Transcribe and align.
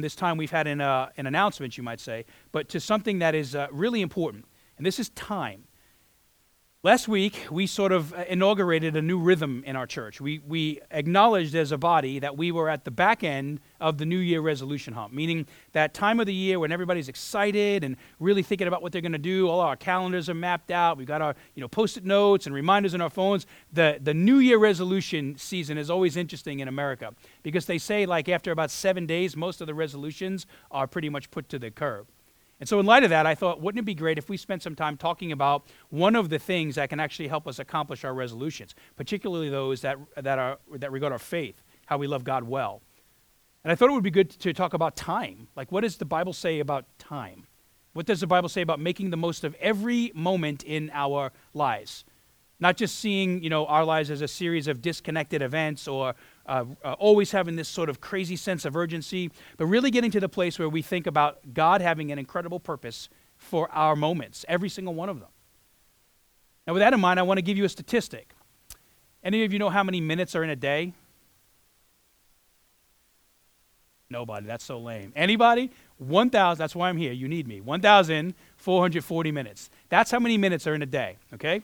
this 0.00 0.14
time 0.14 0.36
we've 0.36 0.52
had 0.52 0.68
an, 0.68 0.80
uh, 0.80 1.10
an 1.16 1.26
announcement, 1.26 1.76
you 1.76 1.82
might 1.82 1.98
say, 1.98 2.24
but 2.52 2.68
to 2.68 2.78
something 2.78 3.18
that 3.18 3.34
is 3.34 3.56
uh, 3.56 3.66
really 3.72 4.00
important, 4.00 4.44
and 4.76 4.86
this 4.86 5.00
is 5.00 5.08
time. 5.08 5.64
Last 6.84 7.08
week, 7.08 7.48
we 7.50 7.66
sort 7.66 7.90
of 7.90 8.12
uh, 8.12 8.24
inaugurated 8.28 8.94
a 8.94 9.02
new 9.02 9.18
rhythm 9.18 9.64
in 9.66 9.74
our 9.74 9.84
church. 9.84 10.20
We, 10.20 10.38
we 10.46 10.80
acknowledged 10.92 11.56
as 11.56 11.72
a 11.72 11.76
body 11.76 12.20
that 12.20 12.36
we 12.36 12.52
were 12.52 12.68
at 12.68 12.84
the 12.84 12.92
back 12.92 13.24
end 13.24 13.58
of 13.80 13.98
the 13.98 14.06
New 14.06 14.18
Year 14.18 14.40
resolution 14.40 14.94
hump, 14.94 15.12
meaning 15.12 15.48
that 15.72 15.92
time 15.92 16.20
of 16.20 16.26
the 16.26 16.34
year 16.34 16.60
when 16.60 16.70
everybody's 16.70 17.08
excited 17.08 17.82
and 17.82 17.96
really 18.20 18.44
thinking 18.44 18.68
about 18.68 18.80
what 18.80 18.92
they're 18.92 19.02
going 19.02 19.10
to 19.10 19.18
do. 19.18 19.48
All 19.48 19.58
our 19.58 19.74
calendars 19.74 20.28
are 20.28 20.34
mapped 20.34 20.70
out. 20.70 20.96
We've 20.96 21.04
got 21.04 21.20
our 21.20 21.34
you 21.56 21.60
know, 21.60 21.66
post 21.66 21.96
it 21.96 22.04
notes 22.04 22.46
and 22.46 22.54
reminders 22.54 22.94
in 22.94 23.00
our 23.00 23.10
phones. 23.10 23.44
The, 23.72 23.98
the 24.00 24.14
New 24.14 24.38
Year 24.38 24.58
resolution 24.58 25.36
season 25.36 25.78
is 25.78 25.90
always 25.90 26.16
interesting 26.16 26.60
in 26.60 26.68
America 26.68 27.12
because 27.42 27.66
they 27.66 27.78
say, 27.78 28.06
like, 28.06 28.28
after 28.28 28.52
about 28.52 28.70
seven 28.70 29.04
days, 29.04 29.36
most 29.36 29.60
of 29.60 29.66
the 29.66 29.74
resolutions 29.74 30.46
are 30.70 30.86
pretty 30.86 31.08
much 31.08 31.32
put 31.32 31.48
to 31.48 31.58
the 31.58 31.72
curb. 31.72 32.06
And 32.60 32.68
so, 32.68 32.80
in 32.80 32.86
light 32.86 33.04
of 33.04 33.10
that, 33.10 33.24
I 33.24 33.34
thought, 33.34 33.60
wouldn't 33.60 33.80
it 33.80 33.84
be 33.84 33.94
great 33.94 34.18
if 34.18 34.28
we 34.28 34.36
spent 34.36 34.62
some 34.62 34.74
time 34.74 34.96
talking 34.96 35.30
about 35.30 35.66
one 35.90 36.16
of 36.16 36.28
the 36.28 36.38
things 36.38 36.74
that 36.74 36.90
can 36.90 36.98
actually 36.98 37.28
help 37.28 37.46
us 37.46 37.58
accomplish 37.60 38.04
our 38.04 38.12
resolutions, 38.12 38.74
particularly 38.96 39.48
those 39.48 39.82
that, 39.82 39.96
that, 40.16 40.38
are, 40.38 40.58
that 40.72 40.90
regard 40.90 41.12
our 41.12 41.20
faith, 41.20 41.62
how 41.86 41.98
we 41.98 42.08
love 42.08 42.24
God 42.24 42.44
well. 42.44 42.82
And 43.62 43.70
I 43.70 43.74
thought 43.74 43.90
it 43.90 43.92
would 43.92 44.02
be 44.02 44.10
good 44.10 44.30
to 44.30 44.52
talk 44.52 44.74
about 44.74 44.96
time. 44.96 45.48
Like, 45.54 45.70
what 45.70 45.82
does 45.82 45.98
the 45.98 46.04
Bible 46.04 46.32
say 46.32 46.58
about 46.58 46.86
time? 46.98 47.46
What 47.92 48.06
does 48.06 48.20
the 48.20 48.26
Bible 48.26 48.48
say 48.48 48.62
about 48.62 48.80
making 48.80 49.10
the 49.10 49.16
most 49.16 49.44
of 49.44 49.54
every 49.56 50.12
moment 50.14 50.64
in 50.64 50.90
our 50.92 51.32
lives? 51.54 52.04
Not 52.60 52.76
just 52.76 52.98
seeing, 52.98 53.42
you 53.42 53.50
know, 53.50 53.66
our 53.66 53.84
lives 53.84 54.10
as 54.10 54.20
a 54.20 54.28
series 54.28 54.66
of 54.66 54.82
disconnected 54.82 55.42
events 55.42 55.86
or 55.86 56.14
uh, 56.48 56.64
uh, 56.82 56.94
always 56.94 57.30
having 57.30 57.56
this 57.56 57.68
sort 57.68 57.88
of 57.88 58.00
crazy 58.00 58.36
sense 58.36 58.64
of 58.64 58.74
urgency, 58.74 59.30
but 59.56 59.66
really 59.66 59.90
getting 59.90 60.10
to 60.10 60.20
the 60.20 60.28
place 60.28 60.58
where 60.58 60.68
we 60.68 60.82
think 60.82 61.06
about 61.06 61.54
God 61.54 61.80
having 61.80 62.10
an 62.10 62.18
incredible 62.18 62.58
purpose 62.58 63.08
for 63.36 63.70
our 63.70 63.94
moments, 63.94 64.44
every 64.48 64.68
single 64.68 64.94
one 64.94 65.08
of 65.08 65.20
them. 65.20 65.28
Now, 66.66 66.72
with 66.72 66.80
that 66.80 66.92
in 66.92 67.00
mind, 67.00 67.20
I 67.20 67.22
want 67.22 67.38
to 67.38 67.42
give 67.42 67.56
you 67.56 67.64
a 67.64 67.68
statistic. 67.68 68.34
Any 69.22 69.44
of 69.44 69.52
you 69.52 69.58
know 69.58 69.70
how 69.70 69.84
many 69.84 70.00
minutes 70.00 70.34
are 70.34 70.42
in 70.42 70.50
a 70.50 70.56
day? 70.56 70.92
Nobody. 74.10 74.46
That's 74.46 74.64
so 74.64 74.78
lame. 74.78 75.12
Anybody? 75.14 75.70
1,000. 75.98 76.58
That's 76.58 76.74
why 76.74 76.88
I'm 76.88 76.96
here. 76.96 77.12
You 77.12 77.28
need 77.28 77.46
me. 77.46 77.60
1,440 77.60 79.32
minutes. 79.32 79.70
That's 79.90 80.10
how 80.10 80.18
many 80.18 80.38
minutes 80.38 80.66
are 80.66 80.74
in 80.74 80.82
a 80.82 80.86
day, 80.86 81.18
okay? 81.34 81.62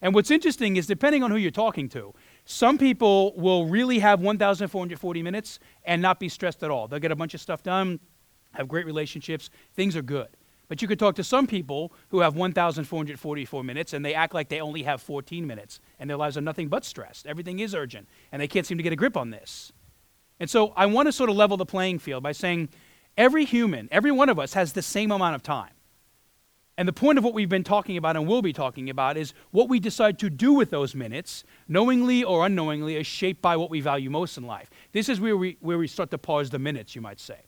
And 0.00 0.14
what's 0.14 0.30
interesting 0.30 0.76
is 0.76 0.86
depending 0.86 1.22
on 1.22 1.30
who 1.30 1.36
you're 1.36 1.50
talking 1.50 1.88
to, 1.90 2.14
some 2.44 2.76
people 2.78 3.34
will 3.36 3.66
really 3.66 3.98
have 4.00 4.20
1,440 4.20 5.22
minutes 5.22 5.58
and 5.84 6.02
not 6.02 6.18
be 6.18 6.28
stressed 6.28 6.62
at 6.62 6.70
all. 6.70 6.88
They'll 6.88 6.98
get 6.98 7.12
a 7.12 7.16
bunch 7.16 7.34
of 7.34 7.40
stuff 7.40 7.62
done, 7.62 8.00
have 8.52 8.68
great 8.68 8.86
relationships, 8.86 9.50
things 9.74 9.96
are 9.96 10.02
good. 10.02 10.28
But 10.68 10.80
you 10.80 10.88
could 10.88 10.98
talk 10.98 11.16
to 11.16 11.24
some 11.24 11.46
people 11.46 11.92
who 12.08 12.20
have 12.20 12.34
1,444 12.34 13.62
minutes 13.62 13.92
and 13.92 14.04
they 14.04 14.14
act 14.14 14.32
like 14.32 14.48
they 14.48 14.60
only 14.60 14.82
have 14.84 15.02
14 15.02 15.46
minutes 15.46 15.80
and 15.98 16.08
their 16.08 16.16
lives 16.16 16.36
are 16.38 16.40
nothing 16.40 16.68
but 16.68 16.84
stressed. 16.84 17.26
Everything 17.26 17.58
is 17.58 17.74
urgent 17.74 18.08
and 18.32 18.40
they 18.40 18.48
can't 18.48 18.66
seem 18.66 18.78
to 18.78 18.82
get 18.82 18.92
a 18.92 18.96
grip 18.96 19.16
on 19.16 19.30
this. 19.30 19.72
And 20.40 20.48
so 20.48 20.72
I 20.74 20.86
want 20.86 21.06
to 21.06 21.12
sort 21.12 21.30
of 21.30 21.36
level 21.36 21.56
the 21.56 21.66
playing 21.66 21.98
field 21.98 22.22
by 22.22 22.32
saying 22.32 22.70
every 23.16 23.44
human, 23.44 23.88
every 23.92 24.10
one 24.10 24.28
of 24.28 24.38
us 24.38 24.54
has 24.54 24.72
the 24.72 24.82
same 24.82 25.12
amount 25.12 25.34
of 25.34 25.42
time. 25.42 25.72
And 26.78 26.88
the 26.88 26.92
point 26.92 27.18
of 27.18 27.24
what 27.24 27.34
we've 27.34 27.48
been 27.48 27.64
talking 27.64 27.98
about 27.98 28.16
and 28.16 28.26
will 28.26 28.40
be 28.40 28.52
talking 28.52 28.88
about 28.88 29.18
is 29.18 29.34
what 29.50 29.68
we 29.68 29.78
decide 29.78 30.18
to 30.20 30.30
do 30.30 30.54
with 30.54 30.70
those 30.70 30.94
minutes, 30.94 31.44
knowingly 31.68 32.24
or 32.24 32.46
unknowingly, 32.46 32.96
is 32.96 33.06
shaped 33.06 33.42
by 33.42 33.56
what 33.56 33.68
we 33.68 33.80
value 33.80 34.08
most 34.08 34.38
in 34.38 34.46
life. 34.46 34.70
This 34.92 35.08
is 35.08 35.20
where 35.20 35.36
we, 35.36 35.58
where 35.60 35.76
we 35.76 35.86
start 35.86 36.10
to 36.12 36.18
pause 36.18 36.48
the 36.48 36.58
minutes, 36.58 36.94
you 36.94 37.02
might 37.02 37.20
say. 37.20 37.38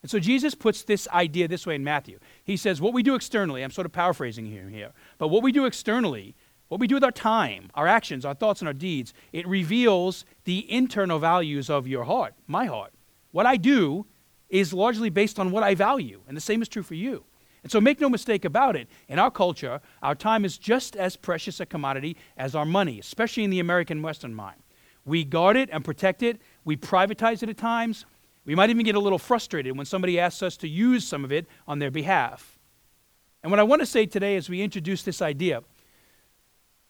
And 0.00 0.10
so 0.10 0.18
Jesus 0.18 0.54
puts 0.54 0.82
this 0.82 1.06
idea 1.08 1.48
this 1.48 1.66
way 1.66 1.74
in 1.74 1.84
Matthew. 1.84 2.18
He 2.44 2.56
says, 2.56 2.80
What 2.80 2.94
we 2.94 3.02
do 3.02 3.14
externally, 3.14 3.62
I'm 3.62 3.70
sort 3.70 3.86
of 3.86 3.92
paraphrasing 3.92 4.46
him 4.46 4.68
here, 4.68 4.92
but 5.18 5.28
what 5.28 5.42
we 5.42 5.52
do 5.52 5.66
externally, 5.66 6.34
what 6.68 6.80
we 6.80 6.86
do 6.86 6.96
with 6.96 7.04
our 7.04 7.12
time, 7.12 7.70
our 7.74 7.86
actions, 7.86 8.24
our 8.24 8.34
thoughts, 8.34 8.62
and 8.62 8.68
our 8.68 8.74
deeds, 8.74 9.12
it 9.32 9.46
reveals 9.46 10.24
the 10.44 10.70
internal 10.72 11.18
values 11.18 11.68
of 11.68 11.86
your 11.86 12.04
heart, 12.04 12.34
my 12.46 12.64
heart. 12.64 12.92
What 13.30 13.46
I 13.46 13.56
do 13.58 14.06
is 14.48 14.72
largely 14.72 15.10
based 15.10 15.38
on 15.38 15.50
what 15.50 15.62
I 15.62 15.74
value, 15.74 16.22
and 16.26 16.36
the 16.36 16.40
same 16.40 16.62
is 16.62 16.68
true 16.68 16.82
for 16.82 16.94
you. 16.94 17.24
And 17.62 17.70
so 17.70 17.80
make 17.80 18.00
no 18.00 18.08
mistake 18.08 18.44
about 18.44 18.74
it, 18.74 18.88
in 19.08 19.18
our 19.18 19.30
culture, 19.30 19.80
our 20.02 20.14
time 20.14 20.44
is 20.44 20.58
just 20.58 20.96
as 20.96 21.16
precious 21.16 21.60
a 21.60 21.66
commodity 21.66 22.16
as 22.36 22.54
our 22.54 22.64
money, 22.64 22.98
especially 22.98 23.44
in 23.44 23.50
the 23.50 23.60
American 23.60 24.02
Western 24.02 24.34
mind. 24.34 24.60
We 25.04 25.24
guard 25.24 25.56
it 25.56 25.68
and 25.72 25.84
protect 25.84 26.22
it, 26.22 26.40
we 26.64 26.76
privatize 26.76 27.42
it 27.42 27.48
at 27.48 27.56
times. 27.56 28.04
We 28.44 28.56
might 28.56 28.70
even 28.70 28.84
get 28.84 28.96
a 28.96 29.00
little 29.00 29.18
frustrated 29.18 29.76
when 29.76 29.86
somebody 29.86 30.18
asks 30.18 30.42
us 30.42 30.56
to 30.58 30.68
use 30.68 31.06
some 31.06 31.24
of 31.24 31.30
it 31.30 31.46
on 31.68 31.78
their 31.78 31.92
behalf. 31.92 32.58
And 33.42 33.50
what 33.50 33.60
I 33.60 33.62
want 33.62 33.80
to 33.80 33.86
say 33.86 34.06
today 34.06 34.36
as 34.36 34.48
we 34.48 34.62
introduce 34.62 35.02
this 35.04 35.22
idea, 35.22 35.62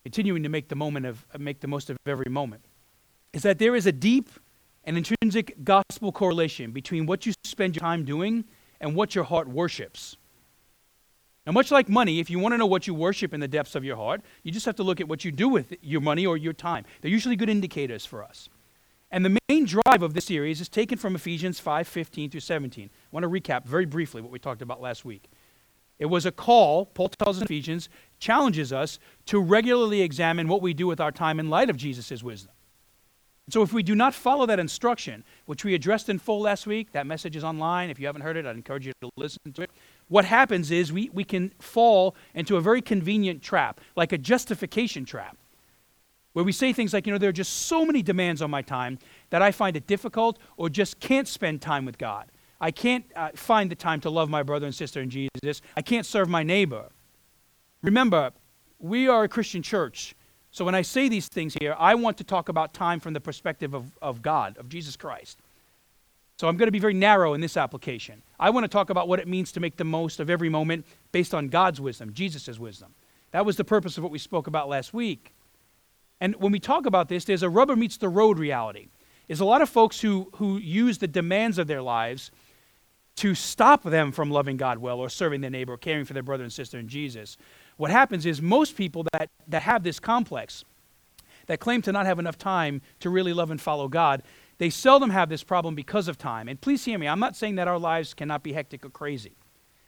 continuing 0.04 0.42
to 0.42 0.48
make 0.48 0.68
the 0.68 0.74
moment 0.74 1.04
of 1.04 1.26
make 1.38 1.60
the 1.60 1.68
most 1.68 1.90
of 1.90 1.98
every 2.06 2.30
moment, 2.30 2.64
is 3.34 3.42
that 3.42 3.58
there 3.58 3.76
is 3.76 3.86
a 3.86 3.92
deep 3.92 4.30
and 4.84 4.96
intrinsic 4.96 5.62
gospel 5.62 6.10
correlation 6.12 6.72
between 6.72 7.04
what 7.04 7.26
you 7.26 7.32
spend 7.44 7.76
your 7.76 7.80
time 7.80 8.04
doing 8.04 8.44
and 8.80 8.94
what 8.94 9.14
your 9.14 9.24
heart 9.24 9.48
worships. 9.48 10.16
Now, 11.46 11.52
much 11.52 11.72
like 11.72 11.88
money, 11.88 12.20
if 12.20 12.30
you 12.30 12.38
want 12.38 12.52
to 12.52 12.58
know 12.58 12.66
what 12.66 12.86
you 12.86 12.94
worship 12.94 13.34
in 13.34 13.40
the 13.40 13.48
depths 13.48 13.74
of 13.74 13.84
your 13.84 13.96
heart, 13.96 14.20
you 14.44 14.52
just 14.52 14.64
have 14.66 14.76
to 14.76 14.84
look 14.84 15.00
at 15.00 15.08
what 15.08 15.24
you 15.24 15.32
do 15.32 15.48
with 15.48 15.74
your 15.82 16.00
money 16.00 16.24
or 16.24 16.36
your 16.36 16.52
time. 16.52 16.84
They're 17.00 17.10
usually 17.10 17.34
good 17.34 17.50
indicators 17.50 18.06
for 18.06 18.22
us. 18.22 18.48
And 19.10 19.24
the 19.24 19.38
main 19.48 19.66
drive 19.66 20.02
of 20.02 20.14
this 20.14 20.26
series 20.26 20.60
is 20.60 20.68
taken 20.68 20.98
from 20.98 21.16
Ephesians 21.16 21.58
5 21.58 21.86
15 21.86 22.30
through 22.30 22.40
17. 22.40 22.90
I 22.92 23.08
want 23.10 23.24
to 23.24 23.28
recap 23.28 23.66
very 23.66 23.86
briefly 23.86 24.22
what 24.22 24.30
we 24.30 24.38
talked 24.38 24.62
about 24.62 24.80
last 24.80 25.04
week. 25.04 25.28
It 25.98 26.06
was 26.06 26.24
a 26.26 26.32
call, 26.32 26.86
Paul 26.86 27.10
tells 27.10 27.38
in 27.38 27.44
Ephesians, 27.44 27.88
challenges 28.18 28.72
us 28.72 28.98
to 29.26 29.38
regularly 29.38 30.00
examine 30.00 30.48
what 30.48 30.62
we 30.62 30.72
do 30.72 30.86
with 30.86 31.00
our 31.00 31.12
time 31.12 31.38
in 31.38 31.50
light 31.50 31.68
of 31.68 31.76
Jesus' 31.76 32.22
wisdom. 32.22 32.52
So 33.50 33.62
if 33.62 33.72
we 33.72 33.82
do 33.82 33.94
not 33.94 34.14
follow 34.14 34.46
that 34.46 34.58
instruction, 34.58 35.24
which 35.46 35.64
we 35.64 35.74
addressed 35.74 36.08
in 36.08 36.18
full 36.18 36.40
last 36.40 36.66
week, 36.66 36.92
that 36.92 37.06
message 37.06 37.36
is 37.36 37.44
online. 37.44 37.90
If 37.90 38.00
you 38.00 38.06
haven't 38.06 38.22
heard 38.22 38.36
it, 38.36 38.46
I'd 38.46 38.56
encourage 38.56 38.86
you 38.86 38.92
to 39.02 39.10
listen 39.16 39.52
to 39.52 39.62
it 39.62 39.70
what 40.12 40.26
happens 40.26 40.70
is 40.70 40.92
we, 40.92 41.08
we 41.14 41.24
can 41.24 41.50
fall 41.58 42.14
into 42.34 42.58
a 42.58 42.60
very 42.60 42.82
convenient 42.82 43.40
trap, 43.40 43.80
like 43.96 44.12
a 44.12 44.18
justification 44.18 45.06
trap, 45.06 45.38
where 46.34 46.44
we 46.44 46.52
say 46.52 46.74
things 46.74 46.92
like, 46.92 47.06
you 47.06 47.12
know, 47.14 47.18
there 47.18 47.30
are 47.30 47.32
just 47.32 47.62
so 47.62 47.86
many 47.86 48.02
demands 48.02 48.42
on 48.42 48.50
my 48.50 48.60
time 48.60 48.98
that 49.30 49.40
I 49.40 49.50
find 49.52 49.74
it 49.74 49.86
difficult 49.86 50.38
or 50.58 50.68
just 50.68 51.00
can't 51.00 51.26
spend 51.26 51.62
time 51.62 51.86
with 51.86 51.96
God. 51.96 52.26
I 52.60 52.70
can't 52.70 53.06
uh, 53.16 53.30
find 53.34 53.70
the 53.70 53.74
time 53.74 54.02
to 54.02 54.10
love 54.10 54.28
my 54.28 54.42
brother 54.42 54.66
and 54.66 54.74
sister 54.74 55.00
in 55.00 55.08
Jesus. 55.08 55.62
I 55.78 55.80
can't 55.80 56.04
serve 56.04 56.28
my 56.28 56.42
neighbor. 56.42 56.90
Remember, 57.80 58.32
we 58.78 59.08
are 59.08 59.24
a 59.24 59.28
Christian 59.30 59.62
church. 59.62 60.14
So 60.50 60.62
when 60.62 60.74
I 60.74 60.82
say 60.82 61.08
these 61.08 61.28
things 61.28 61.56
here, 61.58 61.74
I 61.78 61.94
want 61.94 62.18
to 62.18 62.24
talk 62.24 62.50
about 62.50 62.74
time 62.74 63.00
from 63.00 63.14
the 63.14 63.20
perspective 63.20 63.72
of, 63.72 63.86
of 64.02 64.20
God, 64.20 64.58
of 64.58 64.68
Jesus 64.68 64.94
Christ. 64.94 65.38
So 66.42 66.48
I'm 66.48 66.56
going 66.56 66.66
to 66.66 66.72
be 66.72 66.80
very 66.80 66.92
narrow 66.92 67.34
in 67.34 67.40
this 67.40 67.56
application. 67.56 68.20
I 68.40 68.50
want 68.50 68.64
to 68.64 68.68
talk 68.68 68.90
about 68.90 69.06
what 69.06 69.20
it 69.20 69.28
means 69.28 69.52
to 69.52 69.60
make 69.60 69.76
the 69.76 69.84
most 69.84 70.18
of 70.18 70.28
every 70.28 70.48
moment 70.48 70.84
based 71.12 71.34
on 71.34 71.46
God's 71.46 71.80
wisdom, 71.80 72.12
Jesus' 72.12 72.58
wisdom. 72.58 72.96
That 73.30 73.46
was 73.46 73.56
the 73.56 73.62
purpose 73.62 73.96
of 73.96 74.02
what 74.02 74.10
we 74.10 74.18
spoke 74.18 74.48
about 74.48 74.68
last 74.68 74.92
week. 74.92 75.34
And 76.20 76.34
when 76.40 76.50
we 76.50 76.58
talk 76.58 76.84
about 76.84 77.08
this, 77.08 77.24
there's 77.24 77.44
a 77.44 77.48
rubber 77.48 77.76
meets 77.76 77.96
the 77.96 78.08
road 78.08 78.40
reality. 78.40 78.88
There's 79.28 79.38
a 79.38 79.44
lot 79.44 79.62
of 79.62 79.68
folks 79.68 80.00
who, 80.00 80.30
who 80.34 80.56
use 80.56 80.98
the 80.98 81.06
demands 81.06 81.58
of 81.58 81.68
their 81.68 81.80
lives 81.80 82.32
to 83.18 83.36
stop 83.36 83.84
them 83.84 84.10
from 84.10 84.28
loving 84.28 84.56
God 84.56 84.78
well 84.78 84.98
or 84.98 85.08
serving 85.08 85.42
their 85.42 85.50
neighbor 85.50 85.74
or 85.74 85.78
caring 85.78 86.04
for 86.04 86.12
their 86.12 86.24
brother 86.24 86.42
and 86.42 86.52
sister 86.52 86.76
in 86.76 86.88
Jesus. 86.88 87.36
What 87.76 87.92
happens 87.92 88.26
is 88.26 88.42
most 88.42 88.74
people 88.74 89.06
that, 89.12 89.30
that 89.46 89.62
have 89.62 89.84
this 89.84 90.00
complex, 90.00 90.64
that 91.46 91.60
claim 91.60 91.82
to 91.82 91.92
not 91.92 92.06
have 92.06 92.18
enough 92.18 92.36
time 92.36 92.82
to 92.98 93.10
really 93.10 93.32
love 93.32 93.52
and 93.52 93.60
follow 93.60 93.86
God, 93.86 94.24
they 94.62 94.70
seldom 94.70 95.10
have 95.10 95.28
this 95.28 95.42
problem 95.42 95.74
because 95.74 96.06
of 96.06 96.16
time. 96.16 96.46
And 96.46 96.60
please 96.60 96.84
hear 96.84 96.96
me, 96.96 97.08
I'm 97.08 97.18
not 97.18 97.34
saying 97.34 97.56
that 97.56 97.66
our 97.66 97.80
lives 97.80 98.14
cannot 98.14 98.44
be 98.44 98.52
hectic 98.52 98.86
or 98.86 98.90
crazy. 98.90 99.32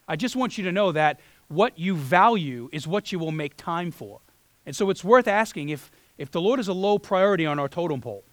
I 0.09 0.17
just 0.17 0.35
want 0.35 0.59
you 0.59 0.65
to 0.65 0.73
know 0.73 0.91
that 0.91 1.21
what 1.47 1.79
you 1.79 1.95
value 1.95 2.69
is 2.73 2.85
what 2.85 3.13
you 3.13 3.21
will 3.21 3.31
make 3.31 3.57
time 3.57 3.93
for. 3.93 4.19
And 4.67 4.75
so 4.75 4.91
it's 4.91 5.05
worth 5.05 5.29
asking 5.29 5.69
if, 5.69 5.93
if 6.19 6.33
the 6.33 6.41
Lord 6.41 6.59
is 6.59 6.67
a 6.67 6.73
low 6.73 6.99
priority 6.99 7.47
on 7.47 7.61
our 7.61 7.69
totem 7.69 8.01
pole, 8.01 8.25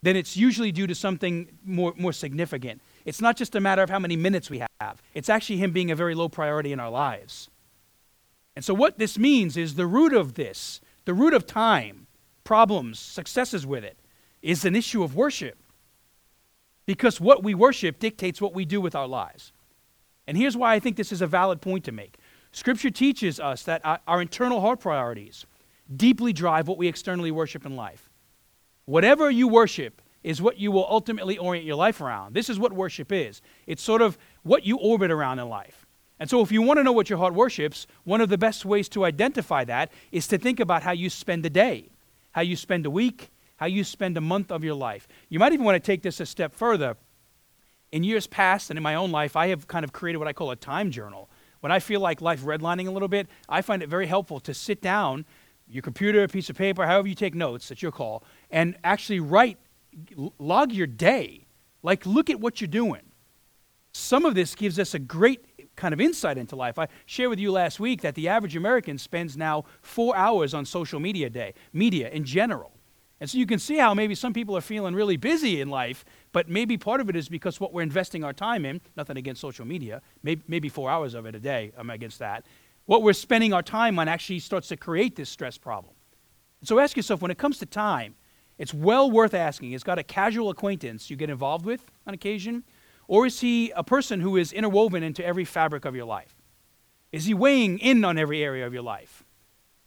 then 0.00 0.16
it's 0.16 0.34
usually 0.34 0.72
due 0.72 0.86
to 0.86 0.94
something 0.94 1.50
more, 1.62 1.92
more 1.94 2.14
significant. 2.14 2.80
It's 3.04 3.20
not 3.20 3.36
just 3.36 3.54
a 3.54 3.60
matter 3.60 3.82
of 3.82 3.90
how 3.90 3.98
many 3.98 4.16
minutes 4.16 4.48
we 4.48 4.64
have, 4.80 5.02
it's 5.12 5.28
actually 5.28 5.58
Him 5.58 5.72
being 5.72 5.90
a 5.90 5.94
very 5.94 6.14
low 6.14 6.30
priority 6.30 6.72
in 6.72 6.80
our 6.80 6.88
lives. 6.88 7.50
And 8.56 8.64
so, 8.64 8.72
what 8.72 8.98
this 8.98 9.18
means 9.18 9.58
is 9.58 9.74
the 9.74 9.86
root 9.86 10.14
of 10.14 10.36
this, 10.36 10.80
the 11.04 11.12
root 11.12 11.34
of 11.34 11.46
time, 11.46 12.06
problems, 12.44 12.98
successes 12.98 13.66
with 13.66 13.84
it, 13.84 13.98
is 14.44 14.64
an 14.64 14.76
issue 14.76 15.02
of 15.02 15.16
worship. 15.16 15.56
Because 16.86 17.20
what 17.20 17.42
we 17.42 17.54
worship 17.54 17.98
dictates 17.98 18.40
what 18.40 18.54
we 18.54 18.66
do 18.66 18.80
with 18.80 18.94
our 18.94 19.08
lives. 19.08 19.52
And 20.26 20.36
here's 20.36 20.56
why 20.56 20.74
I 20.74 20.80
think 20.80 20.96
this 20.96 21.12
is 21.12 21.22
a 21.22 21.26
valid 21.26 21.60
point 21.60 21.84
to 21.84 21.92
make 21.92 22.18
Scripture 22.52 22.90
teaches 22.90 23.40
us 23.40 23.64
that 23.64 23.82
our 24.06 24.22
internal 24.22 24.60
heart 24.60 24.78
priorities 24.78 25.44
deeply 25.96 26.32
drive 26.32 26.68
what 26.68 26.78
we 26.78 26.86
externally 26.86 27.32
worship 27.32 27.66
in 27.66 27.74
life. 27.74 28.08
Whatever 28.84 29.28
you 29.28 29.48
worship 29.48 30.00
is 30.22 30.40
what 30.40 30.56
you 30.56 30.70
will 30.70 30.86
ultimately 30.88 31.36
orient 31.36 31.66
your 31.66 31.74
life 31.74 32.00
around. 32.00 32.32
This 32.32 32.48
is 32.48 32.56
what 32.56 32.72
worship 32.72 33.10
is. 33.10 33.42
It's 33.66 33.82
sort 33.82 34.02
of 34.02 34.16
what 34.44 34.64
you 34.64 34.76
orbit 34.76 35.10
around 35.10 35.40
in 35.40 35.48
life. 35.48 35.84
And 36.20 36.30
so, 36.30 36.42
if 36.42 36.52
you 36.52 36.62
want 36.62 36.78
to 36.78 36.84
know 36.84 36.92
what 36.92 37.10
your 37.10 37.18
heart 37.18 37.34
worships, 37.34 37.88
one 38.04 38.20
of 38.20 38.28
the 38.28 38.38
best 38.38 38.64
ways 38.64 38.88
to 38.90 39.04
identify 39.04 39.64
that 39.64 39.90
is 40.12 40.28
to 40.28 40.38
think 40.38 40.60
about 40.60 40.84
how 40.84 40.92
you 40.92 41.10
spend 41.10 41.44
a 41.44 41.50
day, 41.50 41.90
how 42.32 42.42
you 42.42 42.54
spend 42.54 42.86
a 42.86 42.90
week, 42.90 43.30
how 43.64 43.68
you 43.68 43.82
spend 43.82 44.14
a 44.18 44.20
month 44.20 44.52
of 44.52 44.62
your 44.62 44.74
life. 44.74 45.08
You 45.30 45.38
might 45.38 45.54
even 45.54 45.64
want 45.64 45.82
to 45.82 45.86
take 45.86 46.02
this 46.02 46.20
a 46.20 46.26
step 46.26 46.54
further. 46.54 46.98
In 47.92 48.04
years 48.04 48.26
past 48.26 48.68
and 48.68 48.76
in 48.76 48.82
my 48.82 48.94
own 48.94 49.10
life, 49.10 49.36
I 49.36 49.46
have 49.46 49.66
kind 49.66 49.86
of 49.86 49.90
created 49.90 50.18
what 50.18 50.28
I 50.28 50.34
call 50.34 50.50
a 50.50 50.56
time 50.56 50.90
journal. 50.90 51.30
When 51.60 51.72
I 51.72 51.78
feel 51.78 52.00
like 52.00 52.20
life 52.20 52.42
redlining 52.42 52.88
a 52.88 52.90
little 52.90 53.08
bit, 53.08 53.26
I 53.48 53.62
find 53.62 53.82
it 53.82 53.88
very 53.88 54.06
helpful 54.06 54.38
to 54.40 54.52
sit 54.52 54.82
down, 54.82 55.24
your 55.66 55.80
computer, 55.80 56.22
a 56.24 56.28
piece 56.28 56.50
of 56.50 56.58
paper, 56.58 56.84
however 56.84 57.08
you 57.08 57.14
take 57.14 57.34
notes, 57.34 57.70
that's 57.70 57.80
your 57.80 57.90
call, 57.90 58.22
and 58.50 58.76
actually 58.84 59.20
write, 59.20 59.56
log 60.38 60.70
your 60.70 60.86
day. 60.86 61.46
Like, 61.82 62.04
look 62.04 62.28
at 62.28 62.38
what 62.40 62.60
you're 62.60 62.68
doing. 62.68 63.00
Some 63.94 64.26
of 64.26 64.34
this 64.34 64.54
gives 64.54 64.78
us 64.78 64.92
a 64.92 64.98
great 64.98 65.74
kind 65.74 65.94
of 65.94 66.02
insight 66.02 66.36
into 66.36 66.54
life. 66.54 66.78
I 66.78 66.88
shared 67.06 67.30
with 67.30 67.38
you 67.38 67.50
last 67.50 67.80
week 67.80 68.02
that 68.02 68.14
the 68.14 68.28
average 68.28 68.56
American 68.56 68.98
spends 68.98 69.38
now 69.38 69.64
four 69.80 70.14
hours 70.14 70.52
on 70.52 70.66
social 70.66 71.00
media 71.00 71.30
day, 71.30 71.54
media 71.72 72.10
in 72.10 72.24
general. 72.24 72.73
And 73.24 73.30
so 73.30 73.38
you 73.38 73.46
can 73.46 73.58
see 73.58 73.78
how 73.78 73.94
maybe 73.94 74.14
some 74.14 74.34
people 74.34 74.54
are 74.54 74.60
feeling 74.60 74.94
really 74.94 75.16
busy 75.16 75.62
in 75.62 75.70
life, 75.70 76.04
but 76.32 76.46
maybe 76.46 76.76
part 76.76 77.00
of 77.00 77.08
it 77.08 77.16
is 77.16 77.26
because 77.26 77.58
what 77.58 77.72
we're 77.72 77.80
investing 77.80 78.22
our 78.22 78.34
time 78.34 78.66
in, 78.66 78.82
nothing 78.98 79.16
against 79.16 79.40
social 79.40 79.64
media, 79.64 80.02
maybe, 80.22 80.42
maybe 80.46 80.68
four 80.68 80.90
hours 80.90 81.14
of 81.14 81.24
it 81.24 81.34
a 81.34 81.40
day, 81.40 81.72
I'm 81.78 81.88
against 81.88 82.18
that. 82.18 82.44
What 82.84 83.02
we're 83.02 83.14
spending 83.14 83.54
our 83.54 83.62
time 83.62 83.98
on 83.98 84.08
actually 84.08 84.40
starts 84.40 84.68
to 84.68 84.76
create 84.76 85.16
this 85.16 85.30
stress 85.30 85.56
problem. 85.56 85.94
So 86.64 86.78
ask 86.78 86.98
yourself 86.98 87.22
when 87.22 87.30
it 87.30 87.38
comes 87.38 87.56
to 87.60 87.64
time, 87.64 88.14
it's 88.58 88.74
well 88.74 89.10
worth 89.10 89.32
asking. 89.32 89.72
Is 89.72 89.82
God 89.82 89.98
a 89.98 90.04
casual 90.04 90.50
acquaintance 90.50 91.08
you 91.08 91.16
get 91.16 91.30
involved 91.30 91.64
with 91.64 91.82
on 92.06 92.12
occasion? 92.12 92.62
Or 93.08 93.24
is 93.24 93.40
he 93.40 93.70
a 93.70 93.82
person 93.82 94.20
who 94.20 94.36
is 94.36 94.52
interwoven 94.52 95.02
into 95.02 95.24
every 95.24 95.46
fabric 95.46 95.86
of 95.86 95.96
your 95.96 96.04
life? 96.04 96.36
Is 97.10 97.24
he 97.24 97.32
weighing 97.32 97.78
in 97.78 98.04
on 98.04 98.18
every 98.18 98.44
area 98.44 98.66
of 98.66 98.74
your 98.74 98.82
life? 98.82 99.23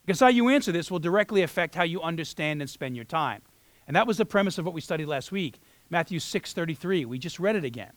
Because 0.07 0.21
how 0.21 0.30
you 0.30 0.48
answer 0.48 0.71
this 0.71 0.89
will 0.89 1.00
directly 1.00 1.42
affect 1.42 1.75
how 1.75 1.83
you 1.83 2.01
understand 2.01 2.62
and 2.62 2.69
spend 2.69 2.95
your 2.95 3.04
time. 3.04 3.42
And 3.88 3.95
that 3.98 4.07
was 4.07 4.15
the 4.18 4.25
premise 4.25 4.57
of 4.57 4.63
what 4.63 4.74
we 4.74 4.80
studied 4.80 5.07
last 5.07 5.33
week, 5.33 5.59
Matthew 5.89 6.19
6:33. 6.19 7.04
We 7.06 7.19
just 7.19 7.39
read 7.39 7.57
it 7.57 7.65
again. 7.65 7.92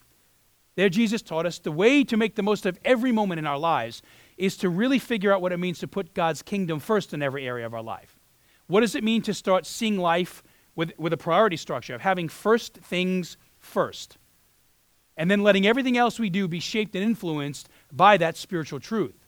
There 0.75 0.89
Jesus 0.89 1.23
taught 1.23 1.47
us 1.47 1.61
the 1.61 1.71
way 1.71 2.03
to 2.03 2.17
make 2.17 2.35
the 2.35 2.43
most 2.43 2.67
of 2.67 2.81
every 2.85 3.13
moment 3.13 3.39
in 3.39 3.47
our 3.47 3.59
lives 3.59 4.03
is 4.37 4.57
to 4.57 4.69
really 4.69 4.99
figure 4.99 5.33
out 5.33 5.41
what 5.41 5.53
it 5.53 5.59
means 5.59 5.79
to 5.79 5.89
put 5.89 6.13
God's 6.13 6.43
kingdom 6.43 6.81
first 6.81 7.15
in 7.15 7.23
every 7.23 7.47
area 7.47 7.65
of 7.65 7.75
our 7.75 7.83
life. 7.83 8.19
What 8.67 8.81
does 8.81 8.97
it 8.97 9.05
mean 9.05 9.23
to 9.23 9.35
start 9.35 9.65
seeing 9.65 9.97
life 9.97 10.43
with, 10.75 10.93
with 10.99 11.13
a 11.13 11.17
priority 11.17 11.57
structure 11.57 11.95
of 11.95 12.01
having 12.01 12.29
first 12.29 12.75
things 12.75 13.37
first? 13.61 14.19
And 15.17 15.31
then 15.31 15.45
letting 15.45 15.67
everything 15.67 15.97
else 15.97 16.19
we 16.19 16.31
do 16.31 16.49
be 16.49 16.61
shaped 16.61 16.97
and 16.97 17.05
influenced 17.05 17.69
by 17.93 18.17
that 18.17 18.37
spiritual 18.37 18.81
truth. 18.81 19.20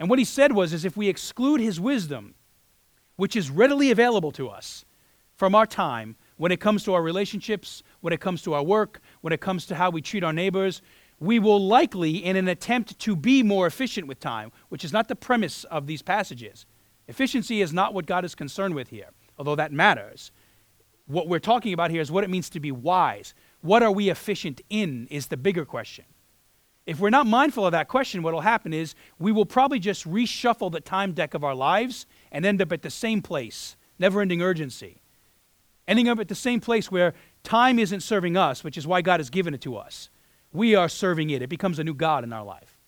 And 0.00 0.08
what 0.08 0.18
he 0.18 0.24
said 0.24 0.52
was 0.52 0.72
is 0.72 0.86
if 0.86 0.96
we 0.96 1.08
exclude 1.08 1.60
his 1.60 1.78
wisdom, 1.78 2.34
which 3.16 3.36
is 3.36 3.50
readily 3.50 3.90
available 3.90 4.32
to 4.32 4.48
us 4.48 4.86
from 5.36 5.54
our 5.54 5.66
time 5.66 6.16
when 6.38 6.50
it 6.50 6.58
comes 6.58 6.82
to 6.84 6.94
our 6.94 7.02
relationships, 7.02 7.82
when 8.00 8.14
it 8.14 8.20
comes 8.20 8.40
to 8.42 8.54
our 8.54 8.62
work, 8.62 9.02
when 9.20 9.34
it 9.34 9.42
comes 9.42 9.66
to 9.66 9.74
how 9.74 9.90
we 9.90 10.00
treat 10.00 10.24
our 10.24 10.32
neighbors, 10.32 10.80
we 11.20 11.38
will 11.38 11.60
likely, 11.60 12.24
in 12.24 12.36
an 12.36 12.48
attempt 12.48 12.98
to 12.98 13.14
be 13.14 13.42
more 13.42 13.66
efficient 13.66 14.06
with 14.06 14.18
time, 14.18 14.50
which 14.70 14.86
is 14.86 14.92
not 14.92 15.06
the 15.06 15.14
premise 15.14 15.64
of 15.64 15.86
these 15.86 16.00
passages. 16.00 16.64
Efficiency 17.08 17.60
is 17.60 17.74
not 17.74 17.92
what 17.92 18.06
God 18.06 18.24
is 18.24 18.34
concerned 18.34 18.74
with 18.74 18.88
here, 18.88 19.10
although 19.38 19.56
that 19.56 19.70
matters. 19.70 20.32
What 21.08 21.28
we're 21.28 21.40
talking 21.40 21.74
about 21.74 21.90
here 21.90 22.00
is 22.00 22.10
what 22.10 22.24
it 22.24 22.30
means 22.30 22.48
to 22.50 22.60
be 22.60 22.72
wise. 22.72 23.34
What 23.60 23.82
are 23.82 23.92
we 23.92 24.08
efficient 24.08 24.62
in 24.70 25.08
is 25.10 25.26
the 25.26 25.36
bigger 25.36 25.66
question. 25.66 26.06
If 26.86 26.98
we're 26.98 27.10
not 27.10 27.26
mindful 27.26 27.66
of 27.66 27.72
that 27.72 27.88
question, 27.88 28.22
what 28.22 28.34
will 28.34 28.40
happen 28.40 28.72
is 28.72 28.94
we 29.18 29.32
will 29.32 29.46
probably 29.46 29.78
just 29.78 30.10
reshuffle 30.10 30.72
the 30.72 30.80
time 30.80 31.12
deck 31.12 31.34
of 31.34 31.44
our 31.44 31.54
lives 31.54 32.06
and 32.32 32.44
end 32.44 32.62
up 32.62 32.72
at 32.72 32.82
the 32.82 32.90
same 32.90 33.22
place, 33.22 33.76
never 33.98 34.20
ending 34.20 34.42
urgency. 34.42 35.00
Ending 35.86 36.08
up 36.08 36.18
at 36.18 36.28
the 36.28 36.34
same 36.34 36.60
place 36.60 36.90
where 36.90 37.14
time 37.42 37.78
isn't 37.78 38.00
serving 38.00 38.36
us, 38.36 38.64
which 38.64 38.78
is 38.78 38.86
why 38.86 39.02
God 39.02 39.20
has 39.20 39.30
given 39.30 39.54
it 39.54 39.60
to 39.62 39.76
us. 39.76 40.08
We 40.52 40.74
are 40.74 40.88
serving 40.88 41.30
it. 41.30 41.42
It 41.42 41.48
becomes 41.48 41.78
a 41.78 41.84
new 41.84 41.94
God 41.94 42.24
in 42.24 42.32
our 42.32 42.44
life. 42.44 42.78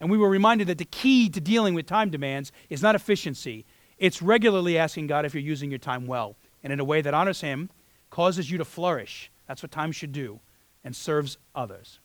And 0.00 0.10
we 0.10 0.18
were 0.18 0.28
reminded 0.28 0.66
that 0.66 0.78
the 0.78 0.84
key 0.84 1.28
to 1.30 1.40
dealing 1.40 1.74
with 1.74 1.86
time 1.86 2.10
demands 2.10 2.52
is 2.68 2.82
not 2.82 2.94
efficiency, 2.94 3.64
it's 3.96 4.20
regularly 4.20 4.76
asking 4.76 5.06
God 5.06 5.24
if 5.24 5.34
you're 5.34 5.42
using 5.42 5.70
your 5.70 5.78
time 5.78 6.06
well 6.06 6.36
and 6.62 6.72
in 6.72 6.80
a 6.80 6.84
way 6.84 7.00
that 7.00 7.14
honors 7.14 7.40
Him, 7.40 7.70
causes 8.10 8.50
you 8.50 8.58
to 8.58 8.64
flourish. 8.64 9.30
That's 9.46 9.62
what 9.62 9.70
time 9.70 9.92
should 9.92 10.12
do, 10.12 10.40
and 10.82 10.96
serves 10.96 11.38
others. 11.54 12.00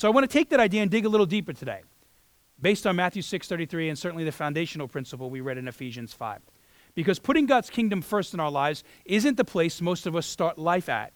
And 0.00 0.02
so 0.02 0.08
I 0.08 0.12
want 0.12 0.24
to 0.24 0.32
take 0.32 0.48
that 0.48 0.60
idea 0.60 0.80
and 0.80 0.90
dig 0.90 1.04
a 1.04 1.10
little 1.10 1.26
deeper 1.26 1.52
today, 1.52 1.82
based 2.58 2.86
on 2.86 2.96
Matthew 2.96 3.20
6:33 3.20 3.90
and 3.90 3.98
certainly 3.98 4.24
the 4.24 4.32
foundational 4.32 4.88
principle 4.88 5.28
we 5.28 5.42
read 5.42 5.58
in 5.58 5.68
Ephesians 5.68 6.14
5. 6.14 6.40
Because 6.94 7.18
putting 7.18 7.44
God's 7.44 7.68
kingdom 7.68 8.00
first 8.00 8.32
in 8.32 8.40
our 8.40 8.50
lives 8.50 8.82
isn't 9.04 9.36
the 9.36 9.44
place 9.44 9.82
most 9.82 10.06
of 10.06 10.16
us 10.16 10.26
start 10.26 10.56
life 10.56 10.88
at. 10.88 11.12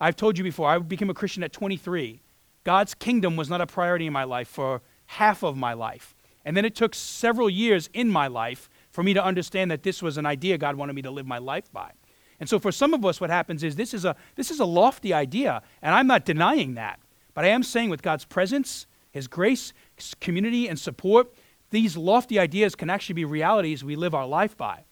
I've 0.00 0.16
told 0.16 0.36
you 0.38 0.42
before, 0.42 0.68
I 0.68 0.78
became 0.80 1.08
a 1.08 1.14
Christian 1.14 1.44
at 1.44 1.52
23. 1.52 2.20
God's 2.64 2.94
kingdom 2.94 3.36
was 3.36 3.48
not 3.48 3.60
a 3.60 3.66
priority 3.66 4.08
in 4.08 4.12
my 4.12 4.24
life 4.24 4.48
for 4.48 4.82
half 5.06 5.44
of 5.44 5.56
my 5.56 5.72
life. 5.72 6.16
And 6.44 6.56
then 6.56 6.64
it 6.64 6.74
took 6.74 6.96
several 6.96 7.48
years 7.48 7.88
in 7.94 8.08
my 8.08 8.26
life 8.26 8.68
for 8.90 9.04
me 9.04 9.14
to 9.14 9.24
understand 9.24 9.70
that 9.70 9.84
this 9.84 10.02
was 10.02 10.18
an 10.18 10.26
idea 10.26 10.58
God 10.58 10.74
wanted 10.74 10.94
me 10.94 11.02
to 11.02 11.12
live 11.12 11.28
my 11.28 11.38
life 11.38 11.72
by. 11.72 11.92
And 12.40 12.48
so 12.48 12.58
for 12.58 12.72
some 12.72 12.92
of 12.92 13.04
us, 13.04 13.20
what 13.20 13.30
happens 13.30 13.62
is 13.62 13.76
this 13.76 13.94
is 13.94 14.04
a, 14.04 14.16
this 14.34 14.50
is 14.50 14.58
a 14.58 14.64
lofty 14.64 15.14
idea, 15.14 15.62
and 15.80 15.94
I'm 15.94 16.08
not 16.08 16.24
denying 16.24 16.74
that. 16.74 16.98
But 17.40 17.46
I 17.46 17.52
am 17.52 17.62
saying 17.62 17.88
with 17.88 18.02
God's 18.02 18.26
presence, 18.26 18.86
His 19.12 19.26
grace, 19.26 19.72
His 19.96 20.12
community, 20.20 20.68
and 20.68 20.78
support, 20.78 21.32
these 21.70 21.96
lofty 21.96 22.38
ideas 22.38 22.74
can 22.74 22.90
actually 22.90 23.14
be 23.14 23.24
realities 23.24 23.82
we 23.82 23.96
live 23.96 24.14
our 24.14 24.26
life 24.26 24.58
by. 24.58 24.84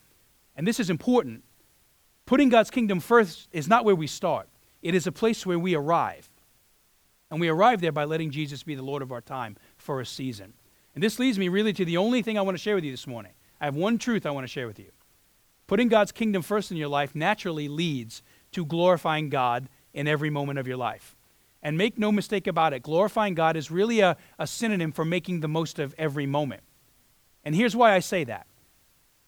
And 0.56 0.66
this 0.66 0.80
is 0.80 0.88
important. 0.88 1.44
Putting 2.24 2.48
God's 2.48 2.70
kingdom 2.70 3.00
first 3.00 3.50
is 3.52 3.68
not 3.68 3.84
where 3.84 3.94
we 3.94 4.06
start, 4.06 4.48
it 4.80 4.94
is 4.94 5.06
a 5.06 5.12
place 5.12 5.44
where 5.44 5.58
we 5.58 5.74
arrive. 5.74 6.30
And 7.30 7.38
we 7.38 7.48
arrive 7.48 7.82
there 7.82 7.92
by 7.92 8.04
letting 8.04 8.30
Jesus 8.30 8.62
be 8.62 8.74
the 8.74 8.80
Lord 8.80 9.02
of 9.02 9.12
our 9.12 9.20
time 9.20 9.58
for 9.76 10.00
a 10.00 10.06
season. 10.06 10.54
And 10.94 11.04
this 11.04 11.18
leads 11.18 11.38
me 11.38 11.50
really 11.50 11.74
to 11.74 11.84
the 11.84 11.98
only 11.98 12.22
thing 12.22 12.38
I 12.38 12.40
want 12.40 12.56
to 12.56 12.62
share 12.62 12.76
with 12.76 12.84
you 12.84 12.90
this 12.90 13.06
morning. 13.06 13.32
I 13.60 13.66
have 13.66 13.76
one 13.76 13.98
truth 13.98 14.24
I 14.24 14.30
want 14.30 14.44
to 14.44 14.50
share 14.50 14.66
with 14.66 14.78
you. 14.78 14.90
Putting 15.66 15.88
God's 15.88 16.12
kingdom 16.12 16.40
first 16.40 16.70
in 16.70 16.78
your 16.78 16.88
life 16.88 17.14
naturally 17.14 17.68
leads 17.68 18.22
to 18.52 18.64
glorifying 18.64 19.28
God 19.28 19.68
in 19.92 20.08
every 20.08 20.30
moment 20.30 20.58
of 20.58 20.66
your 20.66 20.78
life. 20.78 21.14
And 21.62 21.76
make 21.76 21.98
no 21.98 22.12
mistake 22.12 22.46
about 22.46 22.72
it, 22.72 22.82
glorifying 22.82 23.34
God 23.34 23.56
is 23.56 23.70
really 23.70 24.00
a, 24.00 24.16
a 24.38 24.46
synonym 24.46 24.92
for 24.92 25.04
making 25.04 25.40
the 25.40 25.48
most 25.48 25.78
of 25.78 25.94
every 25.98 26.26
moment. 26.26 26.62
And 27.44 27.54
here's 27.54 27.74
why 27.74 27.94
I 27.94 27.98
say 28.00 28.24
that 28.24 28.46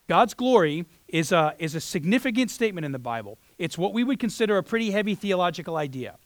God's 0.09 0.35
glory 0.35 0.87
is 1.09 1.33
a, 1.33 1.55
is 1.59 1.75
a 1.75 1.81
significant 1.81 2.51
statement 2.51 2.85
in 2.85 2.93
the 2.93 2.99
Bible. 2.99 3.39
It's 3.59 3.79
what 3.79 3.93
we 3.93 4.05
would 4.05 4.19
consider 4.19 4.59
a 4.59 4.63
pretty 4.63 4.91
heavy 4.91 5.15
theological 5.15 5.77
idea. 5.77 6.17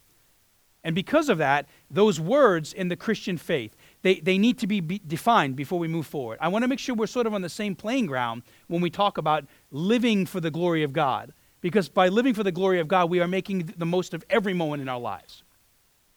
And 0.82 0.94
because 0.94 1.30
of 1.30 1.38
that, 1.38 1.66
those 1.90 2.20
words 2.20 2.74
in 2.74 2.88
the 2.88 2.96
Christian 2.96 3.38
faith, 3.38 3.74
they, 4.02 4.16
they 4.16 4.36
need 4.36 4.58
to 4.58 4.66
be, 4.66 4.80
be 4.80 5.00
defined 5.06 5.56
before 5.56 5.78
we 5.78 5.88
move 5.88 6.06
forward. 6.06 6.38
I 6.42 6.48
want 6.48 6.62
to 6.62 6.68
make 6.68 6.78
sure 6.78 6.94
we're 6.94 7.06
sort 7.06 7.26
of 7.26 7.32
on 7.32 7.40
the 7.40 7.48
same 7.48 7.74
playing 7.74 8.06
ground 8.06 8.42
when 8.68 8.82
we 8.82 8.90
talk 8.90 9.16
about 9.16 9.46
living 9.70 10.26
for 10.26 10.40
the 10.40 10.50
glory 10.50 10.82
of 10.82 10.92
God. 10.92 11.32
Because 11.62 11.88
by 11.88 12.08
living 12.08 12.34
for 12.34 12.42
the 12.42 12.52
glory 12.52 12.80
of 12.80 12.88
God, 12.88 13.08
we 13.08 13.20
are 13.20 13.28
making 13.28 13.72
the 13.78 13.86
most 13.86 14.12
of 14.12 14.22
every 14.28 14.52
moment 14.52 14.82
in 14.82 14.88
our 14.90 15.00
lives. 15.00 15.42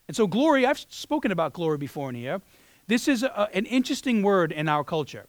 And 0.07 0.15
so, 0.15 0.27
glory, 0.27 0.65
I've 0.65 0.79
spoken 0.79 1.31
about 1.31 1.53
glory 1.53 1.77
before 1.77 2.09
in 2.09 2.15
here. 2.15 2.41
This 2.87 3.07
is 3.07 3.23
a, 3.23 3.49
an 3.53 3.65
interesting 3.65 4.23
word 4.23 4.51
in 4.51 4.69
our 4.69 4.83
culture. 4.83 5.25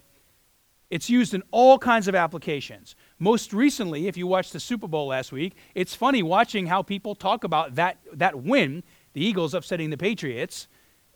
It's 0.91 1.11
used 1.11 1.35
in 1.35 1.43
all 1.51 1.79
kinds 1.79 2.09
of 2.09 2.15
applications. 2.15 2.95
Most 3.19 3.53
recently, 3.53 4.07
if 4.07 4.17
you 4.17 4.27
watched 4.27 4.53
the 4.53 4.61
Super 4.61 4.89
Bowl 4.89 5.09
last 5.09 5.33
week, 5.33 5.55
it's 5.75 5.95
funny 5.95 6.23
watching 6.23 6.67
how 6.67 6.83
people 6.83 7.15
talk 7.15 7.45
about 7.45 7.75
that, 7.75 7.99
that 8.13 8.43
win, 8.43 8.83
the 9.13 9.23
Eagles 9.23 9.53
upsetting 9.53 9.91
the 9.91 9.99
Patriots, 9.99 10.67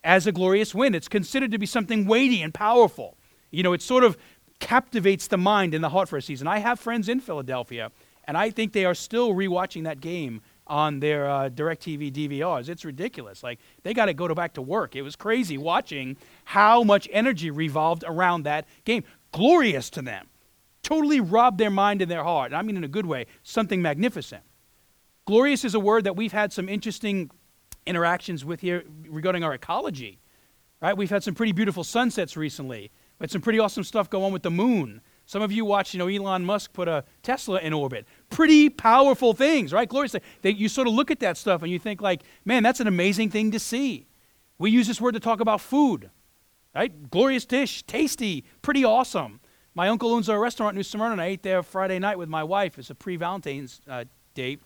as 0.04 0.26
a 0.26 0.32
glorious 0.32 0.74
win. 0.74 0.94
It's 0.94 1.08
considered 1.08 1.52
to 1.52 1.58
be 1.58 1.66
something 1.66 2.06
weighty 2.06 2.42
and 2.42 2.52
powerful. 2.52 3.16
You 3.50 3.62
know, 3.62 3.72
it 3.72 3.80
sort 3.80 4.04
of 4.04 4.18
captivates 4.58 5.26
the 5.28 5.38
mind 5.38 5.74
and 5.74 5.82
the 5.82 5.88
heart 5.88 6.08
for 6.08 6.16
a 6.16 6.22
season. 6.22 6.46
I 6.46 6.58
have 6.58 6.78
friends 6.78 7.08
in 7.08 7.20
Philadelphia, 7.20 7.92
and 8.24 8.36
I 8.36 8.50
think 8.50 8.72
they 8.72 8.84
are 8.84 8.94
still 8.94 9.32
rewatching 9.32 9.84
that 9.84 10.00
game 10.00 10.42
on 10.66 11.00
their 11.00 11.28
uh, 11.28 11.48
DirecTV 11.48 12.12
DVRs. 12.12 12.68
It's 12.68 12.84
ridiculous. 12.84 13.42
Like 13.42 13.58
they 13.82 13.94
got 13.94 14.06
to 14.06 14.14
go 14.14 14.28
to 14.28 14.34
back 14.34 14.54
to 14.54 14.62
work. 14.62 14.96
It 14.96 15.02
was 15.02 15.16
crazy 15.16 15.58
watching 15.58 16.16
how 16.44 16.82
much 16.82 17.08
energy 17.12 17.50
revolved 17.50 18.04
around 18.06 18.44
that 18.44 18.66
game. 18.84 19.04
Glorious 19.32 19.90
to 19.90 20.02
them. 20.02 20.28
Totally 20.82 21.20
robbed 21.20 21.58
their 21.58 21.70
mind 21.70 22.02
and 22.02 22.10
their 22.10 22.24
heart. 22.24 22.52
And 22.52 22.56
I 22.56 22.62
mean 22.62 22.76
in 22.76 22.84
a 22.84 22.88
good 22.88 23.06
way, 23.06 23.26
something 23.42 23.82
magnificent. 23.82 24.42
Glorious 25.24 25.64
is 25.64 25.74
a 25.74 25.80
word 25.80 26.04
that 26.04 26.16
we've 26.16 26.32
had 26.32 26.52
some 26.52 26.68
interesting 26.68 27.30
interactions 27.86 28.44
with 28.44 28.60
here 28.60 28.84
regarding 29.08 29.44
our 29.44 29.54
ecology. 29.54 30.18
Right? 30.80 30.96
We've 30.96 31.10
had 31.10 31.22
some 31.22 31.34
pretty 31.34 31.52
beautiful 31.52 31.84
sunsets 31.84 32.36
recently. 32.36 32.90
We 33.18 33.24
had 33.24 33.30
some 33.30 33.40
pretty 33.40 33.60
awesome 33.60 33.84
stuff 33.84 34.10
go 34.10 34.24
on 34.24 34.32
with 34.32 34.42
the 34.42 34.50
moon. 34.50 35.00
Some 35.26 35.42
of 35.42 35.52
you 35.52 35.64
watched, 35.64 35.94
you 35.94 35.98
know, 35.98 36.08
Elon 36.08 36.44
Musk 36.44 36.72
put 36.72 36.88
a 36.88 37.04
Tesla 37.22 37.60
in 37.60 37.72
orbit. 37.72 38.06
Pretty 38.32 38.68
powerful 38.68 39.34
things, 39.34 39.72
right? 39.72 39.88
Glorious. 39.88 40.16
That 40.42 40.54
you 40.54 40.68
sort 40.68 40.88
of 40.88 40.94
look 40.94 41.10
at 41.10 41.20
that 41.20 41.36
stuff 41.36 41.62
and 41.62 41.70
you 41.70 41.78
think 41.78 42.00
like, 42.00 42.22
man, 42.44 42.62
that's 42.62 42.80
an 42.80 42.88
amazing 42.88 43.30
thing 43.30 43.52
to 43.52 43.60
see. 43.60 44.06
We 44.58 44.70
use 44.70 44.88
this 44.88 45.00
word 45.00 45.12
to 45.12 45.20
talk 45.20 45.40
about 45.40 45.60
food, 45.60 46.10
right? 46.74 47.10
Glorious 47.10 47.44
dish, 47.44 47.82
tasty, 47.84 48.44
pretty 48.62 48.84
awesome. 48.84 49.40
My 49.74 49.88
uncle 49.88 50.12
owns 50.12 50.28
a 50.28 50.38
restaurant 50.38 50.74
in 50.74 50.76
New 50.76 50.82
Smyrna, 50.82 51.12
and 51.12 51.20
I 51.20 51.26
ate 51.26 51.42
there 51.42 51.62
Friday 51.62 51.98
night 51.98 52.18
with 52.18 52.28
my 52.28 52.44
wife. 52.44 52.78
It's 52.78 52.90
a 52.90 52.94
pre-Valentine's 52.94 53.80
uh, 53.88 54.04
date 54.34 54.60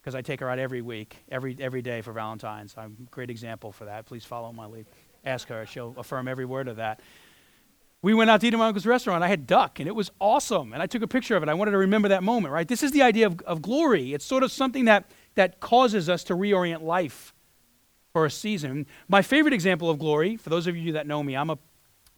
because 0.00 0.14
I 0.14 0.22
take 0.22 0.40
her 0.40 0.48
out 0.48 0.58
every 0.58 0.80
week, 0.80 1.16
every 1.30 1.56
every 1.58 1.82
day 1.82 2.00
for 2.02 2.12
Valentine's. 2.12 2.74
I'm 2.78 2.96
a 3.00 3.10
great 3.10 3.30
example 3.30 3.72
for 3.72 3.84
that. 3.86 4.06
Please 4.06 4.24
follow 4.24 4.52
my 4.52 4.66
lead. 4.66 4.86
Ask 5.24 5.48
her; 5.48 5.66
she'll 5.66 5.94
affirm 5.98 6.28
every 6.28 6.44
word 6.44 6.68
of 6.68 6.76
that. 6.76 7.00
We 8.00 8.14
went 8.14 8.30
out 8.30 8.40
to 8.42 8.46
eat 8.46 8.54
at 8.54 8.58
my 8.58 8.68
uncle's 8.68 8.86
restaurant. 8.86 9.24
I 9.24 9.28
had 9.28 9.46
duck, 9.46 9.80
and 9.80 9.88
it 9.88 9.94
was 9.94 10.10
awesome. 10.20 10.72
And 10.72 10.80
I 10.80 10.86
took 10.86 11.02
a 11.02 11.08
picture 11.08 11.36
of 11.36 11.42
it. 11.42 11.48
I 11.48 11.54
wanted 11.54 11.72
to 11.72 11.78
remember 11.78 12.08
that 12.08 12.22
moment, 12.22 12.52
right? 12.52 12.68
This 12.68 12.82
is 12.82 12.92
the 12.92 13.02
idea 13.02 13.26
of, 13.26 13.40
of 13.42 13.60
glory. 13.60 14.14
It's 14.14 14.24
sort 14.24 14.44
of 14.44 14.52
something 14.52 14.84
that, 14.84 15.10
that 15.34 15.58
causes 15.58 16.08
us 16.08 16.22
to 16.24 16.34
reorient 16.34 16.82
life 16.82 17.34
for 18.12 18.24
a 18.24 18.30
season. 18.30 18.86
My 19.08 19.22
favorite 19.22 19.52
example 19.52 19.90
of 19.90 19.98
glory, 19.98 20.36
for 20.36 20.48
those 20.48 20.68
of 20.68 20.76
you 20.76 20.92
that 20.92 21.08
know 21.08 21.22
me, 21.24 21.36
I'm 21.36 21.50
a 21.50 21.58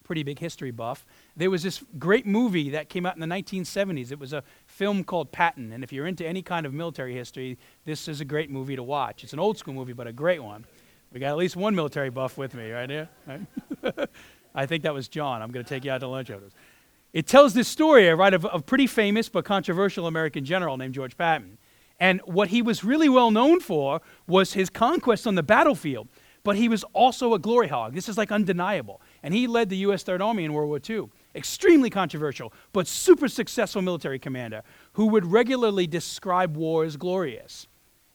pretty 0.04 0.22
big 0.22 0.38
history 0.38 0.70
buff. 0.70 1.06
There 1.36 1.50
was 1.50 1.62
this 1.62 1.82
great 1.98 2.26
movie 2.26 2.70
that 2.70 2.88
came 2.88 3.06
out 3.06 3.14
in 3.14 3.20
the 3.20 3.26
1970s. 3.26 4.12
It 4.12 4.18
was 4.18 4.32
a 4.32 4.42
film 4.66 5.04
called 5.04 5.32
Patton. 5.32 5.72
And 5.72 5.82
if 5.82 5.92
you're 5.92 6.06
into 6.06 6.26
any 6.26 6.42
kind 6.42 6.66
of 6.66 6.74
military 6.74 7.14
history, 7.14 7.58
this 7.84 8.08
is 8.08 8.20
a 8.20 8.24
great 8.24 8.50
movie 8.50 8.76
to 8.76 8.82
watch. 8.82 9.24
It's 9.24 9.32
an 9.32 9.38
old 9.38 9.56
school 9.56 9.72
movie, 9.72 9.92
but 9.92 10.06
a 10.06 10.12
great 10.12 10.42
one. 10.42 10.64
We 11.12 11.20
got 11.20 11.28
at 11.28 11.36
least 11.36 11.56
one 11.56 11.74
military 11.74 12.10
buff 12.10 12.36
with 12.36 12.54
me 12.54 12.70
right 12.70 12.90
here. 12.90 13.08
Right? 13.26 14.08
I 14.54 14.66
think 14.66 14.82
that 14.82 14.94
was 14.94 15.08
John. 15.08 15.42
I'm 15.42 15.50
going 15.50 15.64
to 15.64 15.68
take 15.68 15.84
you 15.84 15.90
out 15.90 15.98
to 15.98 16.08
lunch 16.08 16.30
after 16.30 16.44
this. 16.44 16.54
It 17.12 17.26
tells 17.26 17.54
this 17.54 17.68
story, 17.68 18.08
right, 18.08 18.34
of 18.34 18.46
a 18.50 18.60
pretty 18.60 18.86
famous 18.86 19.28
but 19.28 19.44
controversial 19.44 20.06
American 20.06 20.44
general 20.44 20.76
named 20.76 20.94
George 20.94 21.16
Patton. 21.16 21.58
And 21.98 22.20
what 22.24 22.48
he 22.48 22.62
was 22.62 22.82
really 22.82 23.08
well 23.08 23.30
known 23.30 23.60
for 23.60 24.00
was 24.26 24.54
his 24.54 24.70
conquest 24.70 25.26
on 25.26 25.34
the 25.34 25.42
battlefield. 25.42 26.08
But 26.42 26.56
he 26.56 26.68
was 26.68 26.84
also 26.94 27.34
a 27.34 27.38
glory 27.38 27.68
hog. 27.68 27.94
This 27.94 28.08
is 28.08 28.16
like 28.16 28.32
undeniable. 28.32 29.02
And 29.22 29.34
he 29.34 29.46
led 29.46 29.68
the 29.68 29.76
U.S. 29.78 30.02
Third 30.02 30.22
Army 30.22 30.44
in 30.44 30.54
World 30.54 30.70
War 30.70 30.80
II. 30.88 31.10
Extremely 31.34 31.90
controversial, 31.90 32.52
but 32.72 32.86
super 32.86 33.28
successful 33.28 33.82
military 33.82 34.18
commander 34.18 34.62
who 34.94 35.06
would 35.06 35.26
regularly 35.26 35.86
describe 35.86 36.56
war 36.56 36.84
as 36.84 36.96
glorious. 36.96 37.66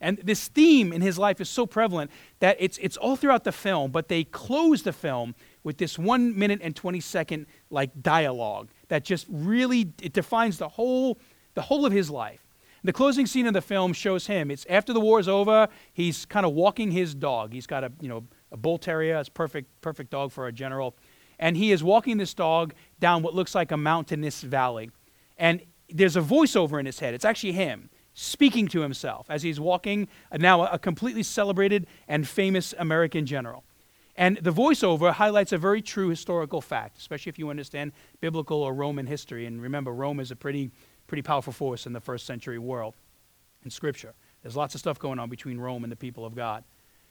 And 0.02 0.18
this 0.18 0.48
theme 0.48 0.92
in 0.92 1.02
his 1.02 1.18
life 1.18 1.40
is 1.40 1.50
so 1.50 1.66
prevalent 1.66 2.12
that 2.40 2.58
it's, 2.60 2.78
it's 2.80 2.98
all 2.98 3.16
throughout 3.16 3.44
the 3.44 3.52
film, 3.52 3.92
but 3.92 4.08
they 4.08 4.24
close 4.24 4.84
the 4.84 4.92
film 4.92 5.36
with 5.66 5.80
this 5.80 6.00
one 6.00 6.38
minute 6.38 6.62
and 6.64 6.74
20 6.74 7.02
second 7.02 7.48
like 7.70 7.90
dialogue 8.02 8.70
that 8.88 9.04
just 9.04 9.26
really 9.30 9.92
it 10.02 10.14
defines 10.14 10.58
the 10.60 10.70
whole 10.70 11.20
the 11.56 11.62
whole 11.64 11.86
of 11.86 11.92
his 11.92 12.10
life. 12.10 12.40
The 12.84 12.94
closing 12.94 13.26
scene 13.26 13.48
of 13.48 13.54
the 13.54 13.62
film 13.62 13.94
shows 13.94 14.28
him. 14.28 14.52
It's 14.52 14.66
after 14.70 14.94
the 14.94 15.00
war 15.02 15.20
is 15.20 15.28
over 15.28 15.68
he's 15.92 16.26
kind 16.26 16.46
of 16.46 16.54
walking 16.54 16.92
his 16.92 17.16
dog. 17.16 17.52
He's 17.52 17.68
got 17.68 17.84
a 17.84 17.92
you 18.00 18.08
know 18.08 18.24
a 18.52 18.58
bull 18.58 18.78
terrier 18.78 19.18
it's 19.18 19.28
perfect 19.28 19.82
perfect 19.82 20.12
dog 20.12 20.32
for 20.32 20.48
a 20.48 20.52
general. 20.54 20.96
And 21.40 21.58
he 21.58 21.74
is 21.74 21.84
walking 21.84 22.18
this 22.18 22.34
dog 22.34 22.74
down 23.02 23.24
what 23.24 23.34
looks 23.34 23.56
like 23.56 23.72
a 23.72 23.78
mountainous 23.78 24.42
valley. 24.42 24.92
And 25.38 25.62
there's 25.90 26.16
a 26.16 26.22
voiceover 26.22 26.80
in 26.80 26.86
his 26.86 27.00
head. 27.00 27.14
It's 27.14 27.26
actually 27.26 27.52
him 27.52 27.90
speaking 28.14 28.68
to 28.70 28.82
himself 28.82 29.26
as 29.30 29.44
he's 29.44 29.60
walking 29.60 30.08
now 30.32 30.66
a 30.66 30.80
completely 30.80 31.22
celebrated 31.22 31.86
and 32.08 32.26
famous 32.26 32.74
american 32.80 33.26
general 33.26 33.65
and 34.16 34.38
the 34.38 34.52
voiceover 34.52 35.12
highlights 35.12 35.52
a 35.52 35.58
very 35.58 35.82
true 35.82 36.10
historical 36.10 36.62
fact, 36.62 36.98
especially 36.98 37.30
if 37.30 37.38
you 37.38 37.50
understand 37.50 37.92
biblical 38.22 38.64
or 38.64 38.74
Roman 38.74 39.08
history. 39.08 39.46
And 39.46 39.62
remember, 39.62 39.92
Rome 39.92 40.20
is 40.20 40.32
a 40.32 40.36
pretty, 40.36 40.72
pretty 41.08 41.22
powerful 41.22 41.52
force 41.52 41.86
in 41.86 41.94
the 41.94 42.00
first 42.00 42.26
century 42.26 42.58
world 42.58 42.96
in 43.64 43.72
Scripture. 43.72 44.14
There's 44.42 44.56
lots 44.56 44.74
of 44.74 44.80
stuff 44.80 45.00
going 45.00 45.20
on 45.20 45.30
between 45.30 45.58
Rome 45.58 45.84
and 45.84 45.92
the 45.92 45.98
people 45.98 46.26
of 46.26 46.36
God. 46.36 46.64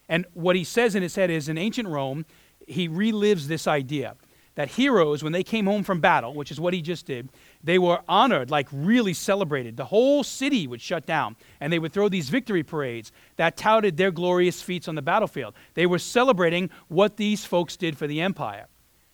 And 0.09 0.27
what 0.35 0.57
he 0.57 0.65
says 0.65 0.95
in 0.95 1.03
his 1.03 1.15
head 1.15 1.31
is 1.31 1.49
in 1.49 1.59
ancient 1.59 1.89
Rome, 1.89 2.25
he 2.67 2.89
relives 2.89 3.49
this 3.49 3.67
idea 3.67 4.17
that 4.55 4.71
heroes, 4.71 5.23
when 5.23 5.33
they 5.33 5.43
came 5.43 5.67
home 5.67 5.83
from 5.83 6.01
battle, 6.01 6.35
which 6.35 6.51
is 6.51 6.61
what 6.61 6.75
he 6.75 6.81
just 6.81 7.07
did, 7.07 7.29
they 7.63 7.79
were 7.79 8.01
honored, 8.09 8.51
like 8.51 8.69
really 8.71 9.15
celebrated. 9.15 9.77
The 9.77 9.87
whole 9.87 10.23
city 10.23 10.67
would 10.67 10.81
shut 10.81 11.07
down, 11.07 11.37
and 11.61 11.73
they 11.73 11.79
would 11.79 11.93
throw 11.93 12.09
these 12.09 12.29
victory 12.29 12.63
parades 12.63 13.11
that 13.37 13.57
touted 13.57 13.97
their 13.97 14.13
glorious 14.13 14.63
feats 14.63 14.87
on 14.87 14.95
the 14.95 15.03
battlefield. 15.03 15.55
They 15.75 15.87
were 15.87 15.99
celebrating 15.99 16.71
what 16.89 17.17
these 17.17 17.45
folks 17.45 17.77
did 17.77 17.99
for 17.99 18.07
the 18.07 18.21
empire. 18.21 18.67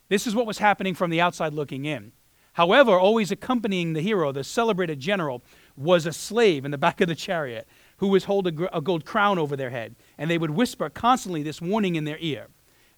This 0.09 0.27
is 0.27 0.35
what 0.35 0.47
was 0.47 0.59
happening 0.59 0.95
from 0.95 1.11
the 1.11 1.21
outside 1.21 1.55
looking 1.55 1.87
in. 1.87 2.13
However, 2.55 2.99
always 2.99 3.31
accompanying 3.31 3.93
the 3.93 4.03
hero, 4.03 4.33
the 4.33 4.45
celebrated 4.45 5.01
general, 5.01 5.43
was 5.77 6.05
a 6.05 6.13
slave 6.13 6.65
in 6.65 6.71
the 6.71 6.79
back 6.87 7.01
of 7.01 7.09
the 7.09 7.15
chariot 7.15 7.67
who 7.99 8.09
was 8.09 8.25
holding 8.25 8.67
a 8.73 8.81
gold 8.81 9.07
crown 9.07 9.39
over 9.39 9.57
their 9.57 9.71
head. 9.71 9.95
And 10.19 10.31
they 10.31 10.39
would 10.39 10.51
whisper 10.51 10.91
constantly 10.91 11.43
this 11.43 11.63
warning 11.63 11.97
in 11.97 12.05
their 12.05 12.19
ear 12.19 12.49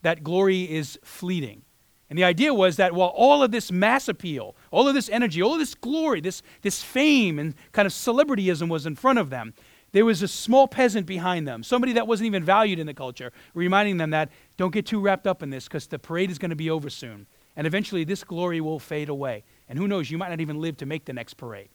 that 0.00 0.24
glory 0.24 0.62
is 0.62 0.98
fleeting 1.04 1.62
and 2.12 2.18
the 2.18 2.24
idea 2.24 2.52
was 2.52 2.76
that 2.76 2.92
while 2.92 3.08
all 3.08 3.42
of 3.42 3.52
this 3.52 3.72
mass 3.72 4.06
appeal, 4.06 4.54
all 4.70 4.86
of 4.86 4.92
this 4.92 5.08
energy, 5.08 5.40
all 5.40 5.54
of 5.54 5.58
this 5.58 5.74
glory, 5.74 6.20
this, 6.20 6.42
this 6.60 6.82
fame 6.82 7.38
and 7.38 7.54
kind 7.72 7.86
of 7.86 7.92
celebrityism 7.92 8.68
was 8.68 8.84
in 8.84 8.96
front 8.96 9.18
of 9.18 9.30
them, 9.30 9.54
there 9.92 10.04
was 10.04 10.20
a 10.20 10.28
small 10.28 10.68
peasant 10.68 11.06
behind 11.06 11.48
them, 11.48 11.62
somebody 11.62 11.94
that 11.94 12.06
wasn't 12.06 12.26
even 12.26 12.44
valued 12.44 12.78
in 12.78 12.86
the 12.86 12.92
culture, 12.92 13.32
reminding 13.54 13.96
them 13.96 14.10
that 14.10 14.28
don't 14.58 14.74
get 14.74 14.84
too 14.84 15.00
wrapped 15.00 15.26
up 15.26 15.42
in 15.42 15.48
this 15.48 15.64
because 15.64 15.86
the 15.86 15.98
parade 15.98 16.30
is 16.30 16.38
going 16.38 16.50
to 16.50 16.54
be 16.54 16.68
over 16.68 16.90
soon. 16.90 17.26
And 17.56 17.66
eventually 17.66 18.04
this 18.04 18.24
glory 18.24 18.60
will 18.60 18.78
fade 18.78 19.08
away. 19.08 19.42
And 19.66 19.78
who 19.78 19.88
knows, 19.88 20.10
you 20.10 20.18
might 20.18 20.28
not 20.28 20.42
even 20.42 20.60
live 20.60 20.76
to 20.76 20.84
make 20.84 21.06
the 21.06 21.14
next 21.14 21.38
parade. 21.38 21.70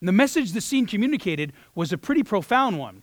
And 0.00 0.08
the 0.08 0.12
message 0.12 0.52
the 0.52 0.62
scene 0.62 0.86
communicated 0.86 1.52
was 1.74 1.92
a 1.92 1.98
pretty 1.98 2.22
profound 2.22 2.78
one. 2.78 3.02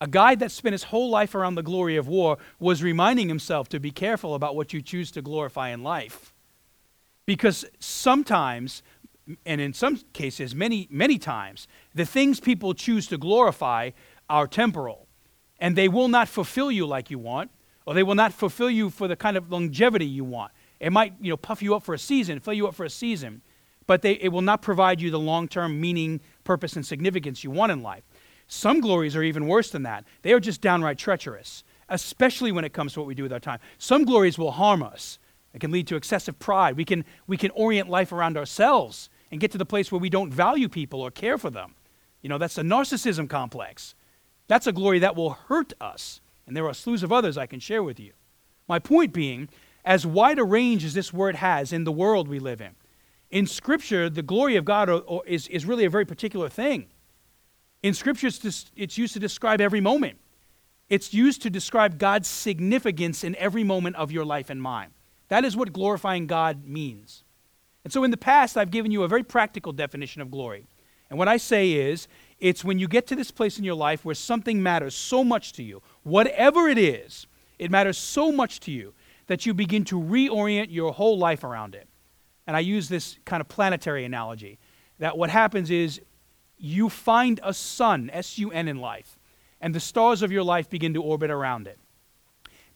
A 0.00 0.06
guy 0.06 0.34
that 0.36 0.52
spent 0.52 0.72
his 0.72 0.84
whole 0.84 1.10
life 1.10 1.34
around 1.34 1.56
the 1.56 1.62
glory 1.62 1.96
of 1.96 2.06
war 2.06 2.38
was 2.60 2.82
reminding 2.82 3.28
himself 3.28 3.68
to 3.70 3.80
be 3.80 3.90
careful 3.90 4.34
about 4.34 4.54
what 4.54 4.72
you 4.72 4.80
choose 4.80 5.10
to 5.12 5.22
glorify 5.22 5.70
in 5.70 5.82
life. 5.82 6.32
Because 7.26 7.64
sometimes, 7.80 8.82
and 9.44 9.60
in 9.60 9.72
some 9.72 10.00
cases, 10.12 10.54
many, 10.54 10.86
many 10.90 11.18
times, 11.18 11.66
the 11.94 12.06
things 12.06 12.38
people 12.38 12.74
choose 12.74 13.08
to 13.08 13.18
glorify 13.18 13.90
are 14.30 14.46
temporal. 14.46 15.08
And 15.58 15.74
they 15.74 15.88
will 15.88 16.08
not 16.08 16.28
fulfill 16.28 16.70
you 16.70 16.86
like 16.86 17.10
you 17.10 17.18
want, 17.18 17.50
or 17.84 17.94
they 17.94 18.04
will 18.04 18.14
not 18.14 18.32
fulfill 18.32 18.70
you 18.70 18.90
for 18.90 19.08
the 19.08 19.16
kind 19.16 19.36
of 19.36 19.50
longevity 19.50 20.06
you 20.06 20.24
want. 20.24 20.52
It 20.78 20.92
might, 20.92 21.14
you 21.20 21.30
know, 21.30 21.36
puff 21.36 21.60
you 21.60 21.74
up 21.74 21.82
for 21.82 21.94
a 21.94 21.98
season, 21.98 22.38
fill 22.38 22.54
you 22.54 22.68
up 22.68 22.74
for 22.74 22.84
a 22.84 22.90
season, 22.90 23.42
but 23.88 24.02
they, 24.02 24.12
it 24.12 24.28
will 24.28 24.42
not 24.42 24.62
provide 24.62 25.00
you 25.00 25.10
the 25.10 25.18
long-term 25.18 25.80
meaning, 25.80 26.20
purpose, 26.44 26.76
and 26.76 26.86
significance 26.86 27.42
you 27.42 27.50
want 27.50 27.72
in 27.72 27.82
life. 27.82 28.04
Some 28.48 28.80
glories 28.80 29.14
are 29.14 29.22
even 29.22 29.46
worse 29.46 29.70
than 29.70 29.82
that. 29.84 30.04
They 30.22 30.32
are 30.32 30.40
just 30.40 30.62
downright 30.62 30.98
treacherous, 30.98 31.62
especially 31.88 32.50
when 32.50 32.64
it 32.64 32.72
comes 32.72 32.94
to 32.94 33.00
what 33.00 33.06
we 33.06 33.14
do 33.14 33.22
with 33.22 33.32
our 33.32 33.40
time. 33.40 33.60
Some 33.76 34.04
glories 34.04 34.38
will 34.38 34.52
harm 34.52 34.82
us. 34.82 35.18
It 35.52 35.60
can 35.60 35.70
lead 35.70 35.86
to 35.88 35.96
excessive 35.96 36.38
pride. 36.38 36.76
We 36.76 36.84
can, 36.84 37.04
we 37.26 37.36
can 37.36 37.50
orient 37.52 37.90
life 37.90 38.10
around 38.10 38.36
ourselves 38.36 39.10
and 39.30 39.40
get 39.40 39.50
to 39.52 39.58
the 39.58 39.66
place 39.66 39.92
where 39.92 40.00
we 40.00 40.10
don't 40.10 40.32
value 40.32 40.68
people 40.68 41.02
or 41.02 41.10
care 41.10 41.36
for 41.36 41.50
them. 41.50 41.74
You 42.22 42.28
know, 42.28 42.38
that's 42.38 42.58
a 42.58 42.62
narcissism 42.62 43.28
complex. 43.28 43.94
That's 44.46 44.66
a 44.66 44.72
glory 44.72 44.98
that 45.00 45.14
will 45.14 45.30
hurt 45.30 45.74
us. 45.80 46.20
And 46.46 46.56
there 46.56 46.66
are 46.66 46.74
slews 46.74 47.02
of 47.02 47.12
others 47.12 47.36
I 47.36 47.46
can 47.46 47.60
share 47.60 47.82
with 47.82 48.00
you. 48.00 48.12
My 48.66 48.78
point 48.78 49.12
being, 49.12 49.48
as 49.84 50.06
wide 50.06 50.38
a 50.38 50.44
range 50.44 50.84
as 50.84 50.94
this 50.94 51.12
word 51.12 51.36
has 51.36 51.72
in 51.72 51.84
the 51.84 51.92
world 51.92 52.28
we 52.28 52.38
live 52.38 52.60
in, 52.60 52.74
in 53.30 53.46
Scripture, 53.46 54.08
the 54.08 54.22
glory 54.22 54.56
of 54.56 54.64
God 54.64 54.90
is, 55.26 55.48
is 55.48 55.66
really 55.66 55.84
a 55.84 55.90
very 55.90 56.06
particular 56.06 56.48
thing. 56.48 56.86
In 57.82 57.94
Scripture, 57.94 58.26
it's, 58.26 58.70
it's 58.76 58.98
used 58.98 59.12
to 59.14 59.20
describe 59.20 59.60
every 59.60 59.80
moment. 59.80 60.18
It's 60.88 61.12
used 61.12 61.42
to 61.42 61.50
describe 61.50 61.98
God's 61.98 62.28
significance 62.28 63.22
in 63.22 63.36
every 63.36 63.62
moment 63.62 63.96
of 63.96 64.10
your 64.10 64.24
life 64.24 64.50
and 64.50 64.60
mine. 64.60 64.90
That 65.28 65.44
is 65.44 65.56
what 65.56 65.72
glorifying 65.72 66.26
God 66.26 66.64
means. 66.66 67.24
And 67.84 67.92
so 67.92 68.04
in 68.04 68.10
the 68.10 68.16
past, 68.16 68.56
I've 68.56 68.70
given 68.70 68.90
you 68.90 69.02
a 69.02 69.08
very 69.08 69.22
practical 69.22 69.72
definition 69.72 70.22
of 70.22 70.30
glory. 70.30 70.66
And 71.10 71.18
what 71.18 71.28
I 71.28 71.36
say 71.36 71.72
is, 71.72 72.08
it's 72.38 72.64
when 72.64 72.78
you 72.78 72.88
get 72.88 73.06
to 73.08 73.16
this 73.16 73.30
place 73.30 73.58
in 73.58 73.64
your 73.64 73.74
life 73.74 74.04
where 74.04 74.14
something 74.14 74.62
matters 74.62 74.94
so 74.94 75.22
much 75.24 75.52
to 75.54 75.62
you, 75.62 75.82
whatever 76.02 76.68
it 76.68 76.78
is, 76.78 77.26
it 77.58 77.70
matters 77.70 77.98
so 77.98 78.30
much 78.32 78.60
to 78.60 78.70
you 78.70 78.94
that 79.26 79.44
you 79.44 79.52
begin 79.54 79.84
to 79.84 80.00
reorient 80.00 80.68
your 80.70 80.92
whole 80.92 81.18
life 81.18 81.44
around 81.44 81.74
it. 81.74 81.88
And 82.46 82.56
I 82.56 82.60
use 82.60 82.88
this 82.88 83.18
kind 83.24 83.40
of 83.40 83.48
planetary 83.48 84.04
analogy 84.04 84.58
that 84.98 85.16
what 85.16 85.30
happens 85.30 85.70
is 85.70 86.00
you 86.58 86.88
find 86.88 87.40
a 87.42 87.54
sun, 87.54 88.10
S 88.12 88.38
U 88.38 88.50
N, 88.50 88.68
in 88.68 88.78
life, 88.78 89.18
and 89.60 89.74
the 89.74 89.80
stars 89.80 90.22
of 90.22 90.32
your 90.32 90.42
life 90.42 90.68
begin 90.68 90.94
to 90.94 91.02
orbit 91.02 91.30
around 91.30 91.66
it. 91.66 91.78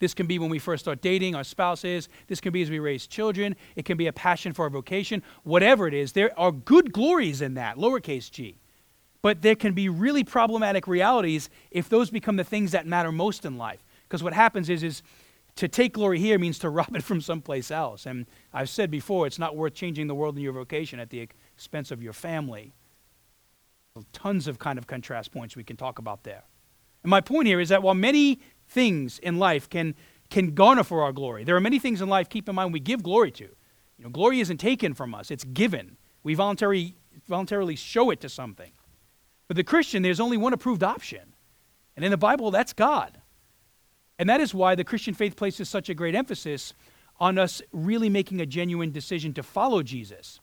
This 0.02 0.14
can 0.14 0.26
be 0.26 0.40
when 0.40 0.50
we 0.50 0.58
first 0.58 0.84
start 0.84 1.00
dating 1.00 1.36
our 1.36 1.44
spouses. 1.44 2.08
This 2.26 2.40
can 2.40 2.52
be 2.52 2.60
as 2.60 2.70
we 2.70 2.80
raise 2.80 3.06
children. 3.06 3.54
It 3.76 3.84
can 3.84 3.96
be 3.96 4.08
a 4.08 4.12
passion 4.12 4.52
for 4.52 4.66
a 4.66 4.70
vocation. 4.70 5.22
Whatever 5.44 5.86
it 5.86 5.94
is, 5.94 6.10
there 6.10 6.36
are 6.36 6.50
good 6.50 6.92
glories 6.92 7.40
in 7.40 7.54
that, 7.54 7.76
lowercase 7.76 8.28
g. 8.28 8.56
But 9.22 9.42
there 9.42 9.54
can 9.54 9.74
be 9.74 9.88
really 9.88 10.24
problematic 10.24 10.88
realities 10.88 11.48
if 11.70 11.88
those 11.88 12.10
become 12.10 12.34
the 12.34 12.42
things 12.42 12.72
that 12.72 12.84
matter 12.84 13.12
most 13.12 13.44
in 13.44 13.56
life. 13.56 13.84
Because 14.08 14.24
what 14.24 14.32
happens 14.32 14.68
is, 14.68 14.82
is 14.82 15.04
to 15.54 15.68
take 15.68 15.92
glory 15.92 16.18
here 16.18 16.36
means 16.36 16.58
to 16.58 16.68
rob 16.70 16.96
it 16.96 17.04
from 17.04 17.20
someplace 17.20 17.70
else. 17.70 18.04
And 18.04 18.26
I've 18.52 18.70
said 18.70 18.90
before, 18.90 19.28
it's 19.28 19.38
not 19.38 19.54
worth 19.54 19.74
changing 19.74 20.08
the 20.08 20.16
world 20.16 20.36
in 20.36 20.42
your 20.42 20.52
vocation 20.52 20.98
at 20.98 21.10
the 21.10 21.20
expense 21.20 21.92
of 21.92 22.02
your 22.02 22.12
family 22.12 22.72
Tons 24.12 24.48
of 24.48 24.58
kind 24.58 24.78
of 24.78 24.86
contrast 24.86 25.32
points 25.32 25.54
we 25.54 25.64
can 25.64 25.76
talk 25.76 25.98
about 25.98 26.24
there. 26.24 26.44
And 27.02 27.10
my 27.10 27.20
point 27.20 27.46
here 27.46 27.60
is 27.60 27.68
that 27.68 27.82
while 27.82 27.94
many 27.94 28.40
things 28.68 29.18
in 29.18 29.38
life 29.38 29.68
can, 29.68 29.94
can 30.30 30.54
garner 30.54 30.82
for 30.82 31.02
our 31.02 31.12
glory, 31.12 31.44
there 31.44 31.56
are 31.56 31.60
many 31.60 31.78
things 31.78 32.00
in 32.00 32.08
life, 32.08 32.28
keep 32.28 32.48
in 32.48 32.54
mind, 32.54 32.72
we 32.72 32.80
give 32.80 33.02
glory 33.02 33.30
to. 33.32 33.44
You 33.44 34.04
know, 34.04 34.10
glory 34.10 34.40
isn't 34.40 34.58
taken 34.58 34.94
from 34.94 35.14
us, 35.14 35.30
it's 35.30 35.44
given. 35.44 35.96
We 36.22 36.34
voluntarily, 36.34 36.96
voluntarily 37.28 37.76
show 37.76 38.10
it 38.10 38.20
to 38.20 38.28
something. 38.28 38.72
For 39.48 39.54
the 39.54 39.64
Christian, 39.64 40.02
there's 40.02 40.20
only 40.20 40.36
one 40.36 40.52
approved 40.52 40.82
option. 40.82 41.34
And 41.96 42.04
in 42.04 42.10
the 42.10 42.16
Bible, 42.16 42.50
that's 42.50 42.72
God. 42.72 43.20
And 44.18 44.28
that 44.30 44.40
is 44.40 44.54
why 44.54 44.74
the 44.74 44.84
Christian 44.84 45.14
faith 45.14 45.36
places 45.36 45.68
such 45.68 45.88
a 45.88 45.94
great 45.94 46.14
emphasis 46.14 46.72
on 47.20 47.38
us 47.38 47.60
really 47.72 48.08
making 48.08 48.40
a 48.40 48.46
genuine 48.46 48.90
decision 48.90 49.34
to 49.34 49.42
follow 49.42 49.82
Jesus, 49.82 50.40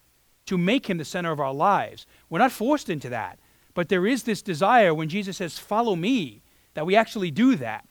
to 0.50 0.58
make 0.58 0.90
him 0.90 0.98
the 0.98 1.06
center 1.06 1.32
of 1.32 1.40
our 1.40 1.54
lives. 1.54 2.08
We're 2.28 2.40
not 2.40 2.52
forced 2.52 2.90
into 2.90 3.08
that. 3.10 3.38
But 3.76 3.88
there 3.88 4.08
is 4.08 4.24
this 4.24 4.42
desire 4.42 4.96
when 4.96 5.08
Jesus 5.08 5.38
says, 5.38 5.60
Follow 5.60 5.96
me, 5.96 6.42
that 6.74 6.88
we 6.88 6.96
actually 6.96 7.30
do 7.30 7.56
that. 7.58 7.86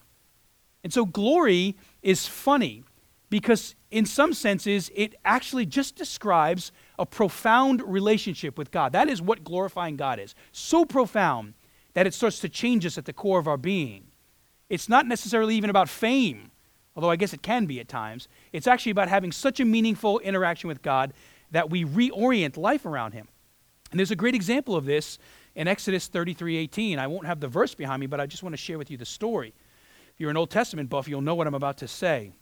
And 0.83 0.93
so 0.93 1.07
glory 1.07 1.77
is 2.03 2.27
funny 2.27 2.83
because, 3.31 3.77
in 3.93 4.07
some 4.07 4.35
senses, 4.35 4.91
it 4.97 5.15
actually 5.25 5.67
just 5.67 5.95
describes 5.95 6.73
a 6.99 7.07
profound 7.07 7.81
relationship 7.83 8.59
with 8.59 8.73
God. 8.73 8.93
That 8.93 9.09
is 9.09 9.23
what 9.23 9.45
glorifying 9.45 9.97
God 9.97 10.19
is. 10.19 10.35
So 10.51 10.85
profound 10.85 11.55
that 11.95 12.09
it 12.09 12.15
starts 12.15 12.41
to 12.41 12.49
change 12.49 12.85
us 12.85 12.99
at 12.99 13.05
the 13.05 13.13
core 13.13 13.39
of 13.39 13.47
our 13.47 13.57
being. 13.57 14.09
It's 14.69 14.89
not 14.89 15.07
necessarily 15.07 15.55
even 15.55 15.71
about 15.71 15.89
fame, 15.89 16.51
although 16.97 17.11
I 17.11 17.17
guess 17.17 17.33
it 17.33 17.43
can 17.43 17.67
be 17.67 17.79
at 17.79 17.89
times. 17.89 18.27
It's 18.53 18.67
actually 18.67 18.93
about 18.93 19.09
having 19.09 19.31
such 19.31 19.61
a 19.61 19.65
meaningful 19.65 20.19
interaction 20.19 20.67
with 20.67 20.83
God 20.83 21.13
that 21.51 21.71
we 21.71 21.85
reorient 21.85 22.57
life 22.57 22.87
around 22.87 23.13
Him. 23.13 23.29
And 23.91 23.99
there's 23.99 24.11
a 24.11 24.17
great 24.17 24.35
example 24.35 24.77
of 24.77 24.85
this 24.85 25.19
in 25.55 25.69
Exodus 25.69 26.09
33:18. 26.09 26.99
I 26.99 27.07
won't 27.07 27.27
have 27.27 27.41
the 27.41 27.49
verse 27.49 27.75
behind 27.75 28.01
me, 28.01 28.07
but 28.07 28.21
I 28.21 28.27
just 28.27 28.43
want 28.43 28.53
to 28.53 28.59
share 28.59 28.79
with 28.79 28.91
you 28.91 28.97
the 28.97 29.07
story. 29.07 29.55
If 30.13 30.21
you're 30.21 30.31
an 30.31 30.37
Old 30.37 30.51
Testament 30.51 30.91
buff, 30.91 31.09
you'll 31.09 31.21
know 31.21 31.35
what 31.35 31.47
I'm 31.47 31.55
about 31.55 31.79
to 31.79 31.89
say. 31.89 32.33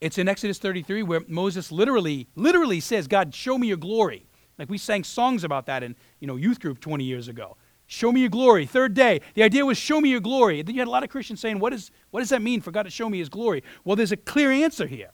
It's 0.00 0.18
in 0.18 0.28
Exodus 0.28 0.58
33 0.58 1.02
where 1.02 1.22
Moses 1.26 1.72
literally, 1.72 2.28
literally 2.34 2.80
says, 2.80 3.08
God, 3.08 3.34
show 3.34 3.58
me 3.58 3.68
your 3.68 3.76
glory. 3.76 4.26
Like 4.58 4.68
we 4.68 4.78
sang 4.78 5.04
songs 5.04 5.44
about 5.44 5.66
that 5.66 5.82
in, 5.82 5.96
you 6.20 6.26
know, 6.26 6.36
youth 6.36 6.60
group 6.60 6.80
20 6.80 7.04
years 7.04 7.28
ago. 7.28 7.56
Show 7.86 8.10
me 8.10 8.20
your 8.20 8.30
glory. 8.30 8.66
Third 8.66 8.94
day. 8.94 9.20
The 9.34 9.42
idea 9.42 9.64
was 9.64 9.78
show 9.78 10.00
me 10.00 10.10
your 10.10 10.20
glory. 10.20 10.60
Then 10.62 10.74
you 10.74 10.80
had 10.80 10.88
a 10.88 10.90
lot 10.90 11.04
of 11.04 11.10
Christians 11.10 11.40
saying, 11.40 11.60
what, 11.60 11.72
is, 11.72 11.90
what 12.10 12.20
does 12.20 12.30
that 12.30 12.42
mean 12.42 12.60
for 12.60 12.70
God 12.72 12.82
to 12.82 12.90
show 12.90 13.08
me 13.08 13.18
his 13.18 13.28
glory? 13.28 13.62
Well, 13.84 13.96
there's 13.96 14.12
a 14.12 14.16
clear 14.16 14.50
answer 14.50 14.86
here. 14.86 15.10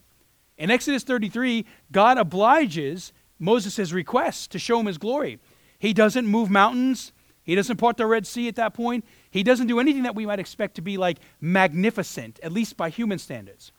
In 0.63 0.71
Exodus 0.71 1.03
33, 1.03 1.65
God 1.91 2.17
obliges 2.17 3.11
Moses' 3.37 3.91
request 3.91 4.51
to 4.51 4.59
show 4.59 4.79
him 4.79 4.85
his 4.85 4.97
glory. 4.97 5.39
He 5.77 5.91
doesn't 5.91 6.25
move 6.25 6.49
mountains. 6.49 7.11
He 7.43 7.53
doesn't 7.53 7.75
part 7.75 7.97
the 7.97 8.05
Red 8.05 8.25
Sea 8.25 8.47
at 8.47 8.55
that 8.55 8.73
point. 8.73 9.03
He 9.29 9.43
doesn't 9.43 9.67
do 9.67 9.81
anything 9.81 10.03
that 10.03 10.15
we 10.15 10.25
might 10.25 10.39
expect 10.39 10.75
to 10.75 10.81
be 10.81 10.95
like 10.95 11.17
magnificent, 11.41 12.39
at 12.41 12.53
least 12.53 12.77
by 12.77 12.89
human 12.89 13.19
standards. 13.19 13.73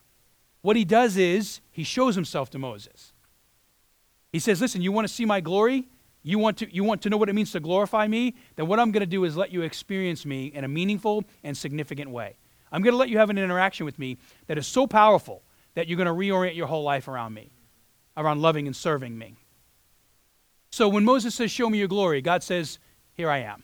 What 0.61 0.77
he 0.77 0.85
does 0.85 1.17
is 1.17 1.63
he 1.71 1.85
shows 1.85 2.17
himself 2.17 2.51
to 2.51 2.59
Moses. 2.59 3.15
He 4.31 4.39
says, 4.39 4.61
Listen, 4.61 4.83
you 4.83 4.93
want 4.93 5.09
to 5.09 5.15
see 5.15 5.25
my 5.25 5.41
glory? 5.41 5.89
You 6.23 6.39
want 6.39 6.59
to, 6.59 6.71
you 6.71 6.85
want 6.85 7.01
to 7.01 7.09
know 7.09 7.17
what 7.17 7.31
it 7.31 7.35
means 7.35 7.53
to 7.53 7.61
glorify 7.61 8.07
me? 8.07 8.35
Then 8.57 8.67
what 8.67 8.79
I'm 8.79 8.93
going 8.93 9.01
to 9.01 9.07
do 9.07 9.25
is 9.25 9.39
let 9.39 9.51
you 9.51 9.63
experience 9.63 10.27
me 10.27 10.49
in 10.49 10.65
a 10.65 10.69
meaningful 10.69 11.25
and 11.45 11.57
significant 11.57 12.11
way. 12.11 12.37
I'm 12.71 12.83
going 12.83 12.93
to 12.93 12.99
let 12.99 13.09
you 13.09 13.17
have 13.17 13.31
an 13.31 13.39
interaction 13.39 13.87
with 13.87 13.99
me 13.99 14.19
that 14.49 14.59
is 14.59 14.67
so 14.67 14.87
powerful 14.87 15.45
that 15.75 15.89
you're 15.89 15.97
going 15.97 16.07
to 16.07 16.13
reorient 16.13 16.57
your 16.57 16.67
whole 16.67 16.83
life 16.83 17.09
around 17.09 17.35
me, 17.35 17.51
around 18.17 18.41
loving 18.41 18.67
and 18.67 18.75
serving 18.75 19.17
me. 19.17 19.37
So 20.71 20.89
when 20.89 21.05
Moses 21.05 21.35
says, 21.35 21.51
Show 21.51 21.71
me 21.71 21.79
your 21.79 21.89
glory, 21.89 22.21
God 22.21 22.43
says, 22.43 22.79
Here 23.15 23.31
I 23.31 23.39
am. 23.39 23.63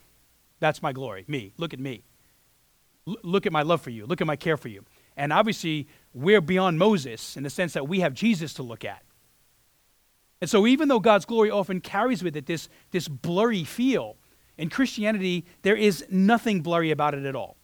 That's 0.60 0.82
my 0.82 0.92
glory, 0.92 1.24
me. 1.26 1.52
Look 1.56 1.72
at 1.72 1.80
me. 1.80 2.02
L- 3.08 3.16
look 3.22 3.46
at 3.46 3.52
my 3.52 3.62
love 3.62 3.80
for 3.80 3.90
you. 3.90 4.06
Look 4.06 4.20
at 4.20 4.26
my 4.26 4.36
care 4.36 4.56
for 4.56 4.68
you. 4.68 4.84
And 5.16 5.32
obviously, 5.32 5.88
we're 6.14 6.40
beyond 6.40 6.78
Moses 6.78 7.36
in 7.36 7.42
the 7.42 7.50
sense 7.50 7.72
that 7.72 7.88
we 7.88 8.00
have 8.00 8.14
Jesus 8.14 8.54
to 8.54 8.62
look 8.62 8.84
at. 8.84 9.02
And 10.40 10.49
so, 10.49 10.66
even 10.66 10.88
though 10.88 11.00
God's 11.00 11.25
glory 11.25 11.50
often 11.50 11.80
carries 11.80 12.23
with 12.23 12.36
it 12.36 12.46
this, 12.46 12.68
this 12.90 13.08
blurry 13.08 13.64
feel, 13.64 14.16
in 14.60 14.68
Christianity, 14.68 15.46
there 15.62 15.75
is 15.75 16.04
nothing 16.10 16.60
blurry 16.60 16.90
about 16.90 17.14
it 17.14 17.25
at 17.25 17.34
all. 17.34 17.56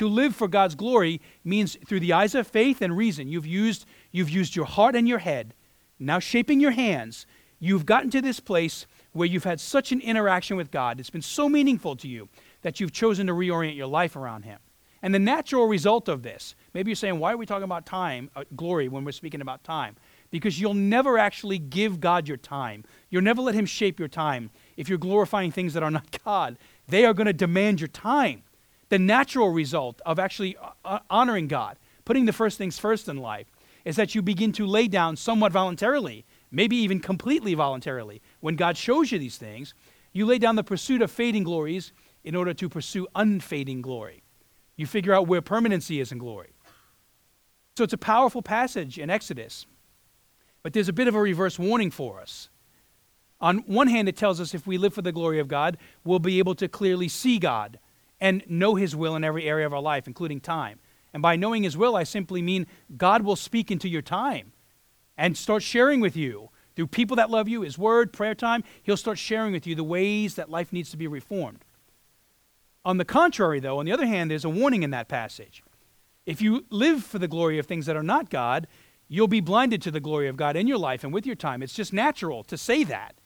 To 0.00 0.08
live 0.08 0.34
for 0.34 0.48
God's 0.48 0.74
glory 0.74 1.20
means 1.44 1.76
through 1.84 2.00
the 2.00 2.14
eyes 2.14 2.34
of 2.34 2.46
faith 2.46 2.80
and 2.80 2.96
reason. 2.96 3.28
You've 3.28 3.44
used, 3.44 3.84
you've 4.10 4.30
used 4.30 4.56
your 4.56 4.64
heart 4.64 4.96
and 4.96 5.06
your 5.06 5.18
head, 5.18 5.52
now 5.98 6.18
shaping 6.18 6.58
your 6.58 6.70
hands 6.70 7.26
you've 7.58 7.84
gotten 7.84 8.08
to 8.12 8.22
this 8.22 8.40
place 8.40 8.86
where 9.12 9.28
you've 9.28 9.44
had 9.44 9.60
such 9.60 9.92
an 9.92 10.00
interaction 10.00 10.56
with 10.56 10.70
God, 10.70 11.00
it's 11.00 11.10
been 11.10 11.20
so 11.20 11.50
meaningful 11.50 11.96
to 11.96 12.08
you 12.08 12.30
that 12.62 12.80
you've 12.80 12.92
chosen 12.92 13.26
to 13.26 13.34
reorient 13.34 13.76
your 13.76 13.88
life 13.88 14.16
around 14.16 14.46
Him. 14.46 14.58
And 15.02 15.14
the 15.14 15.18
natural 15.18 15.66
result 15.66 16.08
of 16.08 16.22
this, 16.22 16.54
maybe 16.72 16.90
you're 16.90 16.96
saying, 16.96 17.18
why 17.18 17.34
are 17.34 17.36
we 17.36 17.44
talking 17.44 17.64
about 17.64 17.84
time, 17.84 18.30
uh, 18.34 18.44
glory, 18.56 18.88
when 18.88 19.04
we're 19.04 19.12
speaking 19.12 19.42
about 19.42 19.64
time? 19.64 19.96
Because 20.30 20.58
you'll 20.58 20.72
never 20.72 21.18
actually 21.18 21.58
give 21.58 22.00
God 22.00 22.26
your 22.26 22.38
time. 22.38 22.84
You'll 23.10 23.20
never 23.20 23.42
let 23.42 23.54
Him 23.54 23.66
shape 23.66 23.98
your 23.98 24.08
time 24.08 24.48
if 24.78 24.88
you're 24.88 24.96
glorifying 24.96 25.52
things 25.52 25.74
that 25.74 25.82
are 25.82 25.90
not 25.90 26.18
God. 26.24 26.56
They 26.88 27.04
are 27.04 27.12
going 27.12 27.26
to 27.26 27.34
demand 27.34 27.82
your 27.82 27.88
time. 27.88 28.44
The 28.90 28.98
natural 28.98 29.48
result 29.50 30.00
of 30.04 30.18
actually 30.18 30.56
uh, 30.56 30.70
uh, 30.84 30.98
honoring 31.08 31.48
God, 31.48 31.78
putting 32.04 32.26
the 32.26 32.32
first 32.32 32.58
things 32.58 32.78
first 32.78 33.08
in 33.08 33.16
life, 33.16 33.50
is 33.84 33.96
that 33.96 34.14
you 34.14 34.20
begin 34.20 34.52
to 34.52 34.66
lay 34.66 34.86
down 34.86 35.16
somewhat 35.16 35.52
voluntarily 35.52 36.26
maybe 36.50 36.76
even 36.76 37.00
completely 37.00 37.54
voluntarily. 37.54 38.20
When 38.40 38.56
God 38.56 38.76
shows 38.76 39.12
you 39.12 39.18
these 39.18 39.36
things, 39.36 39.74
you 40.12 40.26
lay 40.26 40.38
down 40.38 40.56
the 40.56 40.64
pursuit 40.64 41.02
of 41.02 41.10
fading 41.10 41.44
glories 41.44 41.92
in 42.24 42.34
order 42.34 42.52
to 42.54 42.68
pursue 42.68 43.06
unfading 43.14 43.82
glory. 43.82 44.22
You 44.76 44.86
figure 44.86 45.14
out 45.14 45.28
where 45.28 45.40
permanency 45.40 46.00
is 46.00 46.10
in 46.12 46.18
glory. 46.18 46.50
So 47.76 47.84
it's 47.84 47.92
a 47.92 47.98
powerful 47.98 48.42
passage 48.42 48.98
in 48.98 49.10
Exodus. 49.10 49.66
But 50.62 50.72
there's 50.72 50.88
a 50.88 50.92
bit 50.92 51.08
of 51.08 51.14
a 51.14 51.20
reverse 51.20 51.58
warning 51.58 51.90
for 51.90 52.20
us. 52.20 52.48
On 53.40 53.58
one 53.60 53.88
hand, 53.88 54.08
it 54.08 54.16
tells 54.16 54.40
us 54.40 54.54
if 54.54 54.66
we 54.66 54.76
live 54.76 54.92
for 54.92 55.02
the 55.02 55.12
glory 55.12 55.38
of 55.38 55.48
God, 55.48 55.78
we'll 56.04 56.18
be 56.18 56.38
able 56.38 56.54
to 56.56 56.68
clearly 56.68 57.08
see 57.08 57.38
God 57.38 57.78
and 58.20 58.42
know 58.48 58.74
His 58.74 58.94
will 58.94 59.16
in 59.16 59.24
every 59.24 59.48
area 59.48 59.66
of 59.66 59.72
our 59.72 59.80
life, 59.80 60.06
including 60.06 60.40
time. 60.40 60.78
And 61.12 61.22
by 61.22 61.36
knowing 61.36 61.62
His 61.62 61.76
will, 61.76 61.96
I 61.96 62.04
simply 62.04 62.42
mean 62.42 62.66
God 62.96 63.22
will 63.22 63.36
speak 63.36 63.70
into 63.70 63.88
your 63.88 64.02
time 64.02 64.52
and 65.16 65.36
start 65.36 65.62
sharing 65.62 66.00
with 66.00 66.16
you 66.16 66.50
through 66.76 66.88
people 66.88 67.16
that 67.16 67.30
love 67.30 67.48
you, 67.48 67.62
His 67.62 67.78
Word, 67.78 68.12
prayer 68.12 68.34
time. 68.34 68.64
He'll 68.82 68.96
start 68.96 69.18
sharing 69.18 69.52
with 69.52 69.66
you 69.66 69.74
the 69.74 69.84
ways 69.84 70.36
that 70.36 70.50
life 70.50 70.72
needs 70.72 70.90
to 70.90 70.96
be 70.96 71.06
reformed. 71.06 71.64
On 72.84 72.96
the 72.96 73.04
contrary, 73.04 73.60
though, 73.60 73.78
on 73.78 73.84
the 73.84 73.92
other 73.92 74.06
hand, 74.06 74.30
there's 74.30 74.44
a 74.44 74.50
warning 74.50 74.82
in 74.82 74.90
that 74.90 75.08
passage. 75.08 75.62
If 76.24 76.40
you 76.40 76.64
live 76.70 77.04
for 77.04 77.18
the 77.18 77.28
glory 77.28 77.58
of 77.58 77.66
things 77.66 77.86
that 77.86 77.96
are 77.96 78.02
not 78.02 78.30
God, 78.30 78.66
you'll 79.08 79.28
be 79.28 79.40
blinded 79.40 79.82
to 79.82 79.90
the 79.90 80.00
glory 80.00 80.28
of 80.28 80.36
God 80.36 80.56
in 80.56 80.66
your 80.66 80.78
life 80.78 81.04
and 81.04 81.12
with 81.12 81.26
your 81.26 81.34
time. 81.34 81.62
It's 81.62 81.74
just 81.74 81.92
natural 81.92 82.44
to 82.44 82.56
say 82.56 82.84
that. 82.84 83.16